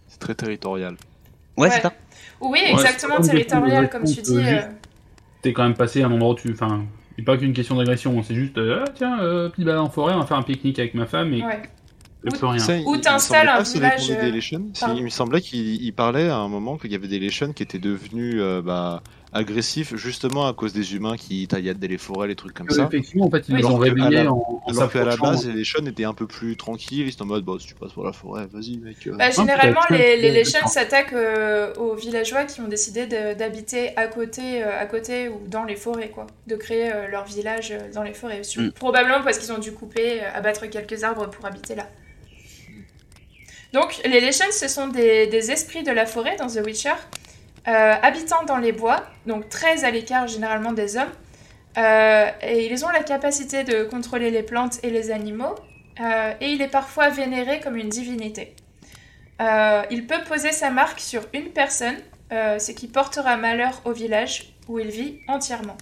[0.08, 0.98] C'est très territorial.
[1.60, 1.94] Ouais, c'est ça.
[2.42, 4.38] Oui, exactement territorial, comme tu dis.
[4.38, 4.62] Euh.
[5.42, 6.52] T'es quand même passé à un endroit où tu.
[6.52, 9.18] Enfin, c'est pas qu'une question d'agression, c'est juste, euh, ah, tiens,
[9.50, 11.44] petit balade en forêt, on va faire un pique-nique avec ma femme et.
[11.44, 11.62] Ouais.
[12.86, 14.10] Ou t'installes un village.
[14.10, 17.80] il me semblait qu'il parlait à un moment qu'il y avait des Legions qui étaient
[17.80, 22.70] devenus bah, agressif justement à cause des humains qui tailladent les forêts, les trucs comme
[22.70, 22.86] ça.
[22.86, 25.86] Effectivement, en fait, ils les ont réveillés en, en Alors qu'à la base, les Legions
[25.86, 28.14] étaient un peu plus tranquilles, ils étaient en mode, bah, si tu passes par la
[28.14, 29.06] forêt, vas-y, mec.
[29.08, 29.16] Euh.
[29.16, 34.80] Bah, généralement, les, les s'attaquent euh, aux villageois qui ont décidé d'habiter à côté, euh,
[34.80, 36.26] à côté ou dans les forêts, quoi.
[36.48, 38.42] De créer leur village dans les forêts.
[38.58, 38.72] Mm.
[38.72, 41.88] Probablement parce qu'ils ont dû couper, abattre quelques arbres pour habiter là.
[43.74, 46.96] Donc, les Legions, ce sont des, des esprits de la forêt dans The Witcher.
[47.68, 51.12] Euh, habitant dans les bois, donc très à l'écart généralement des hommes,
[51.78, 55.56] euh, et ils ont la capacité de contrôler les plantes et les animaux,
[56.00, 58.56] euh, et il est parfois vénéré comme une divinité.
[59.92, 61.98] il peut poser sa marque sur une personne,
[62.32, 65.78] ce qui portera malheur au village où il vit entièrement.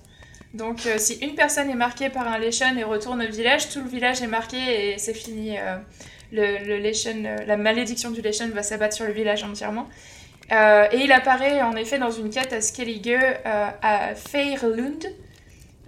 [0.54, 3.90] Donc si une personne est marquée par un Leshen et retourne au village, tout le
[3.90, 5.58] village est marqué et c'est fini.
[6.32, 9.88] le, la malédiction du Leshen va s'abattre sur le village entièrement.
[10.52, 15.06] Euh, et il apparaît en effet dans une quête à Skellige euh, à Feirlund,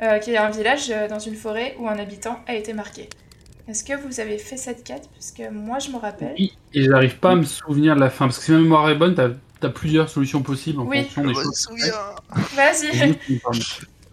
[0.01, 3.09] euh, qui est un village dans une forêt où un habitant a été marqué.
[3.67, 5.09] Est-ce que vous avez fait cette quête?
[5.13, 6.35] Parce que moi je me rappelle.
[6.37, 8.25] Oui, et j'arrive pas à me souvenir de la fin.
[8.25, 9.29] Parce que si ma mémoire est bonne, t'as
[9.61, 11.67] as plusieurs solutions possibles en fonction des choses.
[12.55, 13.17] Vas-y.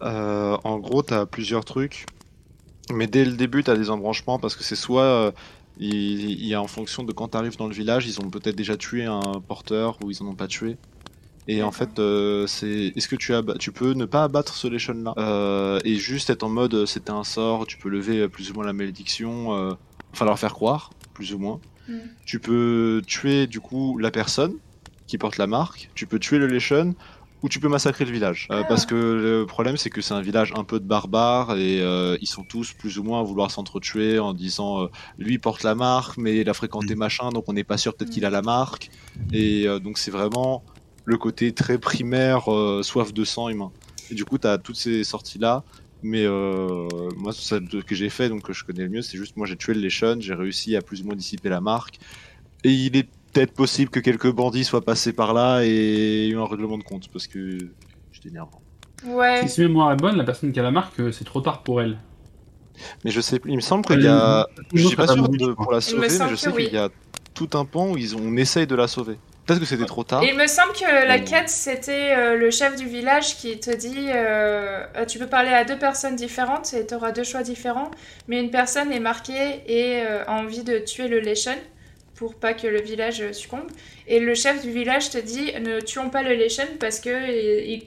[0.01, 2.05] en gros, t'as plusieurs trucs.
[2.93, 5.33] Mais dès le début, t'as des embranchements parce que c'est soit
[5.79, 8.55] il, y a en fonction de quand tu arrives dans le village, ils ont peut-être
[8.55, 10.77] déjà tué un porteur ou ils en ont pas tué.
[11.47, 14.67] Et en fait, euh, c'est est-ce que tu as tu peux ne pas abattre ce
[14.67, 18.27] Legion là euh, et juste être en mode euh, c'était un sort, tu peux lever
[18.27, 19.77] plus ou moins la malédiction,
[20.11, 21.59] enfin leur faire croire plus ou moins.
[21.87, 21.99] Mm.
[22.25, 24.55] Tu peux tuer du coup la personne
[25.07, 26.95] qui porte la marque, tu peux tuer le Legion
[27.43, 28.47] où tu peux massacrer le village.
[28.51, 31.81] Euh, parce que le problème, c'est que c'est un village un peu de barbares et
[31.81, 34.87] euh, ils sont tous plus ou moins à vouloir s'entretuer en disant euh,
[35.17, 36.99] lui porte la marque, mais il a fréquenté mm.
[36.99, 38.89] machin, donc on n'est pas sûr peut-être qu'il a la marque.
[39.33, 40.63] Et donc c'est vraiment
[41.05, 42.45] le côté très primaire,
[42.81, 43.71] soif de sang humain.
[44.09, 45.63] Et du coup, tu as toutes ces sorties-là.
[46.03, 46.27] Mais
[47.17, 49.55] moi, celle que j'ai fait, donc que je connais le mieux, c'est juste moi j'ai
[49.55, 51.99] tué le Lechon, j'ai réussi à plus ou moins dissiper la marque.
[52.63, 56.45] Et il est peut-être possible que quelques bandits soient passés par là et eu un
[56.45, 57.57] règlement de compte parce que
[58.11, 58.61] j'étais énervant.
[59.05, 59.47] Ouais.
[59.47, 61.81] Si mémoire est bonne, la personne qui a la marque, euh, c'est trop tard pour
[61.81, 61.97] elle.
[63.03, 64.47] Mais je sais, il me semble qu'il y a.
[64.73, 66.89] Je suis pas sûr de, pour la sauver, mais je sais qu'il y a
[67.33, 69.17] tout un pan où ils ont, on essaye de la sauver.
[69.45, 70.23] Peut-être que c'était trop tard.
[70.23, 74.09] Il me semble que la quête, c'était euh, le chef du village qui te dit
[74.09, 77.89] euh, tu peux parler à deux personnes différentes et tu auras deux choix différents,
[78.27, 81.57] mais une personne est marquée et a envie de tuer le Leshen
[82.17, 83.67] pour pas que le village succombe.
[84.07, 87.09] Et le chef du village te dit ne tuons pas le Leshen parce que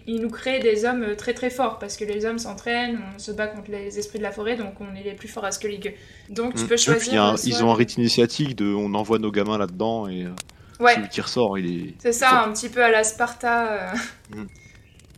[0.06, 3.32] il, nous crée des hommes très très forts parce que les hommes s'entraînent, on se
[3.32, 5.92] bat contre les esprits de la forêt donc on est les plus forts à Skellige.
[6.30, 6.68] Donc tu mm.
[6.68, 7.34] peux choisir.
[7.44, 10.30] ils ont un rite initiatique de on envoie nos gamins là-dedans et euh,
[10.78, 10.94] ouais.
[10.94, 11.94] celui qui ressort il est.
[11.98, 13.72] C'est ça, un petit peu à la Sparta.
[13.72, 14.36] Euh.
[14.36, 14.46] Mm.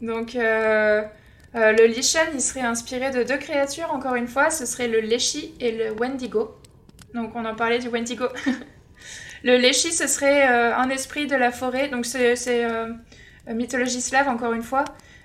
[0.07, 1.03] Donc euh,
[1.55, 5.53] le Lichen il serait inspiré de deux créatures encore une fois, ce serait le Leshi
[5.61, 6.57] et le Wendigo.
[7.15, 8.25] Donc on en parlait du Wendigo.
[9.45, 12.87] Le Leshi, ce serait euh, un esprit de la forêt, donc c'est euh,
[13.49, 14.85] mythologie slave encore une fois.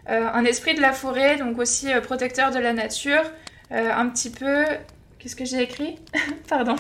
[0.10, 3.24] Euh, un esprit de la forêt, donc aussi protecteur de la nature.
[3.70, 4.66] un petit peu.
[5.20, 6.00] Qu'est-ce que j'ai écrit?
[6.50, 6.76] Pardon.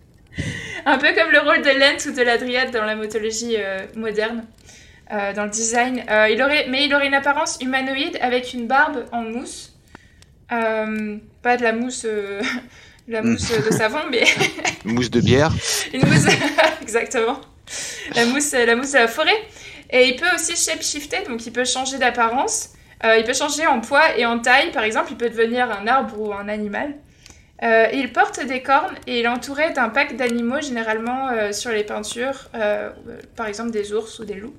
[0.86, 3.56] un peu comme le rôle de l'Ent ou de la Dryade dans la mythologie
[3.94, 4.44] moderne.
[5.10, 6.04] dans le design.
[6.30, 9.74] il aurait, mais il aurait une apparence humanoïde avec une barbe en mousse.
[10.48, 12.06] pas de la mousse,
[13.08, 14.24] la mousse de savon, mais
[14.84, 15.52] mousse de bière.
[15.92, 16.26] une mousse,
[16.82, 17.40] exactement.
[18.14, 19.36] La mousse, la mousse de la forêt.
[19.90, 22.70] Et il peut aussi shapeshifter, donc il peut changer d'apparence.
[23.04, 26.20] il peut changer en poids et en taille, par exemple, il peut devenir un arbre
[26.20, 26.94] ou un animal.
[27.62, 31.70] Euh, il porte des cornes et il est entouré d'un pack d'animaux généralement euh, sur
[31.70, 32.90] les peintures, euh,
[33.34, 34.54] par exemple des ours ou des loups.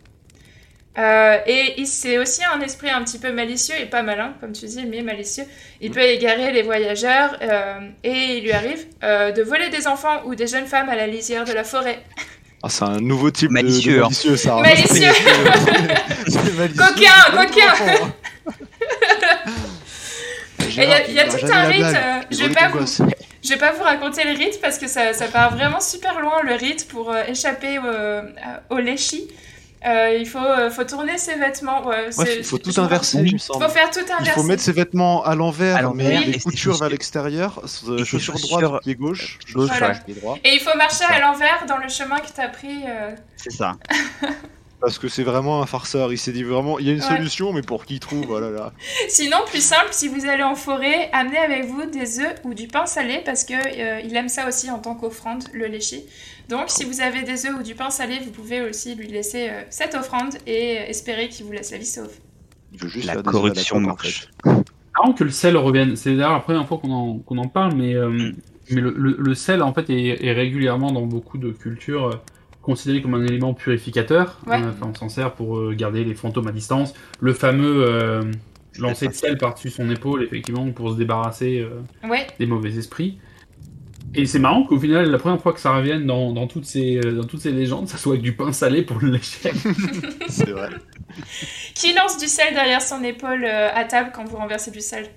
[0.98, 4.86] Et c'est aussi un esprit un petit peu malicieux et pas malin, comme tu dis,
[4.86, 5.46] mais malicieux.
[5.80, 7.38] Il peut égarer les voyageurs
[8.04, 11.46] et il lui arrive de voler des enfants ou des jeunes femmes à la lisière
[11.46, 12.00] de la forêt.
[12.64, 14.56] Ah, c'est un nouveau type malicieux, de, malicieux, ça.
[14.56, 14.62] Hein.
[14.62, 15.12] Malicieux.
[16.76, 17.74] coquin, coquin.
[20.60, 21.84] Il y a, tout un rite.
[21.84, 22.86] Euh, je vais pas vous,
[23.44, 26.42] je vais pas vous raconter le rite parce que ça, ça part vraiment super loin
[26.44, 28.24] le rite pour euh, échapper euh,
[28.70, 29.28] au léchi.
[29.86, 31.84] Il faut, faut tourner ses vêtements.
[31.92, 34.26] il faut tout inverser, il faut faire tout inverser.
[34.26, 37.62] Il faut mettre ses vêtements à l'envers, mais les coutures vers l'extérieur,
[38.04, 39.72] chaussures droites, pied gauche, gauche
[40.06, 40.38] pied droit.
[40.44, 42.84] Et il faut marcher à l'envers dans le chemin que tu as pris.
[43.36, 43.74] C'est ça.
[44.80, 46.12] Parce que c'est vraiment un farceur.
[46.12, 48.74] Il s'est dit vraiment, il y a une solution, mais pour qui trouve, voilà là.
[49.10, 52.68] Sinon, plus simple, si vous allez en forêt, amenez avec vous des œufs ou du
[52.68, 56.06] pain salé parce que euh, il aime ça aussi en tant qu'offrande, le léchi.
[56.50, 59.50] Donc, si vous avez des œufs ou du pain salé, vous pouvez aussi lui laisser
[59.50, 62.12] euh, cette offrande et euh, espérer qu'il vous laisse la vie sauve.
[62.74, 64.30] Il veut juste la corruption marche.
[65.00, 67.94] Avant que le sel revienne, c'est d'ailleurs la première fois qu'on en, en, parle, mais,
[68.72, 72.20] mais le, le, sel en fait est, est, régulièrement dans beaucoup de cultures
[72.68, 74.38] considéré comme un élément purificateur.
[74.48, 76.94] Hein, on s'en sert pour euh, garder les fantômes à distance.
[77.22, 78.24] Le fameux euh,
[78.78, 83.20] lancer de sel par-dessus son épaule, effectivement, pour se débarrasser euh, des mauvais esprits.
[84.16, 87.26] Et c'est marrant qu'au final, la première fois que ça revienne dans, toutes, ces, dans
[87.26, 89.52] toutes ces légendes, ça soit avec du pain salé pour le lécher.
[90.30, 90.70] c'est vrai.
[91.76, 95.08] Qui lance du sel derrière son épaule à table quand vous renversez du sel?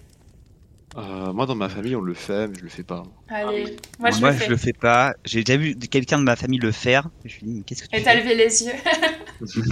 [0.97, 3.05] Euh, moi, dans ma famille, on le fait, mais je le fais pas.
[3.29, 4.49] Allez, ah moi, je, le, fais.
[4.49, 5.15] le fais pas.
[5.25, 7.09] J'ai déjà vu quelqu'un de ma famille le faire.
[7.25, 8.73] Je lui dis, qu'est-ce que tu Et t'as levé les yeux.
[9.47, 9.63] tu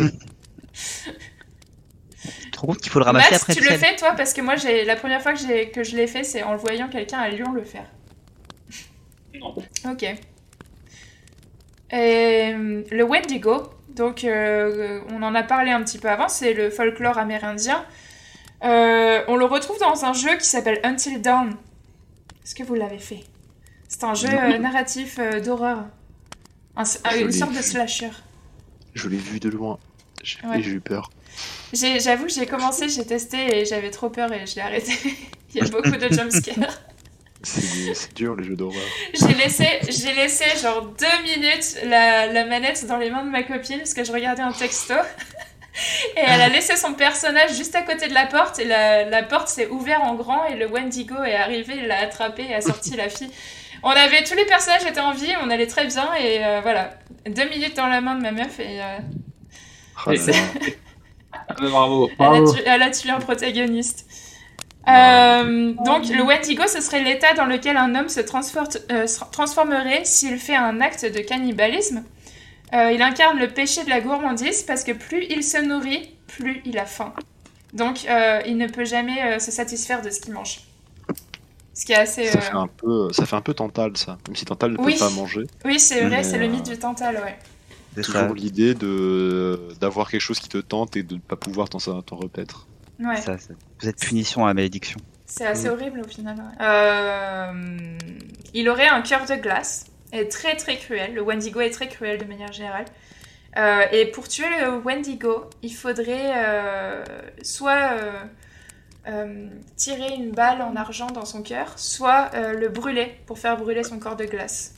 [2.53, 4.13] te rends compte qu'il faut le ramasser Max, après tu le fais toi?
[4.17, 6.89] Parce que moi, la première fois que, que je l'ai fait, c'est en le voyant
[6.89, 7.91] quelqu'un à Lyon le faire.
[9.41, 9.55] Non.
[9.91, 10.05] Ok.
[11.91, 16.71] Et, le Wendigo, donc euh, on en a parlé un petit peu avant, c'est le
[16.71, 17.85] folklore amérindien.
[18.65, 21.55] Euh, on le retrouve dans un jeu qui s'appelle Until Dawn.
[22.45, 23.21] Est-ce que vous l'avez fait?
[23.89, 25.87] C'est un jeu euh, narratif euh, d'horreur.
[26.77, 28.11] une sorte de slasher.
[28.95, 29.79] Je l'ai vu de loin.
[30.55, 31.11] Et j'ai eu peur.
[31.73, 34.93] J'avoue que j'ai commencé, j'ai testé et j'avais trop peur et je l'ai arrêté.
[35.55, 36.81] Il y a beaucoup de jumpscares.
[37.43, 38.83] C'est dur les jeux d'horreur.
[39.15, 43.45] J'ai laissé, j'ai laissé genre deux minutes la, la manette dans les mains de ma
[43.45, 44.95] copine parce que je regardais un texto.
[46.17, 49.49] Et elle a laissé son personnage juste à côté de la porte et la, porte
[49.49, 52.97] s'est ouverte en grand et le Wendigo est arrivé, il l'a attrapé et a sorti
[52.97, 53.31] la fille.
[53.83, 56.99] On avait tous les personnages étaient en vie, on allait très bien et euh, voilà,
[57.27, 58.81] deux minutes dans la main de ma meuf et.
[58.83, 58.99] Euh,
[60.07, 60.11] oh
[61.33, 62.11] ah, bravo.
[62.67, 64.07] Elle, a tué, un protagoniste.
[64.87, 70.57] Euh, donc le Wendigo, ce serait l'état dans lequel un homme se transformerait s'il fait
[70.57, 72.05] un acte de cannibalisme.
[72.75, 76.61] Euh, il incarne le péché de la gourmandise parce que plus il se nourrit, plus
[76.67, 77.13] il a faim.
[77.73, 80.61] Donc euh, il ne peut jamais euh, se satisfaire de ce qu'il mange.
[81.73, 82.27] Ce qui est assez.
[82.27, 84.19] Ça, fait un peu, ça fait un peu Tantal, ça.
[84.27, 85.47] Même si Tantal ne peut pas manger.
[85.65, 87.39] Oui, c'est vrai, c'est le mythe du Tantal, ouais.
[87.95, 91.69] C'est toujours l'idée de d'avoir quelque chose qui te tente et de ne pas pouvoir
[91.69, 91.79] t'en
[92.17, 92.68] repaître.
[93.01, 93.17] Ouais.
[93.17, 93.37] Ça,
[93.81, 94.99] vous êtes punition à la malédiction.
[95.27, 96.37] C'est assez horrible au final.
[98.55, 101.15] il aurait un cœur de glace est très très cruel.
[101.15, 102.87] Le Wendigo est très cruel de manière générale.
[103.57, 107.05] Euh, et pour tuer le Wendigo, il faudrait euh,
[107.43, 107.93] soit
[109.07, 113.83] euh, tirer une balle en argent dans son cœur, soit le brûler pour faire brûler
[113.83, 114.75] son corps de glace.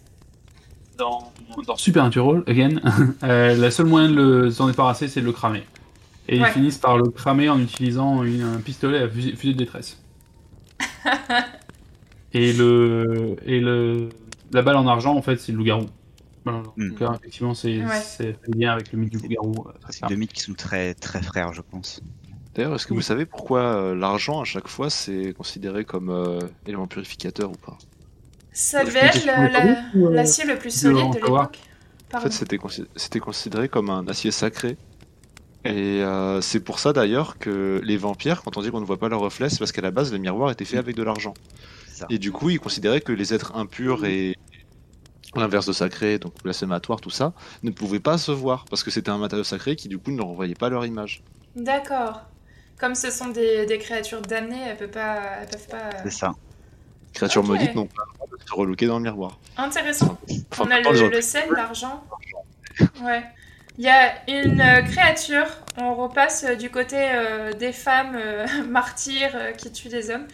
[0.97, 1.33] Dans,
[1.67, 2.81] dans Supernatural, again,
[3.23, 5.65] la seule moyen de s'en débarrasser, c'est de le cramer.
[6.31, 10.01] Et ils finissent par le cramer en utilisant un pistolet à fusée de détresse.
[12.33, 14.11] et le, et le,
[14.53, 15.87] la balle en argent, en fait, c'est le loup-garou.
[16.45, 16.63] Hmm.
[16.77, 18.37] Donc, effectivement, c'est ouais.
[18.57, 19.67] lien avec le mythe du loup-garou.
[19.67, 22.01] Euh, c'est deux mythes qui sont très, très frères, je pense.
[22.55, 26.39] D'ailleurs, est-ce que vous savez pourquoi euh, l'argent, à chaque fois, c'est considéré comme euh,
[26.65, 27.77] élément purificateur ou pas?
[28.53, 29.27] Ça devait être
[29.95, 31.59] l'acier le plus solide de l'époque.
[32.15, 34.77] En fait, c'était considéré comme un acier sacré.
[35.65, 36.03] Et
[36.41, 39.21] c'est pour ça d'ailleurs que les vampires, quand on dit qu'on ne voit pas leur
[39.21, 41.35] reflet, c'est parce qu'à la base, le miroir était fait avec de l'argent.
[42.09, 44.37] Et du coup, ils considéraient que les êtres impurs et
[45.37, 47.33] l'inverse de sacré, donc blasphématoire, tout ça,
[47.63, 50.23] ne pouvaient pas se voir parce que c'était un matériau sacré qui du coup ne
[50.23, 51.23] renvoyait pas leur image.
[51.55, 52.23] D'accord.
[52.79, 55.91] Comme ce sont des, des créatures damnées, elles peuvent pas, elles peuvent pas.
[56.03, 56.33] C'est ça.
[57.13, 59.39] Créatures maudites n'ont pas le droit de se relooker dans le miroir.
[59.57, 60.19] Intéressant.
[60.59, 62.03] On a le, le sel, l'argent.
[63.03, 63.23] Ouais.
[63.79, 65.47] Il y a une euh, créature,
[65.79, 68.19] on repasse euh, du côté euh, des femmes
[68.69, 70.27] martyrs qui tuent des hommes.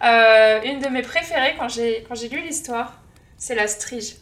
[0.02, 3.00] une de mes préférées quand j'ai quand j'ai lu l'histoire,
[3.36, 4.16] c'est la strige.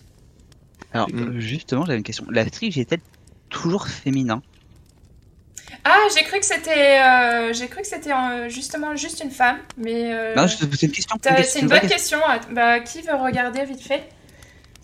[0.92, 2.24] Alors justement, j'avais une question.
[2.30, 3.00] La strige est-elle
[3.50, 4.42] toujours féminin?
[5.84, 10.48] Ah, j'ai cru que c'était j'ai cru que c'était justement juste une femme, mais Non,
[10.48, 11.16] c'est une question.
[11.22, 12.18] C'est une, bonne question.
[12.52, 14.08] Bah, qui veut regarder vite fait?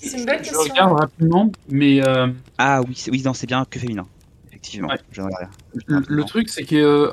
[0.03, 0.59] C'est une question.
[0.65, 2.07] Je regarde rapidement, mais.
[2.07, 4.07] Euh, ah oui, oui, non, c'est bien que féminin.
[4.49, 4.89] Effectivement.
[5.87, 6.77] Le, truc, c'est que.
[6.77, 7.13] Euh,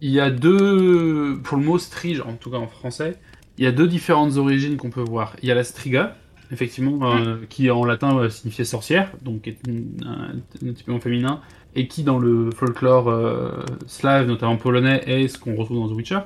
[0.00, 1.38] il y a deux.
[1.42, 3.18] Pour le mot strige, en tout cas en français,
[3.58, 5.36] il y a deux différentes origines qu'on peut voir.
[5.42, 6.16] Il y a la striga,
[6.50, 9.58] effectivement, euh, qui en latin signifiait sorcière, donc est
[10.04, 10.36] un,
[10.72, 11.42] petit peu féminin,
[11.74, 16.20] et qui dans le folklore slave, notamment polonais, est ce qu'on retrouve dans The Witcher.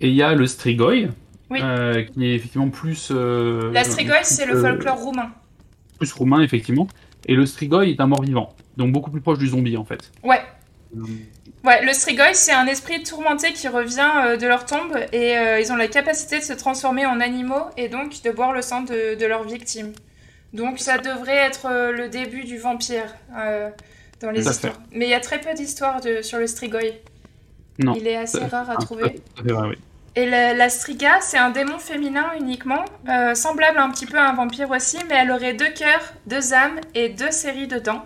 [0.00, 1.08] Et il y a le strigoi,
[1.62, 3.10] euh, qui est effectivement plus.
[3.10, 5.30] Euh, la strigoi, c'est le folklore roumain.
[5.98, 6.86] Plus roumain, effectivement.
[7.26, 10.12] Et le strigoi est un mort-vivant, donc beaucoup plus proche du zombie en fait.
[10.22, 10.42] Ouais.
[11.64, 15.72] Ouais, le strigoi, c'est un esprit tourmenté qui revient euh, de leur tombe et ils
[15.72, 19.18] ont la capacité de se transformer en animaux et donc de boire le sang de,
[19.18, 19.92] de leurs victimes.
[20.52, 23.14] Donc ça devrait être le début du vampire
[24.20, 24.80] dans les histoires.
[24.92, 26.80] Mais il y a très peu d'histoires sur le strigoi.
[27.78, 27.94] Non.
[27.96, 29.20] Il est assez rare à trouver.
[29.42, 29.76] Vrai, oui.
[30.16, 34.34] Et la, Striga, c'est un démon féminin uniquement, euh, semblable un petit peu à un
[34.34, 38.04] vampire aussi, mais elle aurait deux cœurs, deux âmes et deux séries de dents.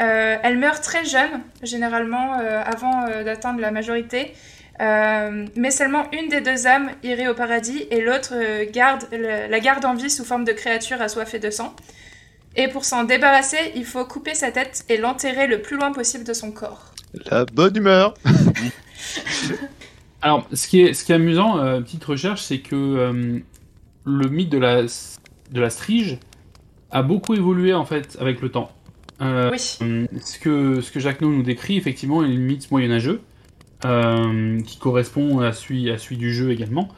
[0.00, 4.34] Euh, elle meurt très jeune, généralement euh, avant d'atteindre la majorité,
[4.80, 8.34] mais seulement une des deux âmes irait au paradis et l'autre
[8.72, 11.76] garde, la garde en vie sous forme de créature assoiffée de sang.
[12.56, 16.24] Et pour s'en débarrasser, il faut couper sa tête et l'enterrer le plus loin possible
[16.24, 16.94] de son corps.
[17.30, 18.14] La bonne humeur
[20.22, 23.38] Alors, ce qui est, ce qui est amusant, euh, petite recherche, c'est que euh,
[24.04, 26.18] le mythe de la, de la strige
[26.90, 28.70] a beaucoup évolué en fait avec le temps.
[29.22, 29.58] Euh, oui.
[29.58, 33.20] Ce que, ce que Jacques nous décrit, effectivement, est le mythe moyenâgeux,
[33.82, 36.88] qui correspond à celui, à celui du jeu également.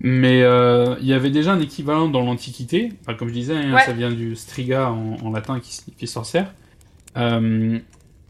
[0.00, 4.10] Mais il y avait déjà un équivalent dans l'Antiquité, comme je disais, hein, ça vient
[4.10, 6.52] du striga en, en latin qui signifie sorcière.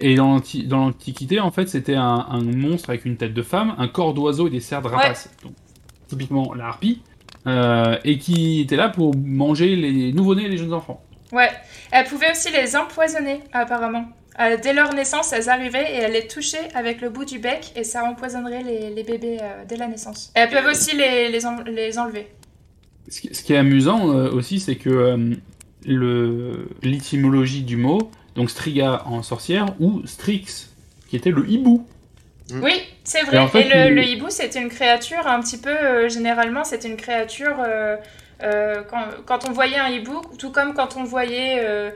[0.01, 4.13] Et dans l'Antiquité, en fait, c'était un, monstre avec une tête de femme, un corps
[4.13, 5.31] d'oiseau et des serres de rapaces.
[6.09, 7.03] typiquement la harpie.
[7.47, 11.01] Euh, et qui était là pour manger les nouveau-nés et les jeunes enfants.
[11.33, 11.51] Ouais,
[11.93, 14.07] elle pouvait aussi les empoisonner, apparemment.
[14.41, 17.73] Euh, dès leur naissance, elles arrivaient et elles les touchaient avec le bout du bec
[17.77, 20.33] et ça empoisonnerait les, bébés euh, dès la naissance.
[20.35, 22.29] elles peuvent aussi les, les, enlever.
[23.09, 25.37] Ce qui, est amusant aussi, c'est que
[26.83, 30.69] l'étymologie du mot donc Striga en sorcière, ou Strix,
[31.09, 31.87] qui était le hibou.
[32.51, 32.63] Mm.
[32.63, 33.49] Oui, c'est vrai.
[33.55, 37.97] Et, le, hibou, c'était une créature un petit peu, euh, généralement, c'était une créature, euh,
[38.43, 38.83] euh,
[39.27, 41.93] quand, on voyait un hibou, tout comme quand on voyait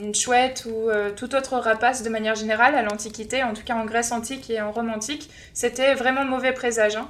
[0.00, 3.84] une chouette ou toute autre rapace de manière générale à l'Antiquité, en tout cas en
[3.84, 6.96] Grèce antique et en Rome antique, c'était vraiment mauvais présage.
[6.96, 7.08] Hein.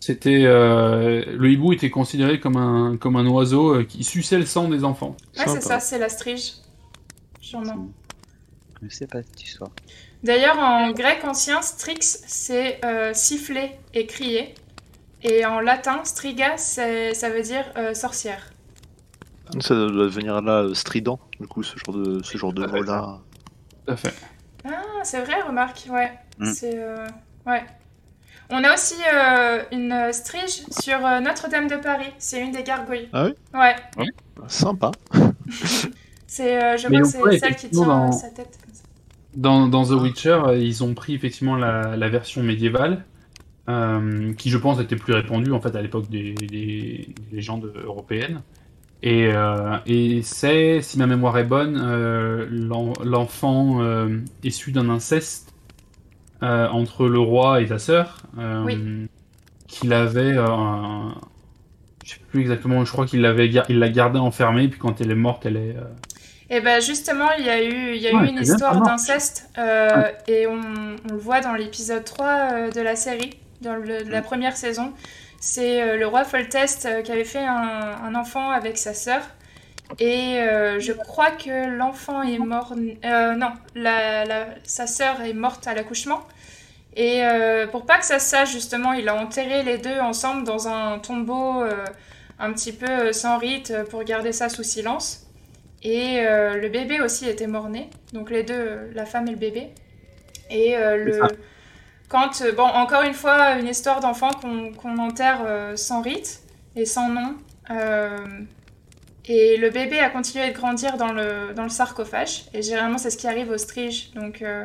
[0.00, 4.82] C'était le hibou était considéré comme un comme un oiseau qui suçait le sang des
[4.82, 5.16] enfants.
[5.36, 6.52] Ouais, c'est ça, c'est la strige.
[7.46, 7.88] Sûrement.
[8.82, 9.70] Je sais pas cette histoire.
[10.24, 14.52] D'ailleurs, en grec ancien, strix, c'est euh, siffler et crier.
[15.22, 18.50] Et en latin, striga, ça veut dire euh, sorcière.
[19.60, 23.20] Ça doit venir là euh, strident, du coup, ce genre de, ce genre de mot-là.
[23.86, 24.14] Tout à fait.
[24.64, 26.18] Ah, c'est vrai, remarque, ouais.
[26.38, 26.52] Mm.
[26.52, 26.84] C'est.
[27.46, 27.64] ouais.
[28.50, 28.96] On a aussi
[29.70, 32.12] une strige sur Notre-Dame de Paris.
[32.18, 33.08] C'est une des gargouilles.
[33.12, 33.34] Ah oui?
[33.54, 33.76] Ouais.
[33.98, 34.10] ouais.
[34.48, 34.90] Sympa.
[36.36, 38.12] C'est, euh, je crois que c'est celle qui tient dans...
[38.12, 38.58] sa tête.
[39.34, 43.06] Dans, dans, The Witcher, euh, ils ont pris effectivement la, la version médiévale,
[43.70, 48.42] euh, qui je pense était plus répandue en fait à l'époque des, des, légendes européennes.
[49.02, 52.46] Et, euh, et c'est, si ma mémoire est bonne, euh,
[53.02, 55.54] l'enfant euh, issu d'un inceste
[56.42, 58.18] entre le roi et sa sœur,
[58.66, 59.08] oui.
[59.68, 64.78] qu'il avait, je sais plus exactement, je crois qu'il l'avait, il l'a gardé enfermée, puis
[64.78, 65.76] quand elle est morte, elle est,
[66.48, 70.12] et ben justement, il y a eu, il y a eu une histoire d'inceste euh,
[70.28, 74.22] et on, on, le voit dans l'épisode 3 euh, de la série, dans le, la
[74.22, 74.92] première saison.
[75.40, 79.22] C'est euh, le roi Foltest qui avait fait un, un, enfant avec sa sœur.
[80.00, 80.40] Et
[80.80, 82.74] je crois que l'enfant est mort.
[82.74, 86.22] non, la, la, sa sœur est morte à l'accouchement.
[86.96, 87.22] Et
[87.70, 90.98] pour pas que ça se sache, justement, il a enterré les deux ensemble dans un
[90.98, 91.62] tombeau
[92.40, 95.25] un petit peu sans rite pour garder ça sous silence.
[95.82, 99.68] Et le bébé aussi était mort-né, donc les deux, la femme et le bébé.
[100.50, 101.20] Et le
[102.08, 106.40] quand, bon, encore une fois, une histoire d'enfant qu'on enterre sans rite
[106.74, 107.36] et sans nom.
[109.28, 112.44] Et le bébé a continué de grandir dans le, dans le sarcophage.
[112.54, 114.12] Et généralement, c'est ce qui arrive au strige.
[114.12, 114.64] Donc, euh,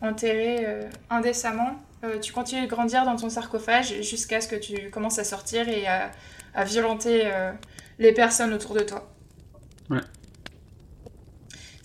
[0.00, 4.90] enterré euh, indécemment, euh, tu continues de grandir dans ton sarcophage jusqu'à ce que tu
[4.90, 6.10] commences à sortir et à,
[6.54, 7.30] à violenter
[7.98, 9.10] les personnes autour de toi.
[9.90, 10.00] Ouais.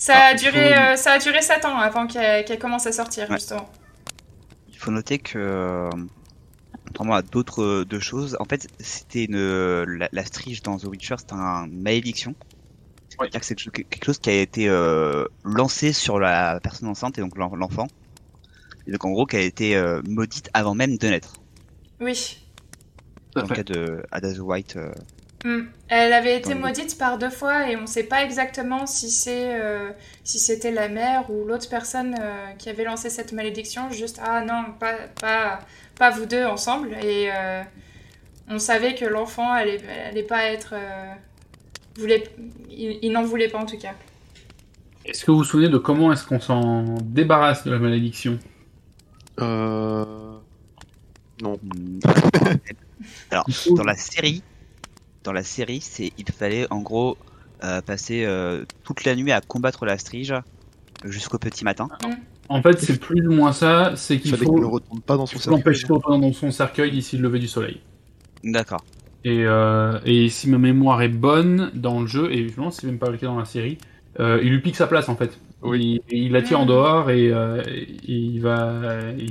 [0.03, 3.69] Ça, a, ah, duré, ça a duré 7 ans avant qu'elle commence à sortir, justement.
[4.67, 5.89] Il faut noter que
[6.87, 10.83] contrairement à d'autres euh, deux choses, en fait, c'était une la, la, strige dans The
[10.83, 12.35] Witcher, c'est un malédiction.
[13.41, 17.87] C'est quelque chose qui a été euh, lancé sur la personne enceinte et donc l'enfant.
[18.87, 21.35] Et donc en gros, qui a été euh, maudite avant même de naître.
[22.01, 22.45] Oui.
[23.35, 24.77] Dans le cas de Ada the White.
[25.43, 25.63] Hmm.
[25.89, 29.59] Elle avait été maudite par deux fois et on ne sait pas exactement si c'est
[30.23, 32.15] si c'était la mère ou l'autre personne
[32.57, 33.91] qui avait lancé cette malédiction.
[33.91, 35.59] Juste ah non pas pas
[35.95, 36.93] pas vous deux ensemble.
[37.01, 37.63] Et euh,
[38.49, 40.73] on savait que l'enfant allait, allait pas être.
[40.73, 41.13] Euh,
[41.97, 42.23] voulait,
[42.69, 43.93] il, n'en voulait pas en tout cas.
[45.05, 48.39] Est-ce que vous vous souvenez de comment est-ce qu'on s'en débarrasse de la malédiction?
[49.39, 50.37] Euh.
[51.41, 51.59] Non.
[53.31, 54.43] Alors, dans la série,
[55.23, 57.17] dans la série, c'est il fallait en gros
[57.63, 58.27] euh, passer
[58.83, 60.33] toute la nuit à combattre la strige
[61.05, 61.89] jusqu'au petit matin.
[62.03, 62.13] Mm.
[62.49, 65.37] En fait, c'est plus ou moins ça, c'est qu'il faut ne retourne pas dans son
[65.37, 65.57] cercueil.
[65.57, 67.79] l'empêcher de retourner dans son cercueil d'ici le lever du soleil.
[68.43, 68.83] D'accord.
[69.23, 72.99] Et, euh, et, si ma mémoire est bonne dans le jeu, et évidemment c'est même
[72.99, 73.77] pas le cas dans la série,
[74.19, 75.39] euh, il lui pique sa place en fait.
[75.61, 76.01] Oui.
[76.09, 77.63] Il, il l'attire en dehors et, euh,
[78.05, 78.81] il va,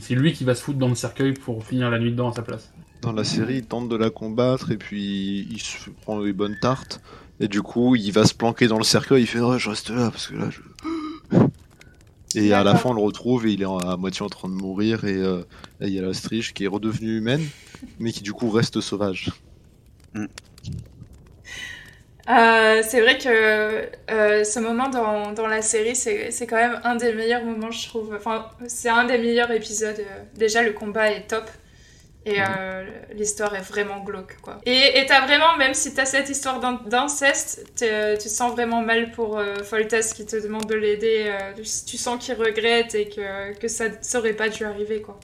[0.01, 2.33] c'est lui qui va se foutre dans le cercueil pour finir la nuit dedans à
[2.33, 2.73] sa place.
[3.03, 6.57] Dans la série, il tente de la combattre et puis il se prend les bonnes
[6.61, 7.01] tartes
[7.41, 9.25] et du coup il va se planquer dans le cercueil.
[9.25, 10.61] Il fait oh, je reste là parce que là je
[12.37, 14.55] et à la fin, on le retrouve et il est à moitié en train de
[14.55, 15.05] mourir.
[15.05, 15.43] Et euh,
[15.81, 17.45] il y a la Strige qui est redevenue humaine,
[17.99, 19.33] mais qui du coup reste sauvage.
[20.15, 20.27] Mm.
[22.31, 26.95] Euh, c'est vrai que euh, ce moment dans, dans la série, c'est quand même un
[26.95, 28.15] des meilleurs moments, je trouve.
[28.15, 30.01] Enfin, c'est un des meilleurs épisodes.
[30.37, 31.51] Déjà, le combat est top.
[32.25, 32.47] Et mhm.
[32.57, 32.85] euh,
[33.15, 34.61] l'histoire est vraiment glauque, quoi.
[34.65, 39.39] Et t'as vraiment, même si t'as cette histoire d'inceste, tu te sens vraiment mal pour
[39.39, 41.25] euh, Foltest qui te demande de l'aider.
[41.27, 45.19] Euh, tu sens qu'il regrette et que, que ça serait pas dû arriver, quoi.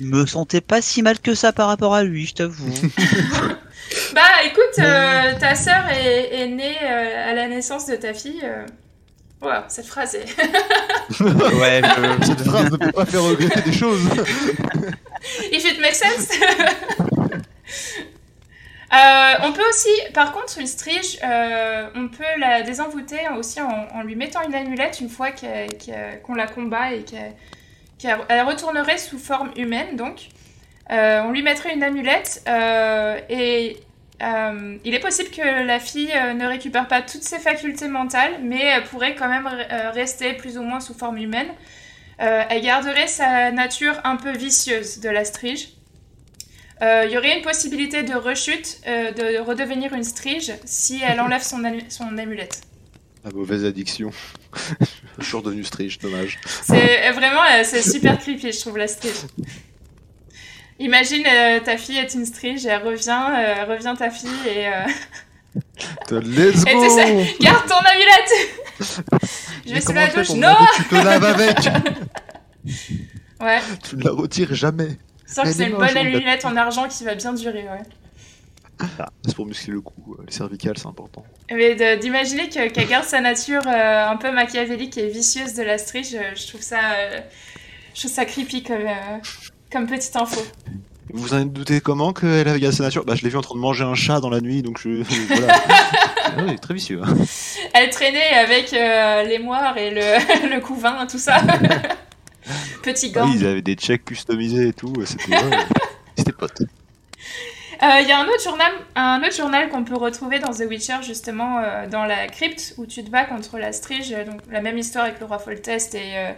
[0.00, 2.72] Me sentais pas si mal que ça par rapport à lui, je t'avoue.
[4.14, 8.42] bah écoute, ta sœur est, est née à la naissance de ta fille.
[9.42, 10.26] Wow, cette phrase est.
[11.20, 11.80] ouais,
[12.22, 14.02] cette phrase ne peut pas faire regretter des choses.
[15.52, 16.28] If it makes sense.
[18.92, 24.02] Euh, on peut aussi, par contre, une strige, euh, on peut la désenvoûter aussi en,
[24.02, 27.04] lui mettant une amulette une fois qu'on la combat et
[27.98, 29.96] qu'elle retournerait sous forme humaine.
[29.96, 30.28] Donc,
[30.90, 32.42] euh, on lui mettrait une amulette
[33.28, 33.76] et
[34.20, 38.84] il est possible que la fille ne récupère pas toutes ses facultés mentales, mais elle
[38.84, 39.48] pourrait quand même
[39.92, 41.48] rester plus ou moins sous forme humaine.
[42.20, 45.68] Euh, elle garderait sa nature un peu vicieuse de la strige.
[46.82, 51.20] Euh, il y aurait une possibilité de rechute, euh, de redevenir une strige si elle
[51.20, 52.62] enlève son, son amulette.
[53.24, 54.10] La mauvaise addiction.
[55.18, 56.38] je suis redevenu strige, dommage.
[56.64, 59.12] C'est vraiment, c'est super creepy, je trouve, la strige.
[60.80, 61.24] Imagine,
[61.64, 63.20] ta fille est une strige, elle revient,
[63.68, 64.68] revient ta fille et...
[66.10, 66.80] Let's go
[67.40, 68.32] Garde ton amulette
[69.66, 71.58] Je vais sous la douche, non Tu te laves avec
[73.40, 73.60] Ouais.
[73.88, 74.98] Tu ne la retires jamais.
[75.26, 77.82] C'est que c'est une bonne amulette en argent qui va bien durer, ouais.
[78.98, 81.24] Ah, c'est pour muscler le cou, euh, les cervicales c'est important.
[81.50, 86.16] Mais d'imaginer qu'elle garde sa nature euh, un peu machiavélique et vicieuse de la strige,
[86.34, 87.20] je, trouve ça, euh,
[87.94, 88.86] je trouve ça creepy comme,
[89.70, 90.40] comme petite info.
[91.12, 93.04] Vous en doutez comment qu'elle avait gardé sa nature?
[93.04, 95.02] Bah je l'ai vu en train de manger un chat dans la nuit, donc je...
[95.28, 95.54] voilà.
[96.24, 97.00] Ah très vicieux.
[97.02, 97.16] Hein.
[97.74, 100.00] Elle traînait avec les moires et le,
[100.54, 101.40] le couvain, tout ça.
[102.82, 103.26] Petit gant.
[103.26, 106.62] Oui, ils avaient des checks customisés et tout, c'était pote.
[107.82, 110.64] Il euh, y a un autre journal, un autre journal qu'on peut retrouver dans The
[110.68, 114.60] Witcher, justement, euh, dans la crypte, où tu te bats contre la Strige, donc la
[114.60, 116.32] même histoire avec le roi Foltest et, euh,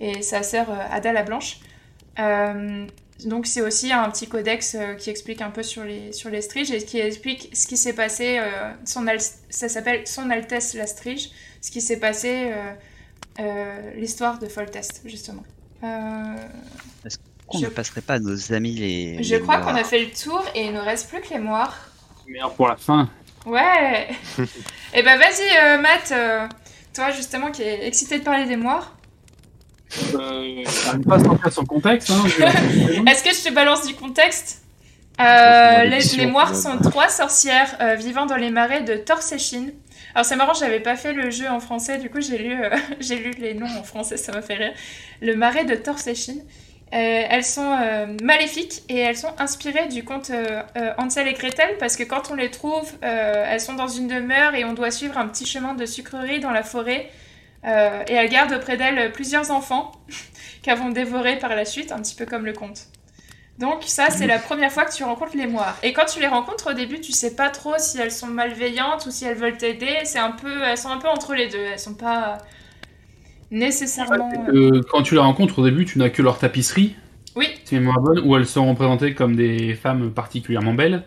[0.00, 1.60] et sa sœur Ada la Blanche.
[2.16, 6.70] Donc c'est aussi un petit codex qui explique un peu sur les, sur les Striges
[6.70, 8.40] et qui explique ce qui s'est passé,
[8.84, 9.06] son
[9.50, 11.30] ça s'appelle Son Altesse la Strige,
[11.60, 12.52] ce qui s'est passé
[13.40, 15.42] euh, l'histoire de Foltest, justement.
[15.82, 16.34] Euh,
[17.04, 17.16] Est-ce
[17.46, 19.22] qu'on ne passerait pas à nos amis les.
[19.22, 21.76] Je crois qu'on a fait le tour et il ne reste plus que les moires.
[22.26, 23.08] Meilleur pour la fin.
[23.46, 24.08] Ouais.
[24.94, 26.12] Eh ben vas-y, Matt.
[26.94, 28.94] toi justement qui est excité de parler des moires.
[30.14, 30.64] Euh,
[31.06, 32.10] pas sortir son contexte.
[32.10, 32.24] Hein,
[33.06, 34.62] Est-ce que je te balance du contexte
[35.20, 39.66] euh, les, les, Moires sont trois sorcières euh, vivant dans les marais de Torsechin.
[40.14, 42.70] Alors c'est marrant, j'avais pas fait le jeu en français, du coup j'ai lu, euh,
[43.00, 44.72] j'ai lu les noms en français, ça m'a fait rire.
[45.20, 46.36] Le marais de Torsechin.
[46.90, 47.76] elles sont
[48.22, 50.30] maléfiques et elles sont inspirées du conte
[50.98, 54.64] Hansel et Gretel parce que quand on les trouve, elles sont dans une demeure et
[54.66, 57.08] on doit suivre un petit chemin de sucrerie dans la forêt
[57.64, 59.92] euh, et elles gardent auprès d'elles plusieurs enfants
[60.62, 62.88] qu'elles vont dévorer par la suite, un petit peu comme le conte.
[63.58, 65.76] Donc ça, c'est la première fois que tu rencontres les moires.
[65.82, 69.06] Et quand tu les rencontres au début, tu sais pas trop si elles sont malveillantes
[69.06, 69.98] ou si elles veulent t'aider.
[70.04, 71.58] C'est un peu, elles sont un peu entre les deux.
[71.58, 72.38] Elles sont pas
[73.50, 74.32] nécessairement.
[74.90, 76.96] quand tu les rencontres au début, tu n'as que leur tapisserie.
[77.36, 77.46] Oui.
[77.64, 81.04] C'est mémoire bonne, où elles sont représentées comme des femmes particulièrement belles.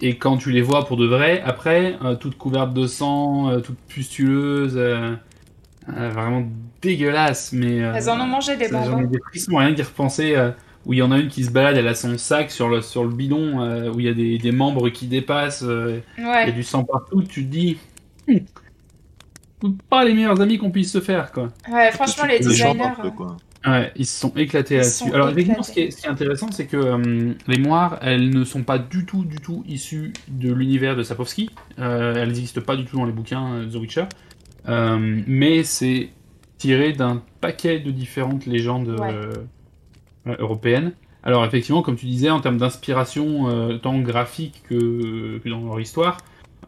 [0.00, 3.60] Et quand tu les vois pour de vrai, après, euh, toutes couvertes de sang, euh,
[3.60, 4.76] toutes pustuleuses.
[5.88, 6.44] Euh, vraiment
[6.80, 7.82] dégueulasse, mais.
[7.82, 8.84] Euh, Elles en ont mangé des bonbons.
[8.84, 10.34] J'en ai des frissons, rien d'y repenser.
[10.36, 10.50] Euh,
[10.84, 12.82] où il y en a une qui se balade, elle a son sac sur le,
[12.82, 16.50] sur le bidon, où il y a des, des membres qui dépassent, il y a
[16.50, 17.78] du sang partout, tu te dis.
[18.26, 18.38] Hmm,
[19.88, 21.50] pas les meilleurs amis qu'on puisse se faire, quoi.
[21.70, 22.94] Ouais, franchement, les designers.
[23.64, 25.14] Ouais, ils se sont éclatés là-dessus.
[25.14, 29.06] Alors, effectivement, ce qui est, intéressant, c'est que les moires, elles ne sont pas du
[29.06, 31.48] tout, du tout issues de l'univers de Sapowski.
[31.78, 34.06] elles n'existent pas du tout dans les bouquins The Witcher.
[34.68, 36.10] Euh, mais c'est
[36.58, 39.32] tiré d'un paquet de différentes légendes euh,
[40.26, 40.92] européennes.
[41.24, 46.18] Alors effectivement, comme tu disais, en termes d'inspiration, euh, tant graphique que, dans leur histoire,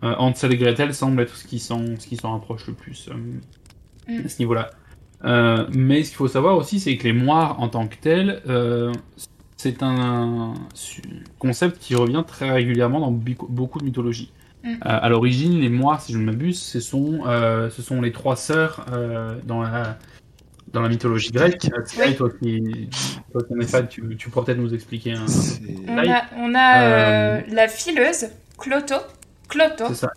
[0.02, 4.26] Hansel et Gretel semblent être ce qui s'en ce qui s'en rapproche le plus mm.
[4.26, 4.70] à ce niveau-là.
[5.72, 8.42] mais ce qu'il faut savoir aussi, c'est que les moires en tant que tels,
[9.56, 10.52] c'est un,
[11.38, 14.30] concept qui revient très régulièrement dans beaucoup de mythologies.
[14.64, 14.72] Mm.
[14.72, 18.12] Euh, à l'origine, les moires, si je ne m'abuse, ce sont, euh, ce sont les
[18.12, 19.98] trois sœurs euh, dans, la,
[20.72, 21.68] dans la mythologie grecque.
[21.98, 22.16] Oui.
[22.16, 22.88] Toi qui
[23.30, 25.26] toi fan, tu, tu pourrais peut-être nous expliquer un.
[25.86, 28.28] On a, on a la fileuse,
[28.58, 28.96] Cloto.
[29.48, 29.92] Cloto.
[29.92, 30.10] Ça.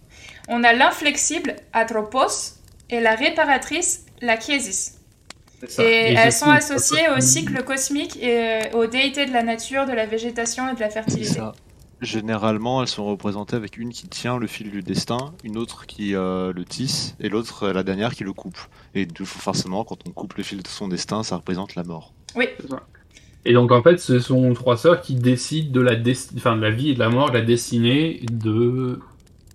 [0.47, 2.53] On a l'inflexible, Atropos.
[2.89, 4.93] Et la réparatrice, la Chiesis.
[5.77, 9.91] Et, et elles sont associées au cycle cosmique et aux déités de la nature, de
[9.91, 11.41] la végétation et de la fertilité.
[12.01, 16.13] Généralement, elles sont représentées avec une qui tient le fil du destin, une autre qui
[16.13, 18.59] euh, le tisse, et l'autre, euh, la dernière, qui le coupe.
[18.93, 22.13] Et forcément, quand on coupe le fil de son destin, ça représente la mort.
[22.35, 22.49] Oui.
[23.45, 25.93] Et donc, en fait, ce sont trois sœurs qui décident de la,
[26.35, 28.99] enfin, de la vie et de la mort, de la destinée de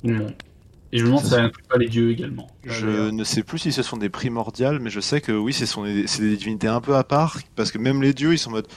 [0.03, 0.35] tout le monde.
[0.95, 2.49] Et je me demande si ça inclut pas les dieux également.
[2.65, 6.21] Je ne sais plus si ce sont des primordiales, mais je sais que oui, c'est
[6.21, 8.69] des divinités un peu à part, parce que même les dieux, ils sont en mode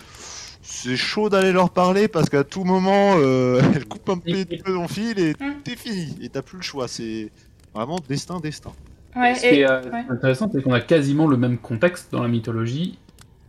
[0.85, 4.87] c'est chaud d'aller leur parler parce qu'à tout moment, euh, elle coupe un peu ton
[4.87, 5.61] fil et mm.
[5.63, 6.15] t'es fini.
[6.21, 6.87] Et t'as plus le choix.
[6.87, 7.31] C'est
[7.73, 8.71] vraiment destin, destin.
[9.15, 12.27] Ouais, Ce qui est euh, intéressant, c'est qu'on a quasiment le même contexte dans la
[12.27, 12.99] mythologie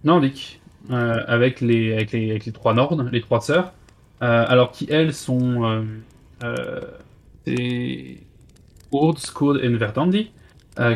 [0.05, 3.75] nordique, euh, avec, les, avec, les, avec les trois Nordes, les trois sœurs,
[4.21, 5.85] alors qui elles sont
[7.45, 8.17] c'est
[8.93, 10.31] Urd, Skud et Verdandi,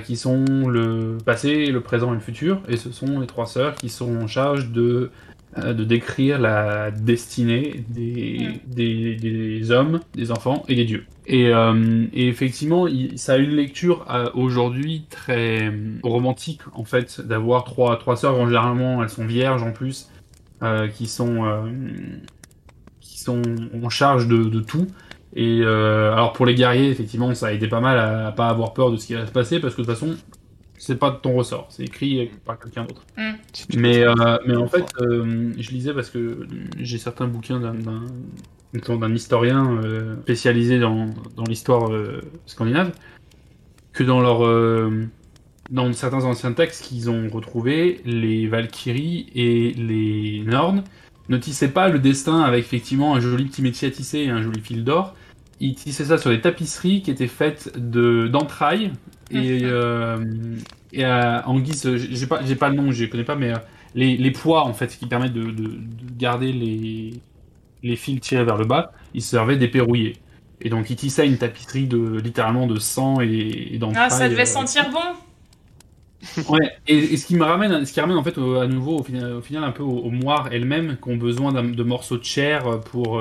[0.04, 3.74] qui sont le passé, le présent et le futur, et ce sont les trois sœurs
[3.74, 5.10] qui sont en charge de euh,
[5.56, 11.04] de décrire la destinée des, des, hommes, des enfants et des dieux.
[11.26, 12.86] Et, euh, effectivement,
[13.16, 15.72] ça a une lecture euh, aujourd'hui très
[16.04, 20.08] romantique, en fait, d'avoir trois, trois sœurs, généralement elles sont vierges en plus,
[20.94, 21.72] qui, sont,
[23.00, 23.42] qui sont
[23.82, 24.86] en charge de, tout.
[25.34, 28.72] Et alors pour les guerriers, effectivement, ça a aidé pas mal à, à, pas avoir
[28.72, 30.16] peur de ce qui va se passer, parce que de toute façon,
[30.80, 33.04] c'est pas de ton ressort, c'est écrit par quelqu'un d'autre.
[33.18, 33.32] Mm.
[33.76, 34.14] Mais, euh,
[34.46, 36.46] mais en fait, euh, je lisais parce que
[36.78, 41.90] j'ai certains bouquins d'un historien euh, spécialisé dans, dans l'histoire
[42.46, 42.92] scandinave,
[43.92, 44.90] que dans leur
[45.70, 50.82] dans certains anciens textes qu'ils ont retrouvés, les Valkyries et les Nornes
[51.28, 54.42] ne tissaient pas le destin avec effectivement un joli petit métier à tisser et un
[54.42, 55.14] joli fil d'or.
[55.60, 58.92] Ils tissaient ça sur des tapisseries qui étaient faites d'entrailles
[59.30, 60.18] et, euh,
[60.92, 63.58] et euh, en guise, j'ai pas, j'ai pas le nom, je connais pas, mais euh,
[63.94, 65.78] les, les, poids en fait qui permettent de, de,
[66.18, 67.20] garder les,
[67.82, 70.16] les fils tirés vers le bas, ils servaient d'épée rouillée.
[70.60, 74.44] Et donc ils tissaient une tapisserie de littéralement de sang et, et Ah, ça devait
[74.44, 76.44] sentir bon.
[76.52, 76.70] ouais.
[76.86, 79.40] Et, ce qui me ramène, ce qui ramène en fait à nouveau au final, au
[79.40, 83.18] final un peu aux, moires elles-mêmes qui ont besoin de morceaux de chair pour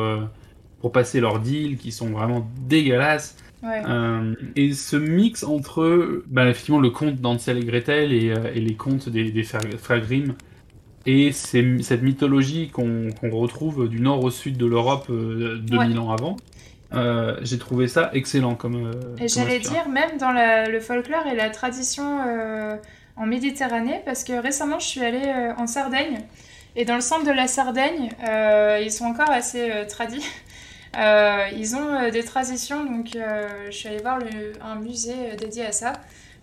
[0.79, 3.35] pour passer leur deal, qui sont vraiment dégueulasses.
[3.63, 8.75] Euh, et ce mix entre bah, effectivement le conte d'Ansel et Gretel et, euh, les
[8.75, 10.35] contes des, frères, Grimm
[11.05, 16.37] et cette mythologie qu'on retrouve du nord au sud de l'Europe 2000 euh, ans avant.
[17.41, 18.91] j'ai trouvé ça excellent comme.
[19.19, 22.19] et j'allais dire, même dans le folklore et la tradition
[23.15, 26.21] en Méditerranée, parce que récemment je suis allée en Sardaigne,
[26.75, 28.09] et dans le centre de la Sardaigne,
[28.81, 30.25] ils sont encore assez tradis.
[30.95, 34.19] ils ont des traditions, donc je suis allée voir
[34.61, 35.93] un musée dédié à ça.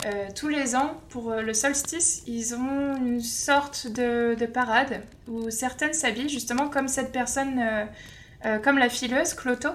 [0.05, 5.51] Euh, tous les ans, pour euh, le solstice, ils ont une sorte de, parade où
[5.51, 7.59] certaines s'habillent justement comme cette personne,
[8.45, 9.71] euh, comme la fileuse, Cloto.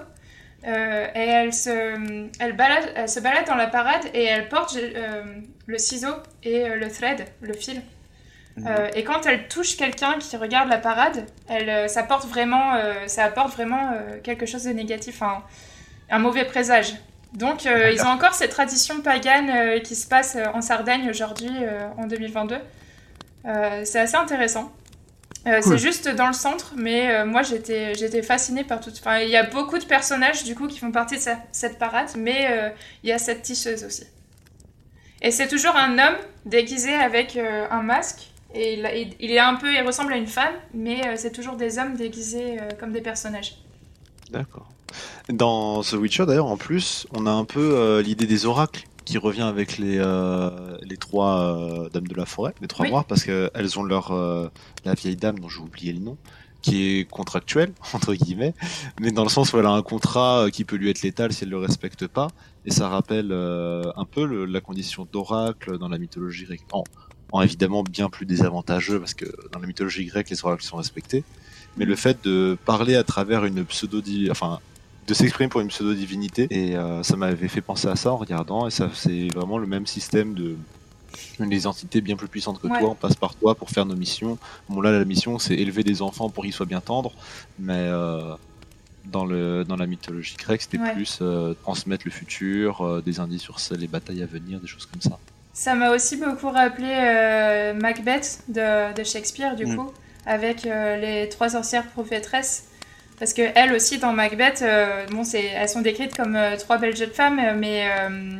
[0.64, 0.68] et
[1.14, 4.78] elle se, elle se balade dans la parade et elle porte
[5.66, 7.82] le ciseau et le thread, le fil.
[8.56, 8.68] Mhm.
[8.94, 12.74] et quand elle touche quelqu'un qui regarde la parade, elle, ça, apporte vraiment,
[13.06, 13.92] ça apporte vraiment
[14.22, 15.22] quelque chose de négatif,
[16.10, 16.94] un mauvais présage.
[17.32, 21.08] Donc euh, ils ont encore cette tradition pagane euh, qui se passe euh, en Sardaigne
[21.08, 21.50] aujourd'hui,
[21.96, 22.56] en 2022.
[23.84, 24.72] c'est assez intéressant.
[25.44, 28.90] C'est juste dans le centre, mais moi j'étais j'étais fascinée par tout.
[28.90, 32.10] Enfin, il y a beaucoup de personnages du coup qui font partie de cette parade,
[32.16, 32.72] mais
[33.02, 34.06] il y a cette tisseuse aussi.
[35.20, 38.31] Et c'est toujours un homme déguisé avec un masque.
[38.54, 41.78] Et il, il, est un peu, il ressemble à une femme, mais c'est toujours des
[41.78, 43.56] hommes déguisés comme des personnages.
[44.30, 44.72] D'accord.
[45.28, 49.18] Dans The Witcher, d'ailleurs, en plus, on a un peu euh, l'idée des oracles qui
[49.18, 53.24] revient avec les, euh, les trois euh, dames de la forêt, les trois moires, parce
[53.24, 54.12] qu'elles ont leur.
[54.84, 56.16] la vieille dame dont j'ai oublié le nom,
[56.60, 58.54] qui est contractuelle, entre guillemets,
[59.00, 61.44] mais dans le sens où elle a un contrat qui peut lui être létal si
[61.44, 62.28] elle le respecte pas,
[62.64, 66.64] et ça rappelle un peu la condition d'oracle dans la mythologie grecque.
[67.32, 71.24] En, évidemment bien plus désavantageux, parce que dans la mythologie grecque, les oracles sont respectés,
[71.76, 74.00] mais le fait de parler à travers une pseudo
[74.30, 74.60] enfin
[75.06, 76.46] de s'exprimer pour une pseudo-divinité.
[76.50, 78.66] Et euh, ça m'avait fait penser à ça en regardant.
[78.66, 80.56] Et ça, c'est vraiment le même système de
[81.38, 84.38] des entités bien plus puissantes que toi, on passe par toi pour faire nos missions.
[84.70, 87.12] Bon là, la mission, c'est élever des enfants pour qu'ils soient bien tendres,
[87.58, 88.34] mais euh,
[89.04, 93.58] dans, le, dans la mythologie grecque, c'était plus euh, transmettre le futur, des indices sur
[93.76, 95.18] les batailles à venir, des choses comme ça.
[95.52, 99.76] Ça m'a aussi beaucoup rappelé Macbeth de, Shakespeare, du mm.
[99.76, 99.92] coup,
[100.26, 102.68] avec les trois sorcières prophétresses
[103.22, 106.96] parce que elles aussi dans Macbeth, euh, bon, elles sont décrites comme euh, trois belles
[106.96, 108.38] jeunes femmes, mais euh,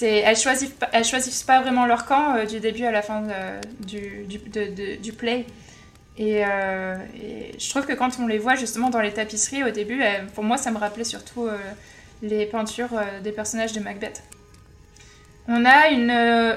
[0.00, 3.24] elles choisissent, elles choisissent pas vraiment leur camp du début à la fin
[3.80, 4.38] du, du,
[4.98, 5.46] du, play.
[6.16, 6.44] Et,
[7.58, 10.00] je trouve que quand on les voit justement dans les tapisseries au début,
[10.36, 11.48] pour moi ça me rappelait surtout
[12.22, 12.90] les peintures
[13.24, 14.22] des personnages de Macbeth.
[15.48, 16.10] On a une,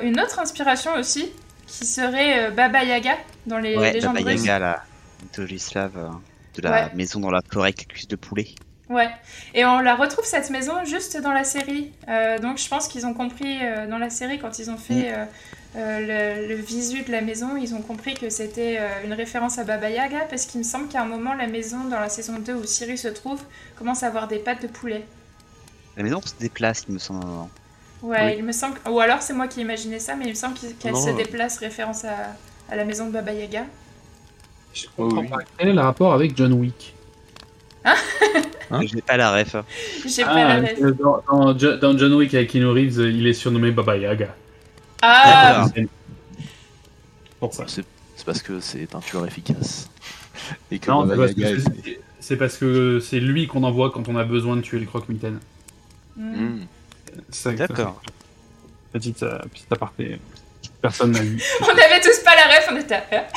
[0.07, 1.31] une autre inspiration aussi
[1.65, 4.84] qui serait Baba Yaga dans les ouais, légendes Baba Yaga, la
[5.22, 6.11] mythologie slave
[6.55, 8.47] de la maison dans la forêt avec les cuisses de poulet.
[8.89, 9.09] Ouais,
[9.53, 11.91] et on la retrouve cette maison juste dans la série.
[12.07, 15.11] Euh, donc je pense qu'ils ont compris euh, dans la série quand ils ont fait
[15.11, 15.27] mm.
[15.76, 19.89] euh, le, visu de la maison, ils ont compris que c'était une référence à Baba
[19.89, 22.64] Yaga parce qu'il me semble qu'à un moment la maison dans la saison 2 où
[22.64, 23.41] Siri se trouve
[23.77, 25.05] commence à avoir des pattes de poulet.
[25.97, 27.26] La maison se déplace, il me semble.
[28.01, 28.77] Ouais, il me semble.
[28.89, 32.05] Ou alors c'est moi qui imaginais ça, mais il me semble qu'elle se déplace référence
[32.05, 32.35] à,
[32.69, 33.65] à la maison de Baba Yaga.
[34.73, 35.39] Je comprends pas.
[35.57, 36.93] Quel est le rapport avec John Wick
[37.83, 37.95] Hein,
[38.71, 39.55] hein J'ai pas la ref.
[40.05, 40.79] J'ai pas la ah, ref.
[41.79, 44.35] Dans, John Wick avec Keanu Reeves, il est surnommé Baba Yaga.
[45.01, 45.87] Ah C'est
[48.25, 49.89] parce que c'est un tueur efficace.
[50.71, 51.07] Et que non,
[52.19, 55.39] c'est parce, que c'est lui qu'on envoie quand on a besoin de tuer le croque-mitaine.
[56.17, 56.61] Mm.
[57.57, 58.02] D'accord.
[58.94, 60.19] Petite, euh, petite aparté.
[60.81, 61.41] Personne n'a vu.
[61.61, 63.03] on avait tous pas la ref, on était à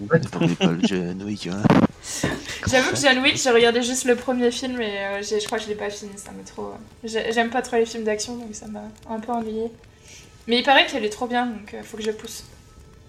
[0.00, 0.20] Ouais,
[0.58, 1.62] pas le John Wick, hein.
[2.68, 5.64] J'avoue que John Wick, j'ai regardé juste le premier film et euh, je crois que
[5.64, 6.74] je l'ai pas fini, ça m'a trop...
[7.04, 9.70] J'aime pas trop les films d'action, donc ça m'a un peu ennuyé.
[10.46, 12.44] Mais il paraît qu'elle est trop bien, donc euh, faut que je pousse.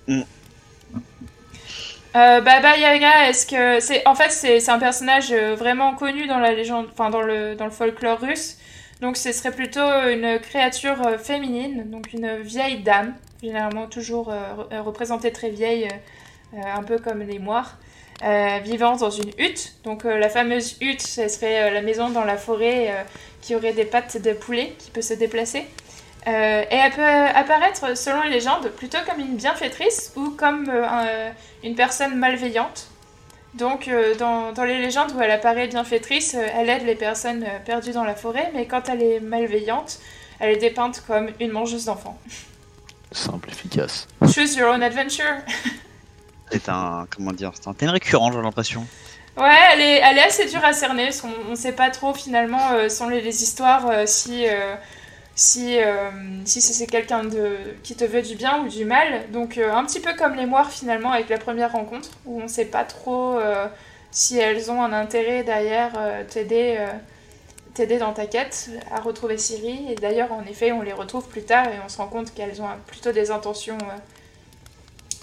[0.08, 0.22] Mm.
[2.16, 6.38] Euh, Baba Yaga, est-ce que c'est en fait c'est un personnage euh, vraiment connu dans
[6.38, 8.58] la légende, enfin dans le dans le folklore russe.
[9.02, 15.32] Donc ce serait plutôt une créature féminine, donc une vieille dame généralement toujours euh, représentée
[15.32, 15.90] très vieille,
[16.54, 17.78] euh, un peu comme les moires.
[18.24, 19.74] Euh, vivant dans une hutte.
[19.84, 23.06] Donc la fameuse hutte, ce serait la maison dans la forêt
[23.42, 25.66] qui aurait des pattes de poulet qui peut se déplacer.
[26.26, 26.30] et
[26.70, 30.72] elle peut apparaître, selon les légendes, plutôt comme une bienfaitrice ou comme
[31.64, 32.88] une personne malveillante.
[33.56, 38.04] Donc dans, dans, les légendes où elle apparaît bienfaitrice, elle aide les personnes perdues dans
[38.04, 40.00] la forêt, mais quand elle est malveillante,
[40.40, 42.18] elle est dépeinte comme une mangeuse d'enfants.
[43.12, 44.08] Simple, efficace.
[44.34, 45.38] Choose your own adventure.
[46.52, 48.86] c'est un, comment dire, c'est un thème récurrent, j'ai l'impression.
[49.38, 51.10] Ouais, elle est, elle est assez dure à cerner.
[51.48, 54.06] On, ne sait pas trop finalement, euh, sans les, histoires, euh,
[55.36, 56.10] si, euh,
[56.46, 59.32] si, c'est quelqu'un de, qui te veut du bien ou du mal.
[59.32, 62.66] Donc un petit peu comme les moires finalement avec la première rencontre, où on sait
[62.66, 63.40] pas trop
[64.12, 65.94] si elles ont un intérêt derrière
[66.30, 66.78] t'aider
[67.74, 69.92] t'aider dans ta quête à retrouver Siri.
[69.92, 72.62] Et d'ailleurs, en effet, on les retrouve plus tard et on se rend compte qu'elles
[72.62, 73.98] ont plutôt des intentions euh,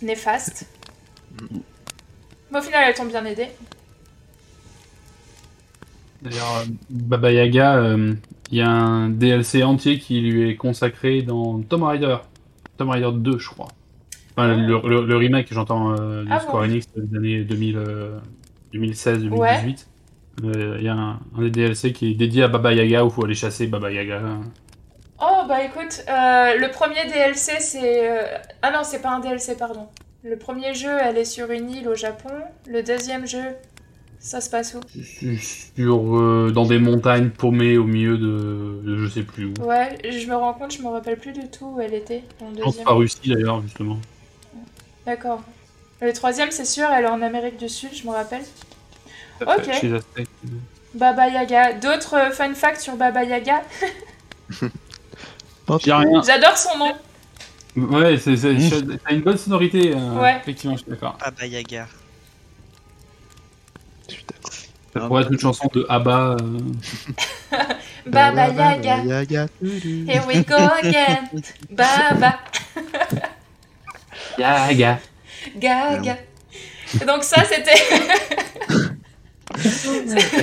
[0.02, 0.66] néfastes.
[2.50, 3.46] Mais au final, elles t'ont bien aidé.
[6.22, 8.14] D'ailleurs, euh, Baba Yaga, euh,
[8.50, 12.16] il y a un DLC entier qui lui est consacré dans Tomb Raider.
[12.78, 13.68] Tomb Raider 2, je crois.
[14.36, 17.44] Enfin, le, le- le remake, j'entends, euh, du Ah Square bon Enix des années
[18.72, 19.86] 2016-2018.
[20.44, 23.08] Euh, Il y a un, un des DLC qui est dédié à Baba Yaga où
[23.08, 24.20] il faut aller chasser Baba Yaga.
[25.20, 28.10] Oh, bah écoute, euh, le premier DLC, c'est.
[28.10, 28.22] euh,
[28.62, 29.88] Ah non, c'est pas un DLC, pardon.
[30.22, 32.30] Le premier jeu, elle est sur une île au Japon.
[32.66, 33.42] Le deuxième jeu,
[34.20, 34.80] ça se passe où
[35.76, 39.54] Sur, euh, dans des montagnes paumées au milieu de, de je sais plus où.
[39.64, 42.22] Ouais, je me rends compte, je me rappelle plus du tout où elle était.
[42.38, 42.88] pense deuxième.
[42.88, 43.98] Russie d'ailleurs, justement.
[45.06, 45.42] D'accord.
[46.02, 48.42] Le troisième, c'est sûr, elle est en Amérique du Sud, je me rappelle.
[49.40, 49.72] Ok.
[49.72, 50.28] Chez les Aztèques.
[50.94, 51.72] Baba Yaga.
[51.74, 53.62] D'autres euh, fun facts sur Baba Yaga?
[55.68, 56.92] J'adore son nom.
[57.76, 59.92] Ouais, c'est, t'as une bonne sonorité.
[59.94, 60.36] euh, Ouais.
[60.42, 61.16] Effectivement, je suis d'accord.
[61.18, 61.86] Baba Yaga.
[64.10, 64.52] Je suis d'accord.
[64.92, 66.36] Ça pourrait être une chanson de ABBA.
[67.52, 67.58] euh,
[68.06, 69.04] Baba Yaga.
[69.04, 69.46] Yaga.
[69.62, 71.28] Here we go again.
[71.70, 72.38] Baba
[74.38, 74.98] Yaga.
[75.56, 76.18] Gaga.
[77.00, 77.80] Et donc ça, c'était...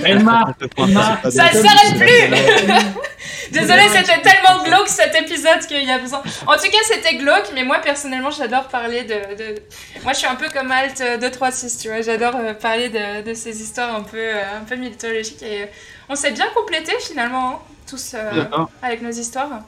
[0.04, 2.78] Elma Elma Ça s'arrête plus
[3.52, 6.22] Désolée, c'était tellement glauque cet épisode qu'il y a besoin.
[6.46, 9.62] En tout cas, c'était glauque, mais moi personnellement, j'adore parler de, de-
[10.04, 12.02] Moi, je suis un peu comme Alt 236, tu vois.
[12.02, 15.42] J'adore euh, parler de, de ces histoires un peu, euh, un peu mythologiques.
[15.44, 15.68] Et euh,
[16.10, 17.60] on s'est bien complété finalement, hein,
[17.90, 18.44] tous euh,
[18.82, 19.62] avec nos histoires.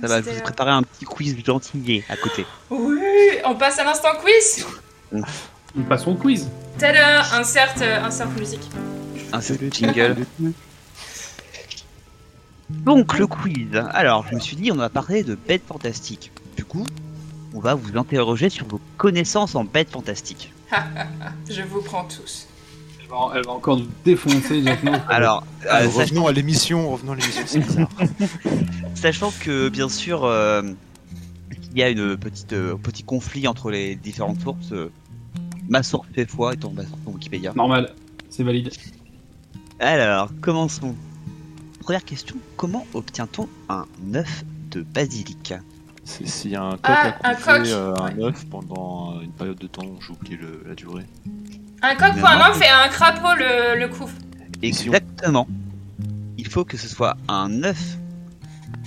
[0.00, 2.46] Ça va, je vous ai euh, préparé un petit quiz gentillet à côté.
[2.70, 3.02] Oui,
[3.44, 4.66] on passe à l'instant quiz.
[5.12, 6.48] Nous passons au quiz.
[6.82, 8.60] Euh, insert, euh, insert musique.
[9.32, 10.16] Un seul jingle.
[12.70, 13.68] Donc le quiz.
[13.92, 16.30] Alors, je me suis dit, on va parler de bêtes fantastiques.
[16.56, 16.84] Du coup,
[17.54, 20.52] on va vous interroger sur vos connaissances en bêtes fantastiques.
[21.48, 22.48] Je vous prends tous.
[23.00, 25.00] Elle va, elle va encore nous défoncer, Jacqueline.
[25.08, 27.88] Alors, euh, Alors, sach- revenons à l'émission, revenons à l'émission, c'est bizarre.
[28.94, 30.62] sachant que bien sûr, euh,
[31.72, 34.72] il y a une petite euh, petit conflit entre les différentes sources.
[34.72, 34.90] euh,
[35.68, 37.52] ma source fait foi ma source sur Wikipédia.
[37.54, 37.92] Normal,
[38.30, 38.70] c'est valide.
[39.80, 40.94] Alors, commençons.
[41.80, 45.54] Première question, comment obtient-on un œuf de basilic?
[46.04, 48.24] C'est s'il y a un coq Ah, à un euh, un Ouais.
[48.24, 51.04] œuf pendant une période de temps, j'ai oublié le- la durée.
[51.82, 54.12] Un coq pour un œuf et un crapaud le, le couvre.
[54.62, 55.46] Exactement.
[56.38, 57.98] Il faut que ce soit un œuf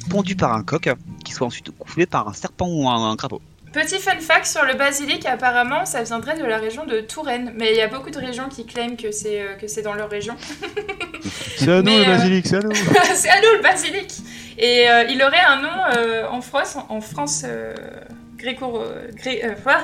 [0.09, 0.89] pondu par un coq
[1.23, 3.41] qui soit ensuite couvé par un serpent ou un, un crapaud.
[3.73, 7.71] Petit fun fact sur le basilic, apparemment ça viendrait de la région de Touraine, mais
[7.71, 10.09] il y a beaucoup de régions qui claiment que c'est euh, que c'est dans leur
[10.09, 10.35] région.
[11.57, 12.73] C'est à nous Mais, le euh, basilic, c'est à nous
[13.15, 14.11] c'est à nous le basilic
[14.57, 17.75] Et euh, il aurait un nom euh, en France, en France euh,
[18.37, 18.83] gréco...
[19.15, 19.79] gré- euh, quoi?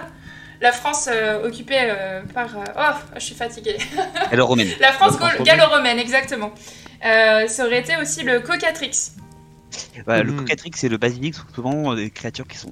[0.61, 2.57] La France euh, occupée euh, par...
[2.57, 3.77] euh, oh, je suis fatiguée.
[4.79, 6.53] La France gallo-romaine, exactement.
[7.05, 9.11] Euh, ça aurait été aussi le cocatrix.
[10.05, 10.39] Voilà, Le Mhm.
[10.41, 12.71] cocatrix et le basilic sont souvent des créatures qui sont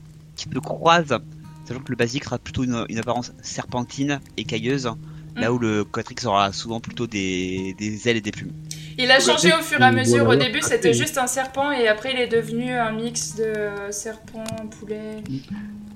[0.50, 1.18] qui se croisent.
[1.66, 4.90] Sachant que le basilic sera plutôt une, une apparence serpentine et cailleuse,
[5.36, 8.52] là où le cocatrix aura souvent plutôt des, des ailes et des plumes.
[8.98, 10.28] Il a changé au fur et à mesure.
[10.28, 14.44] Au début, c'était juste un serpent et après, il est devenu un mix de serpent,
[14.80, 15.24] poulet.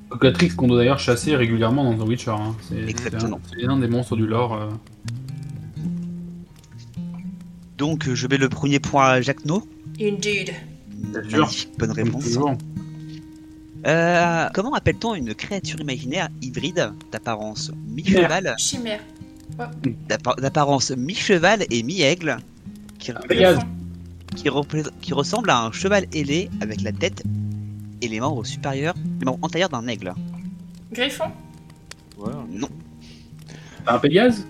[0.09, 2.31] Cocatrix qu'on doit d'ailleurs chasser régulièrement dans The Witcher.
[2.31, 2.55] hein.
[2.61, 3.39] C'est, Exactement.
[3.49, 4.53] C'est un, c'est un des monstres du lore.
[4.53, 4.69] euh.
[7.77, 9.67] Donc euh, je mets le premier point à Jacques No.
[9.99, 10.53] Indeed.
[11.77, 12.23] bonne réponse.
[12.23, 12.55] toujours.
[13.85, 18.99] Euh, comment appelle-t-on une créature imaginaire hybride d'apparence mi-cheval, Chimère.
[20.09, 22.37] d'appar- d'apparence mi-cheval et mi-aigle,
[22.97, 23.11] qui
[25.13, 27.23] ressemble à un cheval ailé avec la tête
[28.01, 30.13] et les membres supérieurs, les membres antérieurs d'un aigle.
[30.91, 31.25] Griffon.
[32.17, 32.69] Ouais, Non,
[33.87, 34.47] Un Pégase?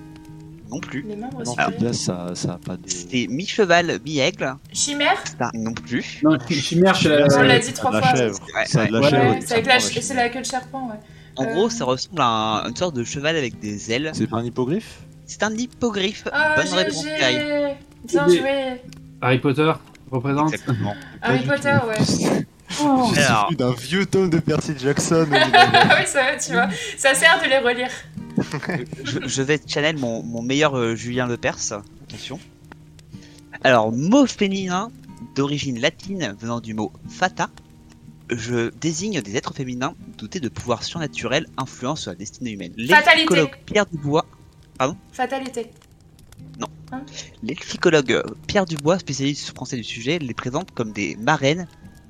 [0.69, 1.03] Non plus.
[1.07, 1.83] Les membres non, supérieurs.
[1.83, 2.83] là, ça, ça a pas de.
[2.87, 4.55] C'est mi-cheval, mi-aigle.
[4.73, 5.21] Chimère.
[5.39, 6.19] Ça, non plus.
[6.23, 7.25] Non, Ch- Chimère, c'est la...
[7.37, 8.15] On l'a ça dit a trois fois.
[8.15, 8.39] chèvre.
[8.53, 9.09] Ouais, ouais.
[9.09, 9.29] chèvre.
[9.31, 10.99] Ouais, c'est avec la, serpent, ch- c'est la queue de serpent, ouais.
[11.37, 11.53] En Euh.
[11.53, 12.25] gros, ça ressemble à
[12.65, 14.11] un- une sorte de cheval avec des ailes.
[14.13, 14.99] C'est pas un hippogriffe?
[15.25, 16.27] C'est un hippogriffe.
[16.31, 17.75] Ah, Bonne réponse, Kai.
[18.05, 18.81] Bien joué
[19.21, 19.71] Harry Potter
[20.11, 20.53] représente?
[20.53, 20.95] Exactement.
[21.21, 22.45] Harry Potter, ouais.
[22.83, 23.11] Oh.
[23.13, 25.27] J'ai d'un vieux tome de Percy Jackson.
[25.53, 26.67] Ah oui, ça va, tu vois.
[26.97, 27.89] Ça sert de les relire.
[29.03, 31.81] Je, je vais channel mon, mon meilleur euh, Julien Lepers.
[32.03, 32.39] Attention.
[33.63, 34.91] Alors, mot féminin
[35.35, 37.49] d'origine latine venant du mot fata.
[38.29, 42.73] Je désigne des êtres féminins dotés de pouvoirs surnaturels influents sur la destinée humaine.
[42.87, 43.51] Fatalité.
[43.65, 44.25] Pierre Dubois.
[45.11, 45.71] Fatalité.
[46.91, 47.01] Hein
[47.43, 51.67] les psychologues Pierre Dubois, spécialiste français du sujet, les présentent comme des marraines,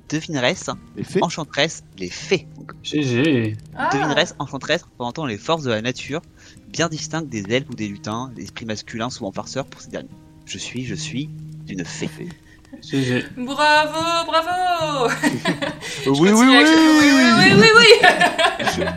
[0.09, 2.47] devineresses, Les faits enchanteresses, les fées.
[2.83, 3.55] GG.
[3.75, 6.21] Ah, Devineresses, enchanteresses représentant les forces de la nature,
[6.69, 10.09] bien distinctes des elfes ou des lutins, l'esprit masculin souvent farceur pour ces derniers.
[10.45, 11.29] Je suis, je suis
[11.67, 12.09] une fée.
[12.83, 13.25] GG.
[13.37, 15.09] Bravo, bravo
[16.03, 17.85] Je Oui, oui, avec- oui, oui, oui, oui, oui,
[18.79, 18.83] oui.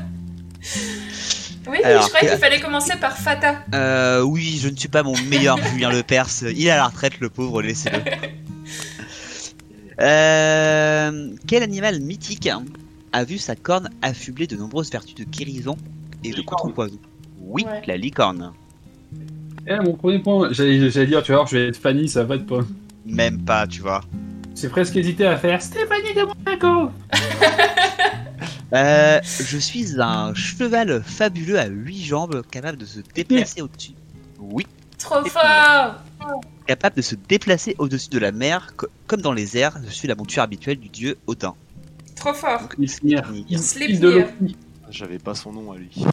[1.70, 3.62] Oui, Alors, je croyais qu'il fallait commencer par Fata.
[3.74, 6.28] Euh, oui, je ne suis pas mon meilleur Julien Lepers.
[6.42, 7.98] Il est à la retraite, le pauvre, laissez-le.
[10.00, 12.48] Euh, quel animal mythique
[13.12, 15.76] a vu sa corne affublée de nombreuses vertus de guérison
[16.24, 16.98] et de contrepoison?
[17.40, 17.82] Oui, Ouais.
[17.86, 18.52] la licorne.
[19.66, 22.36] Eh, mon premier point, j'allais dire, tu vas voir, je vais être Fanny, ça va
[22.36, 22.60] être pas.
[23.04, 24.02] Même pas, tu vois.
[24.54, 26.90] J'ai presque hésité à faire Stéphanie de Monaco.
[28.74, 33.92] Euh, je suis un cheval fabuleux à huit jambes, capable de se déplacer au-dessus.
[34.38, 34.66] Oui,
[34.98, 35.94] Trop fort
[36.66, 39.78] capable de se déplacer au-dessus de la mer, co- comme dans les airs.
[39.86, 41.54] Je suis la monture habituelle du dieu Odin.
[42.14, 42.68] Trop fort.
[42.86, 43.24] Sleipnir.
[43.58, 43.88] Sleipnir.
[43.88, 44.56] Fils de Loki.
[44.90, 46.04] J'avais pas son nom à lui.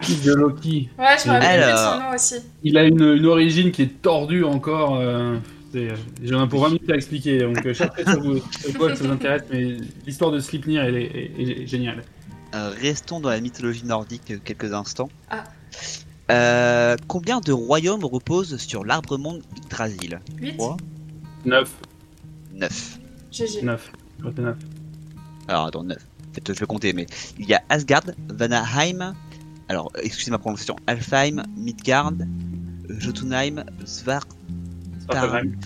[0.00, 0.88] Fils de Loki.
[0.98, 1.94] Ouais, je me rappelle plus de Alors.
[1.94, 2.34] son nom aussi.
[2.64, 4.96] Il a une, une origine qui est tordue encore.
[4.98, 5.36] Euh,
[5.72, 5.90] c'est-
[6.24, 9.04] J'en ai pour 20 minutes à expliquer, donc euh, fois ça vous, ça vous- ça
[9.04, 9.76] vous intéresse, mais
[10.06, 12.02] l'histoire de Sleipnir elle est, est- est géniale.
[12.56, 15.10] Euh, restons dans la mythologie nordique euh, quelques instants.
[15.30, 15.44] Ah.
[16.30, 20.76] Euh, combien de royaumes reposent sur l'arbre monde Yggdrasil 8 Trois.
[21.44, 21.70] 9.
[22.54, 22.98] 9.
[23.30, 23.62] GG.
[23.62, 23.92] 9.
[24.38, 24.56] 9.
[25.48, 25.98] Alors attends, 9.
[25.98, 27.06] En fait, je vais compter, mais
[27.38, 29.14] il y a Asgard, Vanaheim,
[29.68, 32.14] alors excusez ma prononciation, Alfheim, Midgard,
[32.88, 35.56] Jotunheim, Svartalheim,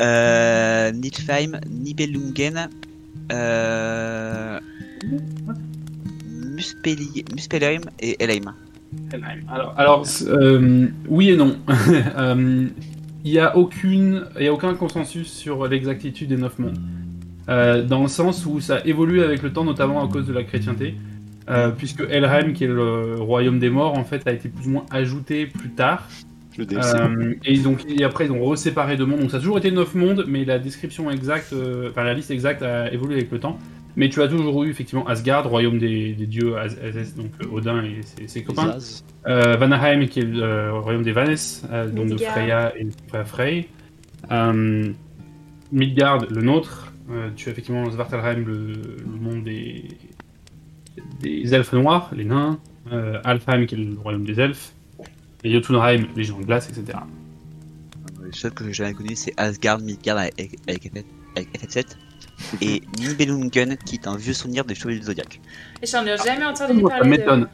[0.00, 2.68] euh, Niflheim, Nibelungen,
[3.32, 4.60] euh,
[6.54, 8.54] Muspeli- Muspelheim et Elheim.
[9.48, 11.56] Alors, alors euh, oui et non.
[12.16, 12.66] Euh,
[13.24, 16.78] Il n'y a, aucune, il y a aucun consensus sur l'exactitude des neuf mondes.
[17.48, 20.44] Euh, dans le sens où ça évolue avec le temps, notamment à cause de la
[20.44, 20.94] chrétienté.
[21.50, 24.70] Euh, puisque Elheim, qui est le royaume des morts, en fait, a été plus ou
[24.70, 26.06] moins ajouté plus tard.
[26.56, 26.66] Le.
[26.72, 29.20] Euh, et donc et après ils ont reséparé deux mondes.
[29.20, 32.30] Donc ça a toujours été neuf mondes, mais la description exacte, euh, enfin la liste
[32.30, 33.58] exacte a évolué avec le temps.
[33.96, 37.46] Mais tu as toujours eu effectivement Asgard, royaume des, des dieux, Az- Azès, donc euh,
[37.52, 38.76] Odin et ses, ses copains.
[39.26, 41.36] Euh, Vanaheim qui est le euh, royaume des Vannes,
[41.70, 42.18] euh, donc de.
[42.18, 43.68] Freya et de frère Frey.
[44.32, 44.92] Euh,
[45.72, 46.92] Midgard, le nôtre.
[47.10, 49.84] Euh, tu as effectivement Svartalheim, le, le monde des,
[51.20, 52.58] des elfes noirs, les nains.
[52.92, 54.72] Euh, Alfheim qui est le royaume des elfes.
[55.42, 56.98] Et Jotunheim, les géants de glace, etc.
[58.22, 61.04] Le seul que j'ai jamais connu, c'est Asgard, Midgard avec, avec, FF
[61.36, 61.84] avec FF7
[62.60, 65.40] et Nibelungen, qui est un vieux souvenir des Chevaliers du Zodiac.
[65.82, 67.04] Et j'en ai jamais entendu ça parler.
[67.04, 67.48] de- m'étonne.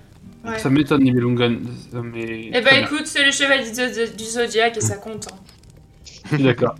[0.45, 0.59] Ouais.
[0.59, 1.61] Ça m'étonne, Nibelungen.
[1.93, 2.81] Ça Eh bah bien.
[2.83, 5.29] écoute, c'est le chevalier du, du Zodiac et ça compte.
[5.33, 6.37] hein.
[6.39, 6.77] D'accord.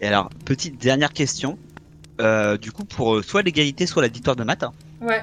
[0.00, 1.58] Et alors, petite dernière question.
[2.20, 4.62] Euh, du coup, pour euh, soit l'égalité, soit la victoire de Matt.
[4.64, 4.72] hein.
[5.00, 5.22] Ouais.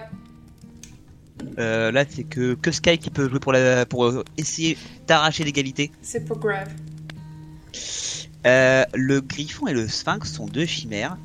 [1.60, 5.92] Euh, là, c'est que, que Sky qui peut jouer pour, la, pour essayer d'arracher l'égalité.
[6.02, 6.70] C'est pas grave.
[8.48, 11.18] Euh, le Griffon et le Sphinx sont deux chimères.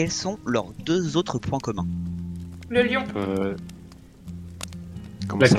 [0.00, 1.86] Quels sont leurs deux autres points communs
[2.70, 3.04] Le lion.
[3.16, 3.54] Euh...
[5.28, 5.58] Comment La ça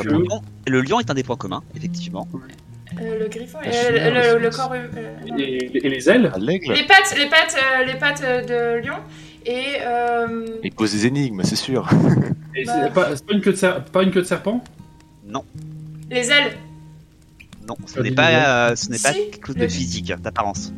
[0.66, 2.28] Le lion est un des points communs, effectivement.
[3.00, 3.60] Euh, le griffon.
[3.62, 4.72] Chimère, le, le corps.
[4.74, 5.38] euh.
[5.38, 8.96] Et, et les ailes Ah, L'aigle Les pattes, les pattes, euh, les pattes de lion.
[9.46, 9.76] Et.
[9.86, 10.48] Euh...
[10.64, 11.88] Il pose des énigmes, c'est sûr.
[12.56, 12.74] Et Bah.
[12.84, 14.64] c'est pas, une queue de ser- pas une queue de serpent
[15.28, 15.46] Non,
[16.10, 16.54] Les ailes.
[17.70, 20.74] non, ce Pas n'est pas, euh, ce n'est pas quelque chose de physique, d'apparence.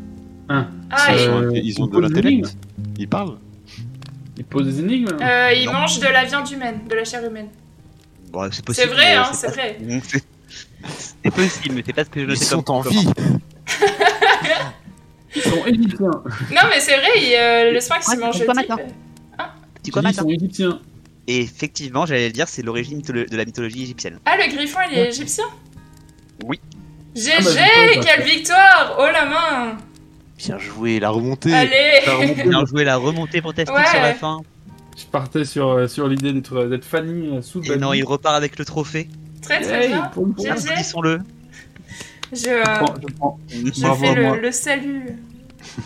[0.49, 0.67] Ah,
[1.13, 2.57] Ils et- ont, Euh, ils ont de l'intellect.
[2.99, 3.37] Ils parlent.
[4.37, 5.73] Il pose des énigmes euh, il Non.
[5.73, 7.49] mange de la viande humaine, de la chair humaine.
[8.31, 8.87] Bon, c'est possible.
[8.89, 9.77] C'est vrai, hein, c'est pas- vrai.
[11.23, 12.99] C'est possible, mais c'est pas ce que je Ils sais sont comme en comment.
[12.99, 13.07] vie.
[15.35, 16.11] Ils sont égyptiens.
[16.51, 18.69] Non, mais c'est vrai, il, euh, le sphinx il mange c'est le quoi type.
[18.69, 18.85] maintenant
[19.83, 20.79] Tu Ils quoi, sont égyptiens.
[21.27, 24.19] Et effectivement, j'allais le dire, c'est l'origine de la mythologie égyptienne.
[24.25, 25.45] Ah, le griffon il est égyptien?
[26.43, 26.59] Oui.
[27.15, 28.01] GG, Ah bah, pas.
[28.05, 29.77] quelle victoire Oh la main
[30.45, 31.53] Bien joué, la remontée.
[31.53, 32.43] Allez.
[32.47, 33.85] Bien joué la remontée fantastique Ouais.
[33.87, 34.39] sur la fin.
[34.97, 38.35] Je partais sur, euh, sur l'idée d'être d'être Fanny euh, sous Et non, il repart
[38.35, 39.09] avec le trophée.
[39.41, 40.03] Très très Hey, bien.
[40.03, 41.19] Applaudissons-le.
[42.31, 43.39] Je, euh, Je prends- je prends.
[43.47, 45.05] je Bravo fais le, le salut.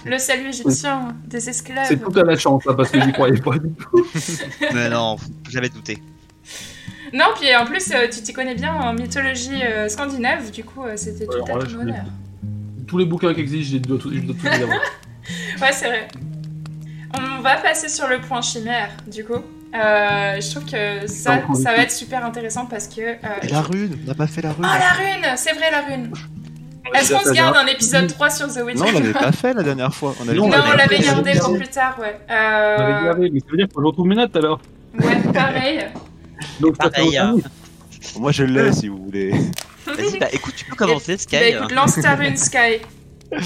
[0.06, 1.86] Le salut égyptien des esclaves.
[1.88, 4.06] C'est tout à la chance, là, parce que j'y croyais pas du tout.
[4.74, 6.02] Mais non, faut jamais douter.
[7.14, 10.84] Non, puis en plus, euh, tu t'y connais bien en mythologie euh, scandinave, du coup,
[10.84, 12.04] euh, c'était tout à ton je honneur.
[12.88, 14.80] Tous les bouquins qui existent, je dois tous je dois tous les avoir.
[15.62, 16.08] Ouais, c'est vrai.
[17.20, 19.34] On va passer sur le point chimère, du coup.
[19.34, 23.02] Euh, je trouve que ça, ça va être super intéressant parce que.
[23.46, 25.82] Et la rune On n'a pas fait la rune Oh la rune C'est vrai la
[25.82, 26.12] rune
[26.94, 29.54] est-ce qu'on se garde un épisode 3 sur The Witcher Non, on l'avait pas fait
[29.54, 30.16] la dernière fois.
[30.22, 32.18] On non, on l'avait gardé pour plus tard, ouais.
[32.30, 32.76] Euh...
[32.78, 34.62] On l'avait gardé, mais ça veut dire que je retrouve mes notes alors.
[34.98, 35.86] Ouais, pareil.
[36.62, 37.18] Donc, pareil.
[37.18, 37.36] Hein.
[38.20, 39.34] Moi je l'ai si vous voulez.
[39.96, 41.36] Vas-y, bah écoute, tu peux commencer, Sky.
[41.36, 42.82] Bah écoute, lance ta rune, Sky.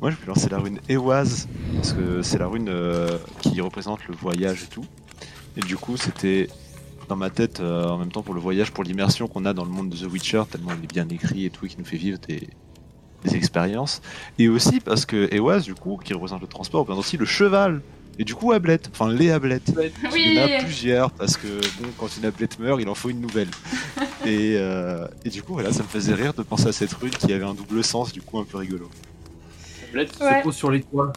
[0.00, 4.06] Moi je vais lancer la rune Eoise, parce que c'est la rune euh, qui représente
[4.06, 4.84] le voyage et tout.
[5.56, 6.48] Et du coup, c'était
[7.08, 9.64] dans ma tête euh, en même temps pour le voyage, pour l'immersion qu'on a dans
[9.64, 11.84] le monde de The Witcher, tellement il est bien écrit et tout, et qui nous
[11.84, 12.48] fait vivre des,
[13.24, 14.02] des expériences.
[14.38, 17.80] Et aussi parce que Ewaz, du coup, qui représente le transport, représente aussi le cheval.
[18.18, 19.72] Et du coup, Ablette, enfin les Ablettes.
[20.14, 21.48] Il y en a plusieurs parce que
[21.80, 23.48] bon, quand une Ablette meurt, il en faut une nouvelle.
[24.26, 27.10] et, euh, et, du coup, voilà, ça me faisait rire de penser à cette rune
[27.10, 28.88] qui avait un double sens, du coup, un peu rigolo.
[29.90, 31.12] Ablette se pose sur les toits?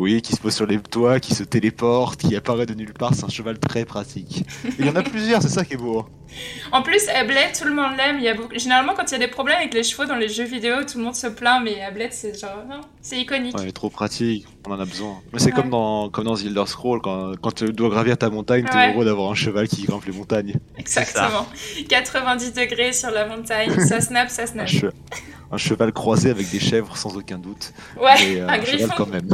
[0.00, 3.12] Oui, qui se pose sur les toits, qui se téléporte, qui apparaît de nulle part,
[3.14, 4.46] c'est un cheval très pratique.
[4.78, 5.98] il y en a plusieurs, c'est ça qui est beau.
[5.98, 6.06] Hein.
[6.72, 8.16] En plus, Ablette, tout le monde l'aime.
[8.16, 8.58] Il y a beaucoup...
[8.58, 10.96] Généralement, quand il y a des problèmes avec les chevaux dans les jeux vidéo, tout
[10.96, 12.64] le monde se plaint, mais Ablette, c'est genre,
[13.02, 13.54] c'est iconique.
[13.58, 15.18] Ouais, trop pratique, on en a besoin.
[15.34, 18.30] Mais c'est comme dans, comme dans The Elder Scrolls, quand, quand tu dois gravir ta
[18.30, 20.54] montagne, t'es heureux d'avoir un cheval qui grimpe les montagnes.
[20.78, 21.46] Exactement.
[21.90, 24.66] 90 degrés sur la montagne, ça snap, ça snap.
[25.52, 27.74] Un, cheval croisé avec des chèvres, sans aucun doute.
[28.00, 28.94] Ouais, euh, un, griffon.
[28.96, 29.28] quand même.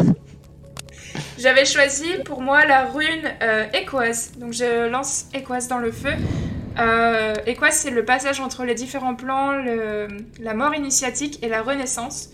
[1.38, 3.06] J'avais choisi pour moi la rune
[3.42, 3.64] euh.
[4.38, 6.12] Donc je lance Équoise dans le feu.
[6.78, 7.34] Euh,
[7.70, 9.52] c'est le passage entre les différents plans,
[10.40, 12.30] la mort initiatique et la renaissance.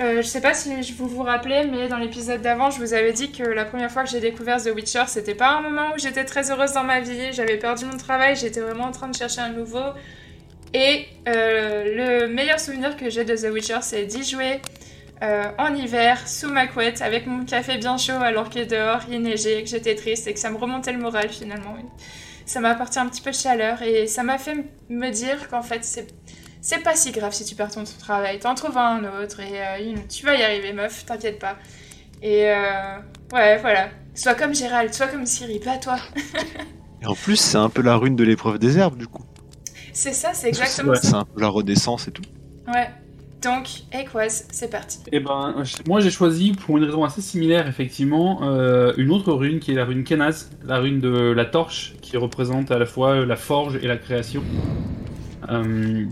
[0.00, 3.12] Euh, je sais pas si vous vous rappelez, mais dans l'épisode d'avant, je vous avais
[3.12, 5.98] dit que la première fois que j'ai découvert The Witcher, c'était pas un moment où
[5.98, 7.32] j'étais très heureuse dans ma vie.
[7.32, 9.84] J'avais perdu mon travail, j'étais vraiment en train de chercher un nouveau.
[10.72, 14.62] Et euh, le meilleur souvenir que j'ai de The Witcher, c'est d'y jouer
[15.22, 19.20] euh, en hiver, sous ma couette, avec mon café bien chaud alors que dehors il
[19.20, 21.76] neigeait, que j'étais triste et que ça me remontait le moral finalement.
[22.46, 24.56] Ça m'a apporté un petit peu de chaleur et ça m'a fait
[24.88, 26.08] me dire qu'en fait c'est
[26.62, 29.94] c'est pas si grave si tu perds ton, travail, t'en trouves un autre et euh,
[30.08, 31.56] tu vas y arriver meuf, t'inquiète pas.
[32.22, 32.96] Et euh,
[33.32, 35.96] ouais voilà, sois comme Gérald, sois comme Siri, pas toi.
[37.02, 39.24] et en plus c'est un peu la rune de l'épreuve des herbes du coup.
[39.92, 41.00] C'est ça, c'est exactement ça.
[41.02, 42.22] C'est un peu la renaissance et tout.
[42.68, 42.88] Ouais,
[43.42, 44.98] donc, Equaz, c'est parti.
[45.12, 49.60] Eh ben, moi j'ai choisi, pour une raison assez similaire, effectivement, euh, une autre rune
[49.60, 53.24] qui est la rune Kenaz, la rune de la torche, qui représente à la fois
[53.24, 54.42] la forge et la création.
[55.48, 56.04] Euh,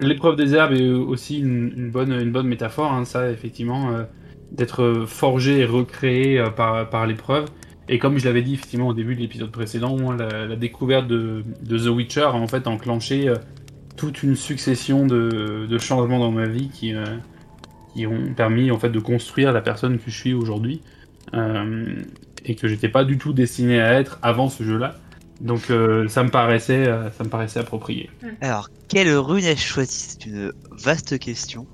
[0.00, 4.04] l'épreuve des herbes est aussi une, bonne, une bonne métaphore, hein, ça, effectivement, euh,
[4.52, 7.46] d'être forgé et recréé par, par l'épreuve.
[7.88, 11.78] Et comme je l'avais dit effectivement au début de l'épisode précédent, la, découverte de, de,
[11.78, 13.34] The Witcher a en fait enclenché
[13.96, 17.04] toute une succession de, changements dans ma vie qui, euh,
[17.94, 20.82] qui ont permis en fait de construire la personne que je suis aujourd'hui
[21.34, 22.02] euh,
[22.44, 24.96] et que j'étais pas du tout destiné à être avant ce jeu-là.
[25.40, 26.84] Donc euh, ça me paraissait
[27.16, 28.10] ça me paraissait approprié.
[28.40, 31.66] Alors quelle rune ai-je choisi C'est une vaste question.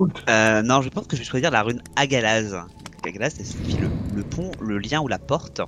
[0.00, 2.56] non, je pense que je vais choisir la rune Agalaz.
[3.04, 5.60] Agalaz, c'est le, pont, le lien ou la porte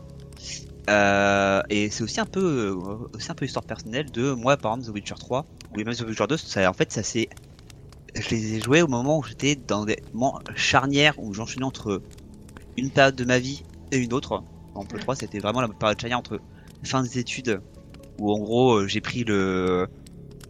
[0.90, 2.76] euh, et c'est aussi un peu
[3.14, 6.02] aussi un peu histoire personnelle de moi par exemple The Witcher 3 ou même The
[6.02, 7.28] Witcher 2 ça, en fait ça c'est
[8.14, 12.02] je les ai joués au moment où j'étais dans des moments charnières où j'enchaînais entre
[12.76, 14.42] une période de ma vie et une autre.
[14.74, 16.40] En le 3 c'était vraiment la période charnière entre
[16.82, 17.60] fin des études
[18.18, 19.88] où en gros euh, j'ai pris le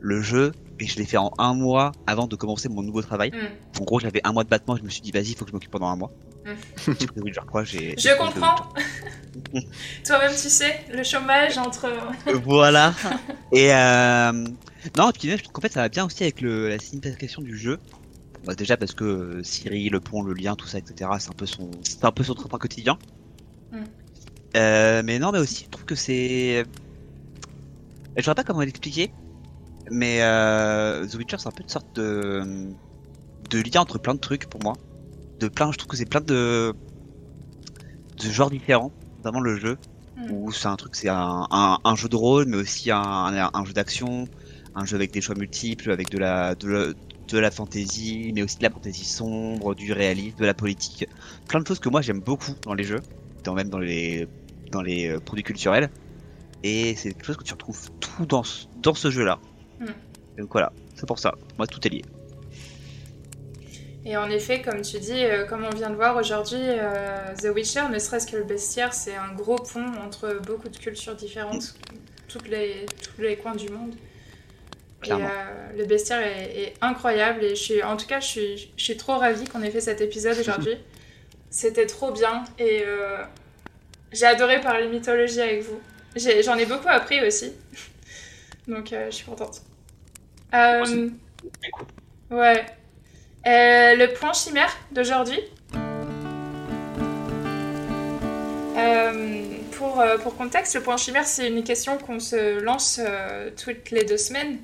[0.01, 3.31] le jeu et je l'ai fait en un mois avant de commencer mon nouveau travail.
[3.31, 3.81] Mm.
[3.81, 5.51] En gros, j'avais un mois de battement, je me suis dit, vas-y, il faut que
[5.51, 6.11] je m'occupe pendant un mois.
[6.45, 6.51] Mm.
[6.87, 8.69] Je comprends.
[10.05, 11.87] Toi-même, tu sais, le chômage entre.
[11.87, 12.95] Euh, voilà.
[13.53, 14.33] Et euh...
[14.97, 17.41] non, et puis je trouve qu'en fait, ça va bien aussi avec le, la signification
[17.41, 17.79] du jeu.
[18.45, 21.11] Bah, déjà parce que euh, Siri, le pont, le lien, tout ça, etc.
[21.19, 22.99] C'est un peu son, c'est un peu son train quotidien.
[23.73, 23.79] Mm.
[24.57, 26.65] Euh, mais non, mais aussi, je trouve que c'est.
[28.17, 29.13] Je sais pas comment l'expliquer,
[29.91, 32.43] mais euh, The Witcher, c'est un peu une sorte de
[33.51, 34.75] de lien entre plein de trucs pour moi.
[35.39, 36.75] De plein, je trouve que c'est plein de
[38.17, 39.77] de genres différents, notamment le jeu,
[40.17, 40.31] hmm.
[40.31, 43.73] où c'est un truc, c'est un, un, jeu de rôle, mais aussi un, un, jeu
[43.73, 44.27] d'action,
[44.75, 46.87] un jeu avec des choix multiples, avec de la de la,
[47.29, 51.07] de la fantasy, mais aussi de la fantasy sombre, du réalisme, de la politique,
[51.49, 53.01] plein de choses que moi j'aime beaucoup dans les jeux,
[53.43, 54.29] dans même dans les
[54.71, 55.91] dans les euh, produits culturels.
[56.63, 58.43] Et c'est quelque chose que tu retrouves tout dans
[58.83, 59.39] dans ce jeu-là.
[59.81, 59.87] Hmm.
[60.39, 61.35] Donc voilà, c'est pour ça.
[61.59, 62.03] Moi, tout est lié.
[64.07, 67.55] Et en effet, comme tu dis, euh, comme on vient de voir aujourd'hui, euh, The
[67.55, 71.75] Witcher, ne serait-ce que le bestiaire, c'est un gros pont entre beaucoup de cultures différentes,
[72.29, 73.95] toutes les, tous les coins du monde.
[75.07, 75.19] Et euh,
[75.77, 79.19] le bestiaire est, incroyable et je suis, en tout cas, je suis, je suis trop
[79.19, 80.77] ravie qu'on ait fait cet épisode aujourd'hui.
[81.51, 82.85] C'était trop bien et
[84.13, 85.79] J'ai adoré parler mythologie avec vous.
[86.17, 87.53] J'en ai, beaucoup appris aussi.
[88.69, 89.63] Donc, je suis contente.
[92.31, 92.67] ouais.
[93.45, 95.41] le point chimère d'aujourd'hui.
[99.73, 103.01] pour, pour contexte, le point chimère, c'est une question qu'on se lance
[103.57, 104.59] toutes les deux semaines.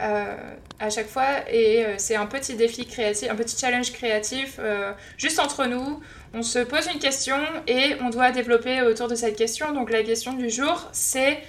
[0.00, 0.36] Euh,
[0.80, 4.92] à chaque fois et euh, c'est un petit défi créatif, un petit challenge créatif euh,
[5.18, 6.00] juste entre nous.
[6.32, 9.72] On se pose une question et on doit développer autour de cette question.
[9.72, 11.40] Donc la question du jour c'est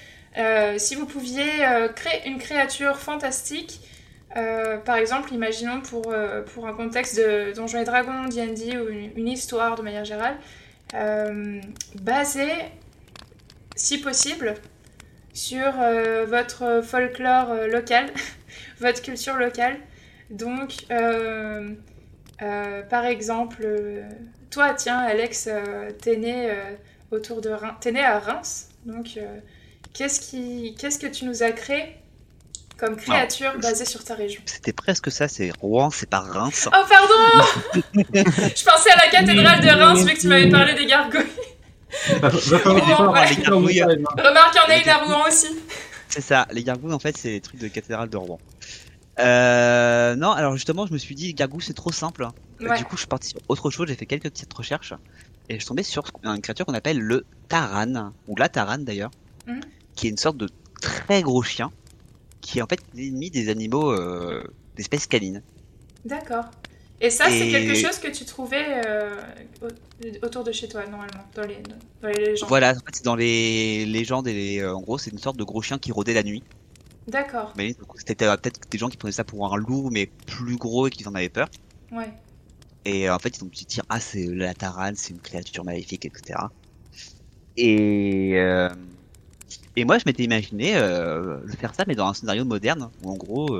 [0.77, 1.65] si vous pouviez
[1.95, 3.81] créer une créature fantastique,
[4.33, 6.13] par exemple, imaginons pour,
[6.53, 10.37] pour un contexte de Donjons et Dragons, D&D ou une, histoire de manière générale,
[11.95, 12.51] basée,
[13.75, 14.55] si possible,
[15.33, 18.11] sur euh, votre folklore euh, local,
[18.79, 19.77] votre culture locale.
[20.29, 21.73] Donc, euh,
[22.89, 23.67] par exemple,
[24.49, 25.49] toi, tiens, Alex,
[26.01, 26.51] t'es né
[27.11, 28.69] autour de T'es né à Reims.
[28.85, 29.17] Donc,
[29.93, 31.95] qu'est-ce qui, qu'est-ce que tu nous as créé
[32.77, 34.41] comme créature basée sur ta région.
[34.45, 36.67] C'était presque ça, c'est Rouen, c'est pas Reims.
[36.67, 37.45] Oh pardon
[37.93, 41.21] Je pensais à la cathédrale de Reims vu que tu m'avais parlé des gargouilles.
[42.11, 43.47] Remarque, il y
[44.59, 45.47] en a une à Rouen aussi.
[46.09, 48.39] C'est ça, les gargouilles en fait c'est les trucs de cathédrale de Rouen.
[49.19, 52.27] Euh, non, alors justement, je me suis dit, gargouille c'est trop simple.
[52.59, 54.93] Du coup, je suis parti sur autre chose, j'ai fait quelques petites recherches
[55.49, 59.11] et je suis tombé sur une créature qu'on appelle le Taran, ou la Taran d'ailleurs,
[59.45, 59.61] mhm.
[59.95, 60.49] Qui est une sorte de
[60.81, 61.71] très gros chien
[62.41, 64.43] qui est en fait l'ennemi des animaux euh,
[64.75, 65.41] d'espèces canines.
[66.05, 66.45] D'accord.
[67.03, 69.21] Et ça, c'est quelque chose que tu trouvais euh,
[70.21, 71.57] autour de chez toi, normalement, dans les,
[72.01, 72.47] dans les légendes.
[72.47, 75.61] Voilà, en fait, dans les légendes, et euh, en gros, c'est une sorte de gros
[75.61, 76.43] chien qui rôdait la nuit.
[77.09, 77.51] D'accord.
[77.57, 80.87] Mais c'était euh, peut-être des gens qui prenaient ça pour un loup, mais plus gros
[80.87, 81.49] et qui en avaient peur.
[81.91, 82.09] Ouais.
[82.85, 86.05] Et en fait, ils ont pu dire, ah, c'est la tarane, c'est une créature maléfique,
[86.05, 86.39] etc.
[87.57, 88.37] Et,
[89.75, 90.73] et moi, je m'étais imaginé
[91.57, 93.59] faire ça, mais dans un scénario moderne, où en gros,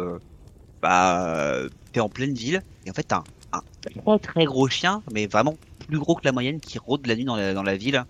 [0.82, 1.60] bah,
[1.92, 5.56] t'es en pleine ville, et en fait, t'as un, très très gros chien, mais vraiment
[5.88, 8.06] plus gros que la moyenne, qui rôde la nuit dans la, dans la ville,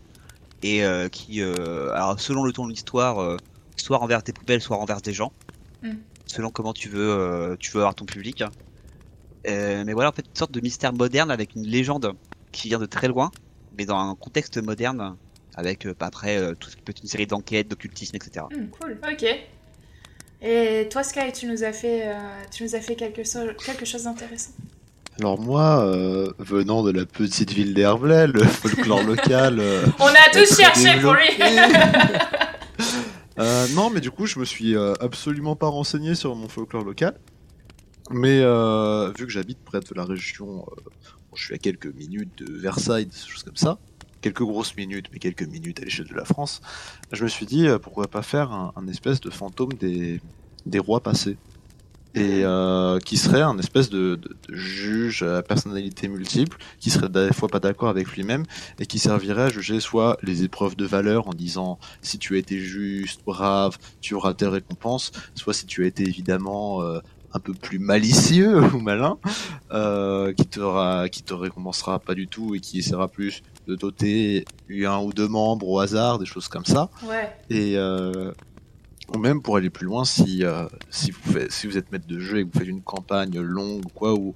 [0.63, 3.37] et euh, qui, euh, alors selon le ton de l'histoire, euh,
[3.75, 5.31] soit renverse des poubelles, soit renverse des gens,
[5.83, 5.91] mm.
[6.25, 8.43] selon comment tu veux, tu veux avoir ton public.
[9.45, 12.13] mais voilà, en fait, une sorte de mystère moderne avec une légende
[12.51, 13.31] qui vient de très loin,
[13.77, 15.15] mais dans un contexte moderne,
[15.55, 18.45] avec bah, après tout ce qui peut être une série d'enquêtes, d'occultisme, etc.
[18.51, 19.25] Mm, cool, ok.
[20.45, 22.15] Et toi, Sky, tu nous as fait, euh,
[22.51, 23.21] tu nous as fait quelque,
[23.65, 24.51] quelque chose d'intéressant?
[25.19, 29.59] Alors moi, euh, venant de la petite ville d'Herblay, le folklore local...
[29.59, 31.29] Euh, On a tous cherché pour lui
[33.73, 37.17] Non, mais du coup, je me suis absolument pas renseigné sur mon folklore local.
[38.11, 40.65] Mais vu que j'habite près de la région,
[41.35, 43.79] je suis à quelques minutes de Versailles, des choses comme ça,
[44.23, 46.61] quelques grosses minutes, mais quelques minutes à l'échelle de la France,
[47.11, 50.19] je me suis dit euh, pourquoi pas faire un, espèce de fantôme des,
[50.79, 51.37] rois passés.
[52.15, 57.49] Et euh, qui serait un espèce de, juge à personnalité multiple, qui serait des fois
[57.49, 58.45] pas d'accord avec lui-même,
[58.79, 62.37] et qui servirait à juger soit les épreuves de valeur en disant si tu as
[62.37, 66.99] été juste, brave, tu auras tes récompenses, soit si tu as été évidemment euh,
[67.33, 69.17] un peu plus malicieux ou malin,
[70.37, 74.99] qui te qui te récompensera pas du tout et qui essaiera plus de doter un
[74.99, 76.89] ou deux membres au hasard, des choses comme ça.
[77.03, 77.31] Ouais.
[77.49, 78.31] Et euh,
[79.13, 82.07] ou même pour aller plus loin, si euh, si vous faites, si vous êtes maître
[82.07, 84.33] de jeu et que vous faites une campagne longue ou quoi, où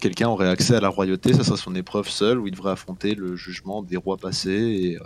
[0.00, 3.14] quelqu'un aurait accès à la royauté, ça sera son épreuve seule où il devrait affronter
[3.14, 4.98] le jugement des rois passés et,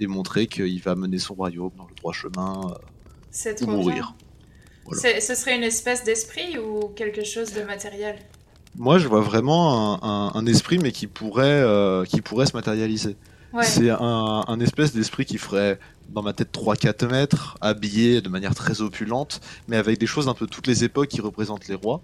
[0.00, 2.60] et montrer qu'il va mener son royaume dans le droit chemin
[3.62, 4.14] ou mourir.
[4.90, 8.16] Ce serait une espèce d'esprit ou quelque chose de matériel?
[8.76, 13.16] Moi, je vois vraiment un, esprit, mais qui pourrait, euh, qui pourrait se matérialiser.
[13.60, 15.78] C'est un, espèce d'esprit qui ferait,
[16.08, 20.34] dans ma tête, 3-4 mètres, habillé de manière très opulente, mais avec des choses un
[20.34, 22.00] peu toutes les époques qui représentent les rois.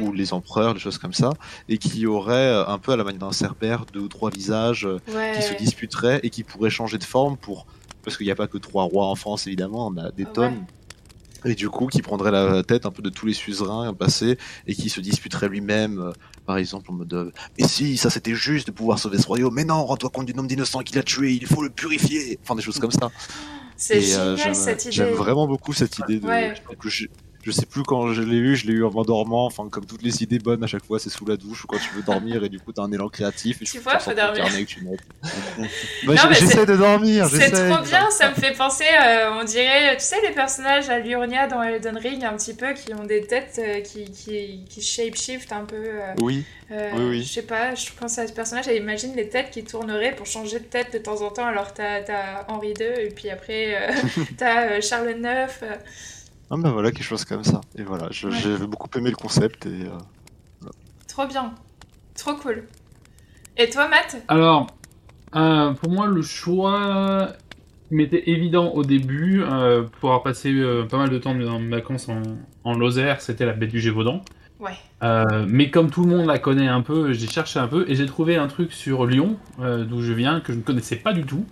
[0.00, 1.30] ou les empereurs, des choses comme ça,
[1.68, 4.86] et qui aurait euh, un peu à la manière d'un cerbère deux ou trois visages
[4.86, 4.98] euh,
[5.36, 7.66] qui se disputeraient et qui pourraient changer de forme pour
[8.02, 10.64] parce qu'il n'y a pas que trois rois en France évidemment, on a des tonnes
[11.44, 14.74] et du coup qui prendrait la tête un peu de tous les suzerains passés et
[14.74, 16.12] qui se disputerait lui-même euh,
[16.46, 19.54] par exemple en mode euh, mais si ça c'était juste de pouvoir sauver ce royaume.
[19.54, 22.54] Mais non rends-toi compte du nombre d'innocents qu'il a tué il faut le purifier enfin
[22.54, 23.10] des choses comme ça.
[23.76, 24.36] C'est euh,
[24.90, 26.26] j'aime vraiment beaucoup cette idée de,
[27.48, 29.46] je, sais plus quand je l'ai eu, je l'ai eu en m'endormant.
[29.46, 31.78] Enfin, comme toutes les idées bonnes, à chaque fois, c'est sous la douche ou quand
[31.78, 33.62] tu veux dormir et du coup, t'as un élan créatif.
[33.62, 34.44] Et tu vois, faut dormir.
[36.06, 37.26] bah, j'essaie de dormir.
[37.28, 40.98] C'est trop bien, ça me fait penser, euh, on dirait, tu sais, les personnages à
[40.98, 44.82] Liurnia dans Elden Ring, un petit peu, qui ont des têtes euh, qui, qui, qui
[44.82, 45.76] shape-shift un peu.
[45.76, 46.44] Euh, oui.
[46.70, 47.22] oui, oui.
[47.22, 50.26] Je sais pas, je pense à ce personnage et imagine les têtes qui tourneraient pour
[50.26, 51.46] changer de tête de temps en temps.
[51.46, 53.90] Alors, t'as as Henri II et puis après,
[54.36, 55.48] t'as Charles IX.
[56.50, 57.60] Ah bah voilà, quelque chose comme ça.
[57.76, 59.82] Et voilà, j'ai beaucoup aimé le concept et...
[59.84, 60.68] Euh,
[61.06, 61.52] Trop bien.
[62.14, 62.64] Trop cool.
[63.56, 64.22] Et toi, Matt?
[64.28, 64.68] Alors,
[65.36, 67.32] euh, pour moi, le choix
[67.90, 69.42] m'était évident au début.
[69.42, 70.54] Euh, pour avoir passé
[70.88, 72.22] pas mal de temps dans mes vacances en,
[72.64, 74.22] en Lozère, c'était la baie du Gévaudan.
[74.60, 74.72] Ouais.
[75.46, 78.06] mais comme tout le monde la connaît un peu, j'ai cherché un peu et j'ai
[78.06, 81.46] trouvé un truc sur Lyon, d'où je viens, que je ne connaissais pas du tout,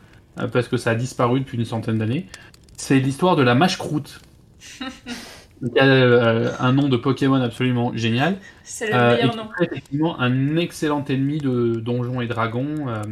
[0.52, 2.26] parce que ça a disparu depuis une centaine d'années.
[2.76, 4.20] C'est l'histoire de la mâche-croûte.
[5.62, 8.36] Il a euh, un nom de Pokémon absolument génial.
[8.62, 9.48] C'est le meilleur euh, nom.
[9.60, 12.88] effectivement un excellent ennemi de Donjons et Dragons.
[12.88, 13.02] Euh.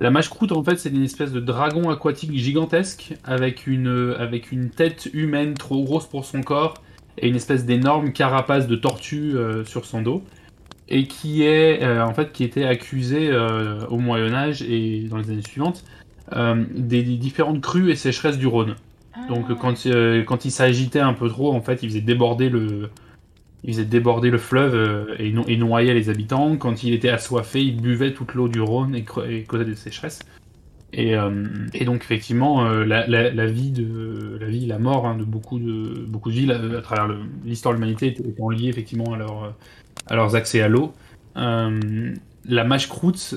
[0.00, 4.70] la mâche-croûte, en fait, c'est une espèce de dragon aquatique gigantesque avec une, avec une
[4.70, 6.74] tête humaine trop grosse pour son corps
[7.18, 9.34] et une espèce d'énorme carapace de tortue
[9.64, 10.22] sur son dos.
[10.88, 13.34] Et qui est, en fait, qui était accusé
[13.88, 15.84] au Moyen-Âge et dans les années suivantes
[16.34, 18.74] des différentes crues et sécheresses du Rhône.
[19.28, 22.90] Donc quand, euh, quand il s'agitait un peu trop, en fait, il faisait déborder le,
[23.62, 26.56] il faisait déborder le fleuve euh, et, et, noyait les habitants.
[26.56, 30.20] Quand il était assoiffé, il buvait toute l'eau du Rhône et, causait des sécheresses.
[30.92, 31.44] Et, euh,
[31.84, 36.30] donc effectivement, la, la, vie de la vie, la mort hein, de beaucoup de beaucoup
[36.30, 39.54] de villes à, travers l'histoire de l'humanité étant liée effectivement à, leur,
[40.06, 40.92] à leurs accès à l'eau.
[41.34, 43.34] la mâche croûte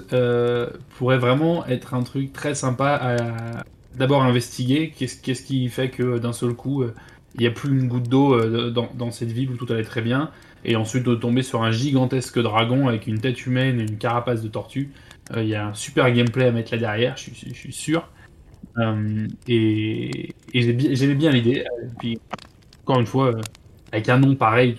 [0.98, 3.64] pourrait vraiment être un truc très sympa à,
[3.98, 6.94] d'abord investiguer qu'est-ce qui fait que d'un seul coup, euh,
[7.36, 10.02] il n'y a plus une goutte d'eau euh, dans, cette ville où tout allait très
[10.02, 10.32] bien,
[10.65, 14.41] et ensuite de tomber sur un gigantesque dragon avec une tête humaine et une carapace
[14.41, 14.91] de tortue.
[15.36, 18.10] Euh, il y a un super gameplay à mettre là derrière, je suis, sûr.
[19.48, 21.65] et, j'aimais bien l'idée.
[21.99, 22.19] Puis,
[22.84, 23.34] encore une fois,
[23.91, 24.78] avec un nom pareil,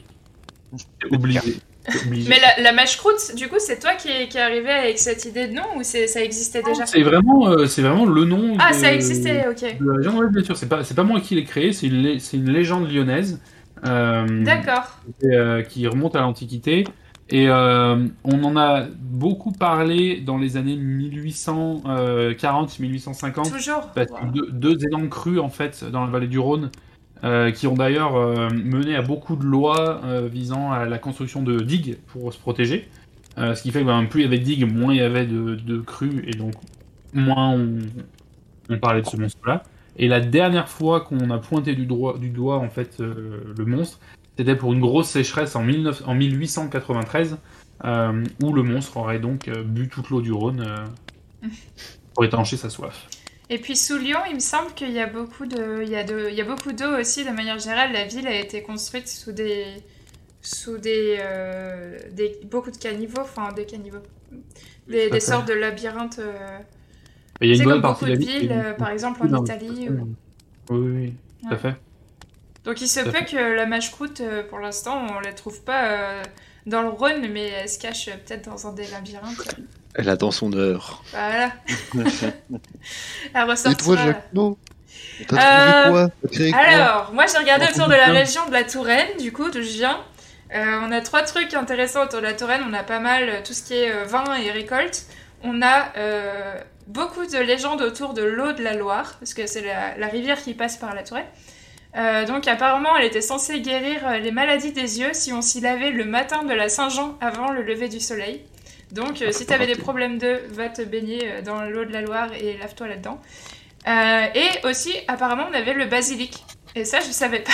[1.11, 1.41] obligé.
[2.11, 5.25] Mais la, la mâche-croûte, du coup, c'est toi qui est, qui est, arrivé avec cette
[5.25, 6.87] idée de nom ou ça existait déjà?
[6.87, 8.57] C'est vraiment, euh, c'est vraiment le nom.
[8.59, 9.79] Ah, ça existait, ok.
[9.81, 13.41] De C'est pas, pas moi qui l'ai créé, c'est une, une légende lyonnaise.
[13.87, 14.99] Euh, D'accord.
[15.25, 16.85] Euh, qui remonte à l'Antiquité.
[17.31, 23.53] Et on en a beaucoup parlé dans les années 1840-1850.
[23.53, 23.91] Toujours.
[24.33, 26.71] deux, deux, énormes crues, en fait, dans la vallée du Rhône.
[27.25, 31.43] Euh, qui ont d'ailleurs euh, mené à beaucoup de lois euh, visant à la construction
[31.43, 32.89] de digues pour se protéger.
[33.37, 35.27] ce qui fait que ben, plus il y avait de digues, moins il y avait
[35.27, 36.55] de, crues, et donc
[37.13, 37.59] moins
[38.69, 39.65] on, parlait de ce monstre-là.
[39.97, 43.99] Et la dernière fois qu'on a pointé du, du doigt en fait le monstre,
[44.37, 47.39] c'était pour une grosse sécheresse en, 19, en 1893,
[48.43, 50.65] où le monstre aurait donc bu toute l'eau du Rhône
[52.15, 53.09] pour étancher sa soif.
[53.51, 56.05] Et puis sous Lyon, il me semble qu'il y a beaucoup de, il y a
[56.05, 57.25] de, il y a beaucoup d'eau aussi.
[57.25, 59.65] De manière générale, la ville a été construite sous des,
[60.43, 64.03] sous des, euh, des beaucoup de caniveaux, enfin des caniveaux,
[64.87, 66.19] des, des sortes de labyrinthes.
[66.19, 66.59] Euh...
[67.41, 69.89] Il y a une bonne partie de la ville, euh, par exemple en Italie.
[69.89, 69.99] Oui,
[70.71, 71.75] oui, oui, tout à fait.
[72.65, 76.23] Donc il se peut que la mâche-croûte, euh, pour l'instant, on la trouve pas
[76.67, 79.57] dans le Rhône, mais elle se cache peut-être dans un des labyrinthes.
[79.99, 81.03] Elle a dans son heure.
[81.11, 81.51] Voilà.
[83.35, 83.73] elle ressortira.
[83.73, 84.31] Et toi, Jacques
[85.27, 89.09] T'as trouvé euh, quoi Alors, moi j'ai regardé autour de la région de la Touraine,
[89.19, 89.99] du coup, d'où je viens.
[90.55, 92.63] Euh, on a trois trucs intéressants autour de la Touraine.
[92.69, 95.07] On a pas mal euh, tout ce qui est vin et récolte.
[95.43, 95.93] On a
[96.87, 99.65] beaucoup de légendes autour de l'eau de la Loire, parce que c'est
[99.99, 102.27] la, rivière qui passe par la Touraine.
[102.27, 106.05] donc apparemment, elle était censée guérir les maladies des yeux si on s'y lavait le
[106.05, 108.45] matin de la Saint-Jean avant le lever du soleil.
[108.93, 111.93] Donc, euh, si tu avais des problèmes d'œufs, va te baigner euh, dans l'eau de
[111.93, 113.21] la Loire et lave-toi là-dedans.
[113.87, 116.45] Euh, et aussi, apparemment, on avait le basilic.
[116.75, 117.53] Et ça, je savais pas.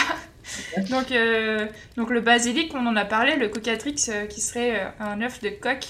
[0.90, 1.12] donc,
[1.97, 3.94] donc, le basilic, on en a parlé, le cocatrix,
[4.28, 5.86] qui serait un œuf de coq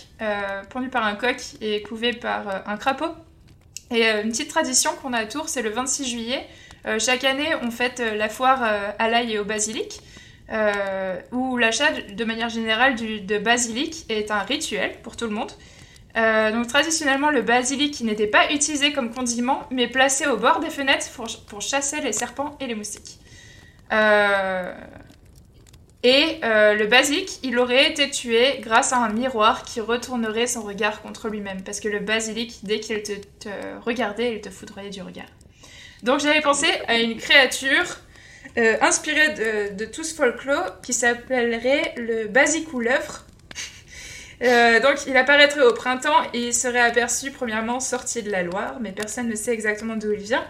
[0.70, 3.10] pendu par un coq et couvé par un crapaud.
[3.90, 6.46] Et une petite tradition qu'on a à Tours, c'est le 26 juillet.
[7.00, 10.00] chaque année, on fête la foire à l'ail et au basilic.
[10.52, 15.50] Euh, où l'achat de manière générale de basilic est un rituel pour tout le monde.
[16.16, 20.68] Euh, donc traditionnellement, le basilic n'était pas utilisé comme condiment, mais placé au bord des
[20.68, 21.06] fenêtres
[21.48, 23.18] pour, chasser les serpents et les moustiques.
[23.92, 24.74] Euh,
[26.02, 31.00] et le basilic, il aurait été tué grâce à un miroir qui retournerait son regard
[31.00, 33.48] contre lui-même, parce que le basilic, dès qu'il te, te,
[33.82, 35.30] regardait, il te foudroyait du regard.
[36.02, 37.86] Donc j'avais pensé à une créature
[38.56, 43.24] inspiré de, de, tout ce folklore qui s'appellerait le Basicouleuvre.
[44.42, 48.78] Euh, donc il apparaîtrait au printemps et il serait aperçu premièrement sorti de la Loire,
[48.80, 50.44] mais personne ne sait exactement d'où il vient.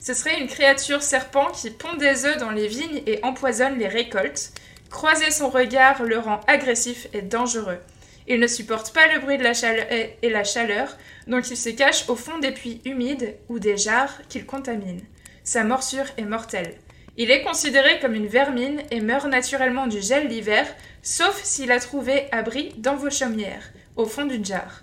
[0.00, 3.88] Ce serait une créature serpent qui pond des œufs dans les vignes et empoisonne les
[3.88, 4.52] récoltes.
[4.90, 7.78] Croiser son regard le rend agressif et dangereux.
[8.28, 10.96] Il ne supporte pas le bruit de la chaleur et la chaleur,
[11.26, 15.00] donc il se cache au fond des puits humides ou des jarres qu'il contamine.
[15.42, 16.74] Sa morsure est mortelle.
[17.16, 20.66] Il est considéré comme une vermine et meurt naturellement du gel l'hiver,
[21.02, 23.64] sauf s'il a trouvé abri dans vos chaumières,
[23.96, 24.82] au fond d'une jarre.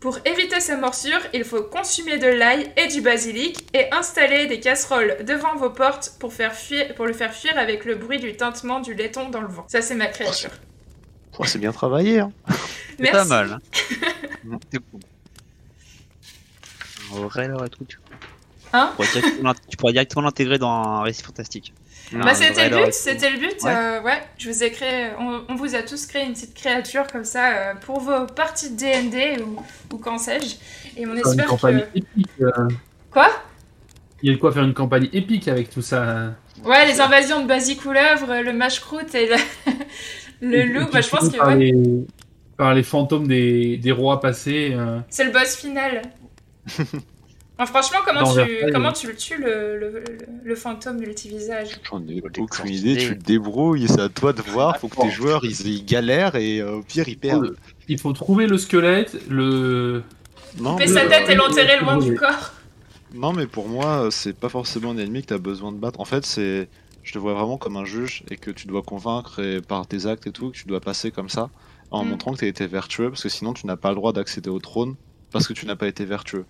[0.00, 4.58] Pour éviter sa morsure, il faut consommer de l'ail et du basilic et installer des
[4.58, 8.34] casseroles devant vos portes pour, faire fuir, pour le faire fuir avec le bruit du
[8.34, 9.66] tintement du laiton dans le vent.
[9.68, 10.52] Ça, c'est ma créature.
[11.38, 12.20] Oh, c'est bien travaillé.
[12.20, 12.32] Hein.
[12.98, 13.52] C'est pas mal.
[13.52, 14.58] Hein.
[14.70, 14.80] c'est.
[17.10, 17.56] Vrai, là.
[18.72, 18.92] Hein
[19.68, 21.74] tu pourrais directement l'intégrer dans un récit fantastique.
[22.12, 23.62] bah c'était le but, c'était le but.
[23.62, 23.74] Ouais.
[23.74, 24.22] Euh, ouais.
[24.38, 27.74] je vous ai créé, on, vous a tous créé une petite créature comme ça euh,
[27.74, 29.60] pour vos parties de D&D ou,
[29.94, 30.56] ou qu'en sais-je.
[31.00, 32.68] Et on espère une campagne Épique, euh.
[33.10, 33.28] Quoi?
[34.22, 36.34] Il y a de quoi faire une campagne épique avec tout ça.
[36.64, 39.36] Ouais, les invasions de Basicouleuvre, le mashcrout et le,
[40.42, 40.90] le loup.
[40.92, 41.74] Bah, je pense que par, les...
[42.56, 44.76] par les fantômes des, des rois passés.
[45.08, 46.02] C'est le boss final.
[47.66, 50.04] franchement, comment, tu, comment tu le tues, le, le,
[50.42, 54.78] le, fantôme multivisage J'en ai aucune idée, tu le débrouilles, c'est à toi de voir,
[54.78, 57.56] faut que tes joueurs ils, galèrent et euh, au pire ils perdent.
[57.88, 60.02] Il faut trouver le squelette, le.
[60.58, 62.52] Couper sa tête et l'enterrer loin du corps.
[63.14, 66.00] Non, mais pour moi, c'est pas forcément un ennemi que tu as besoin de battre.
[66.00, 66.68] En fait, c'est.
[67.02, 70.06] Je te vois vraiment comme un juge et que tu dois convaincre et par tes
[70.06, 71.48] actes et tout, que tu dois passer comme ça
[71.90, 72.08] en mm.
[72.08, 74.50] montrant que tu as été vertueux parce que sinon tu n'as pas le droit d'accéder
[74.50, 74.96] au trône
[75.32, 76.44] parce que tu n'as pas été vertueux.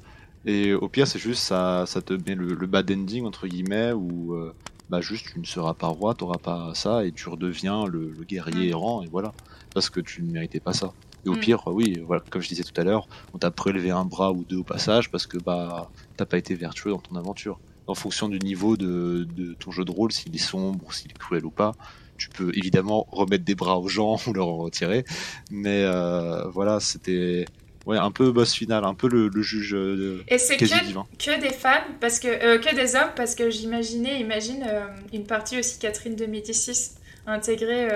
[0.47, 4.35] Et au pire, c'est juste ça, ça te met le, bad ending entre guillemets où
[4.35, 4.55] euh,
[4.89, 8.71] bah juste tu ne seras pas roi, t'auras pas ça et tu redeviens le, guerrier
[8.71, 9.33] errant et voilà
[9.75, 10.93] parce que tu ne méritais pas ça.
[11.27, 11.41] Et au mm.
[11.41, 14.45] pire, oui, voilà, comme je disais tout à l'heure, on t'a prélevé un bras ou
[14.45, 17.61] deux au passage parce que bah t'as pas été vertueux dans ton aventure.
[17.87, 21.19] En fonction du niveau de, de ton jeu de rôle, s'il est sombre s'il est
[21.19, 21.73] cruel ou pas,
[22.21, 25.05] tu peux évidemment remettre des bras aux gens ou leur en retirer.
[25.51, 27.47] Mais euh, voilà, c'était
[27.87, 31.51] Ouais, un peu boss final, un peu le, juge euh, Et c'est que, que, des
[31.51, 35.79] femmes, parce que, euh, que des hommes, parce que j'imaginais, imagine euh, une partie aussi
[35.79, 36.93] Catherine de Médicis
[37.27, 37.89] intégrée,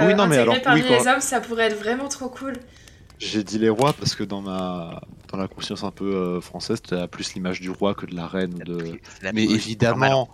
[0.00, 2.54] oui, non, mais alors, parmi les hommes, ça pourrait être vraiment trop cool.
[3.18, 5.00] J'ai dit les rois parce que dans ma
[5.32, 8.26] dans la conscience un peu française, tu as plus l'image du roi que de la
[8.26, 8.58] reine.
[8.58, 8.98] De...
[9.32, 10.28] Mais évidemment,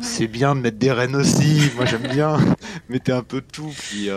[0.00, 1.70] c'est bien de mettre des reines aussi.
[1.74, 2.38] Moi j'aime bien.
[2.88, 3.72] Mettez un peu de tout.
[3.76, 4.08] Puis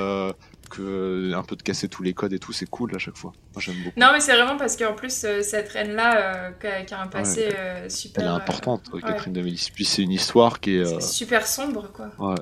[0.79, 3.33] euh, un peu de casser tous les codes et tout, c'est cool à chaque fois.
[3.53, 3.99] Moi j'aime beaucoup.
[3.99, 7.49] Non, mais c'est vraiment parce qu'en plus, euh, cette reine-là, euh, qui, a, un passé
[7.89, 8.23] super.
[8.23, 9.71] Elle est importante, Catherine de Médicis.
[9.71, 11.01] Puis c'est une histoire qui est.
[11.01, 12.35] super sombre, quoi.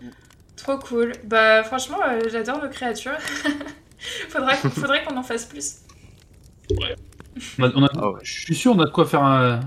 [0.56, 1.14] Trop cool.
[1.24, 1.98] Bah, franchement,
[2.30, 3.18] j'adore nos créatures.
[4.30, 5.78] faudrait faudrait qu'on en fasse plus.
[6.72, 6.96] Ouais.
[7.60, 9.62] On a, ah Je suis sûr, on a de quoi faire un.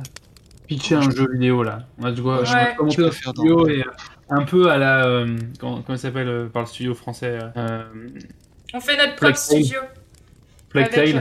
[0.67, 1.87] pitcher un jeu vidéo là.
[1.99, 2.47] On a de quoi, ouais.
[2.47, 3.85] faire vidéo et
[4.29, 5.25] un peu à la.
[5.59, 7.39] comment, comment ça s'appelle par le studio français
[8.75, 9.81] on fait notre propre studio.
[10.69, 11.17] Plague Tale.
[11.17, 11.21] Euh,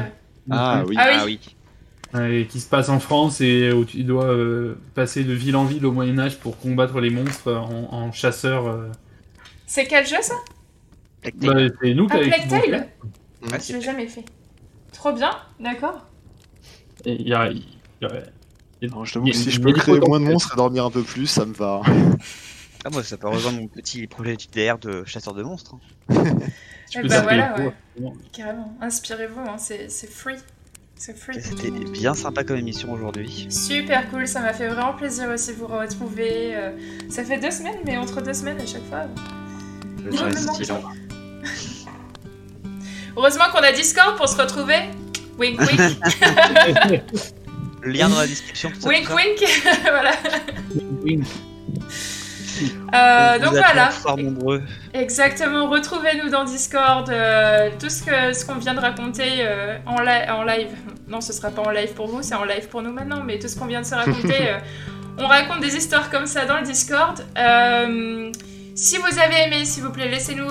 [0.51, 0.95] ah, oui.
[0.97, 1.39] ah oui.
[2.13, 5.63] Ah qui se passe en France et où tu dois euh, passer de ville en
[5.63, 8.67] ville au Moyen Âge pour combattre les monstres en, chasseur.
[8.67, 8.89] Euh.
[9.65, 10.35] C'est quel jeu ça?
[11.23, 12.87] Bah, C'est nous qui ah, Plague Tale
[13.43, 14.25] Je l'ai jamais fait.
[14.91, 16.05] Trop bien, d'accord.
[17.05, 17.49] Il y a...
[18.01, 21.27] je t'avoue que si je peux créer moins de monstres et dormir un peu plus,
[21.27, 21.81] ça me va.
[22.83, 25.75] Ah, moi, ça peut rejoindre mon petit projet d'IDR de chasseur de monstres.
[26.09, 26.23] Hein.
[26.93, 28.11] Eh bah voilà, ouais.
[28.33, 28.75] Carrément.
[28.81, 29.55] Inspirez-vous, hein.
[29.57, 30.35] c'est free.
[30.97, 31.41] C'est free.
[31.41, 33.47] C'était bien sympa comme émission aujourd'hui.
[33.49, 36.53] Super cool, ça m'a fait vraiment plaisir aussi de vous retrouver.
[36.53, 36.71] Euh,
[37.09, 39.05] ça fait deux semaines, mais entre deux semaines à chaque fois.
[40.03, 40.11] Le
[40.67, 40.81] temps
[43.15, 44.79] Heureusement qu'on a Discord pour se retrouver.
[45.37, 45.79] Wink wink.
[47.83, 48.69] Lien dans la description.
[48.83, 49.43] Wink wink.
[49.83, 50.11] voilà.
[51.03, 51.25] Wink.
[52.93, 53.89] Euh, donc voilà.
[54.17, 54.61] nombreux.
[54.93, 55.69] Exactement.
[55.69, 57.09] Retrouvez-nous dans Discord.
[57.09, 60.69] Euh, tout ce que ce qu'on vient de raconter euh, en, en, live.
[61.07, 63.23] Non, ce sera pas en live pour vous, c'est en live pour nous maintenant.
[63.23, 64.55] Mais tout ce qu'on vient de se raconter,
[65.17, 67.23] on raconte des histoires comme ça dans le Discord.
[68.75, 70.49] si vous avez aimé, s'il vous plaît, laissez-nous,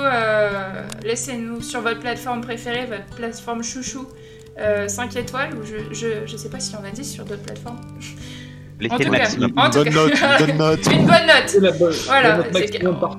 [1.05, 4.09] laissez-nous sur votre plateforme préférée, votre plateforme chouchou,
[4.87, 5.55] 5 étoiles.
[5.55, 7.81] Ou je, je, je sais pas si on a dit sur d'autres plateformes.
[8.81, 8.89] Le.
[8.89, 10.87] Cas, une, bonne note, une bonne note.
[10.87, 11.79] une bonne note.
[11.79, 12.39] bonne, voilà,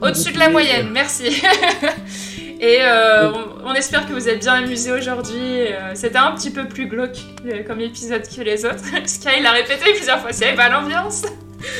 [0.01, 1.41] au-dessus de la moyenne, merci.
[2.61, 3.31] Et euh,
[3.65, 5.39] on, espère que vous êtes bien amusés aujourd'hui.
[5.39, 7.17] Euh, c'était un petit peu plus glauque
[7.47, 8.83] euh, comme épisode que les autres.
[9.05, 11.23] Sky l'a répété plusieurs fois, c'est pas l'ambiance.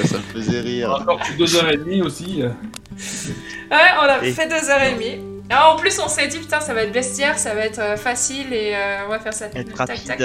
[0.04, 0.98] Ça, me faisait rire.
[1.00, 2.42] Encore plus deux heures et demie aussi.
[2.42, 5.20] Ouais, on a fait deux heures et demie.
[5.52, 8.52] Alors, en plus, on s'est dit, putain, ça va être bestiaire, ça va être facile
[8.52, 8.74] et
[9.06, 10.20] on va faire ça tac, tac, tac.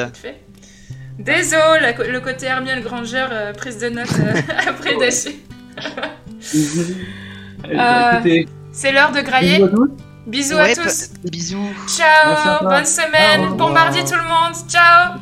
[1.18, 5.40] Désolé, le côté Hermione Granger, euh, prise de notes euh, après Dashi.
[7.68, 9.60] Euh, c'est l'heure de grailler.
[10.26, 11.09] Bisous à tous.
[11.24, 11.59] Bisous.
[11.88, 12.62] Ciao.
[12.62, 13.56] Bonne semaine.
[13.56, 14.55] bon mardi tout le monde.
[14.68, 15.18] Ciao.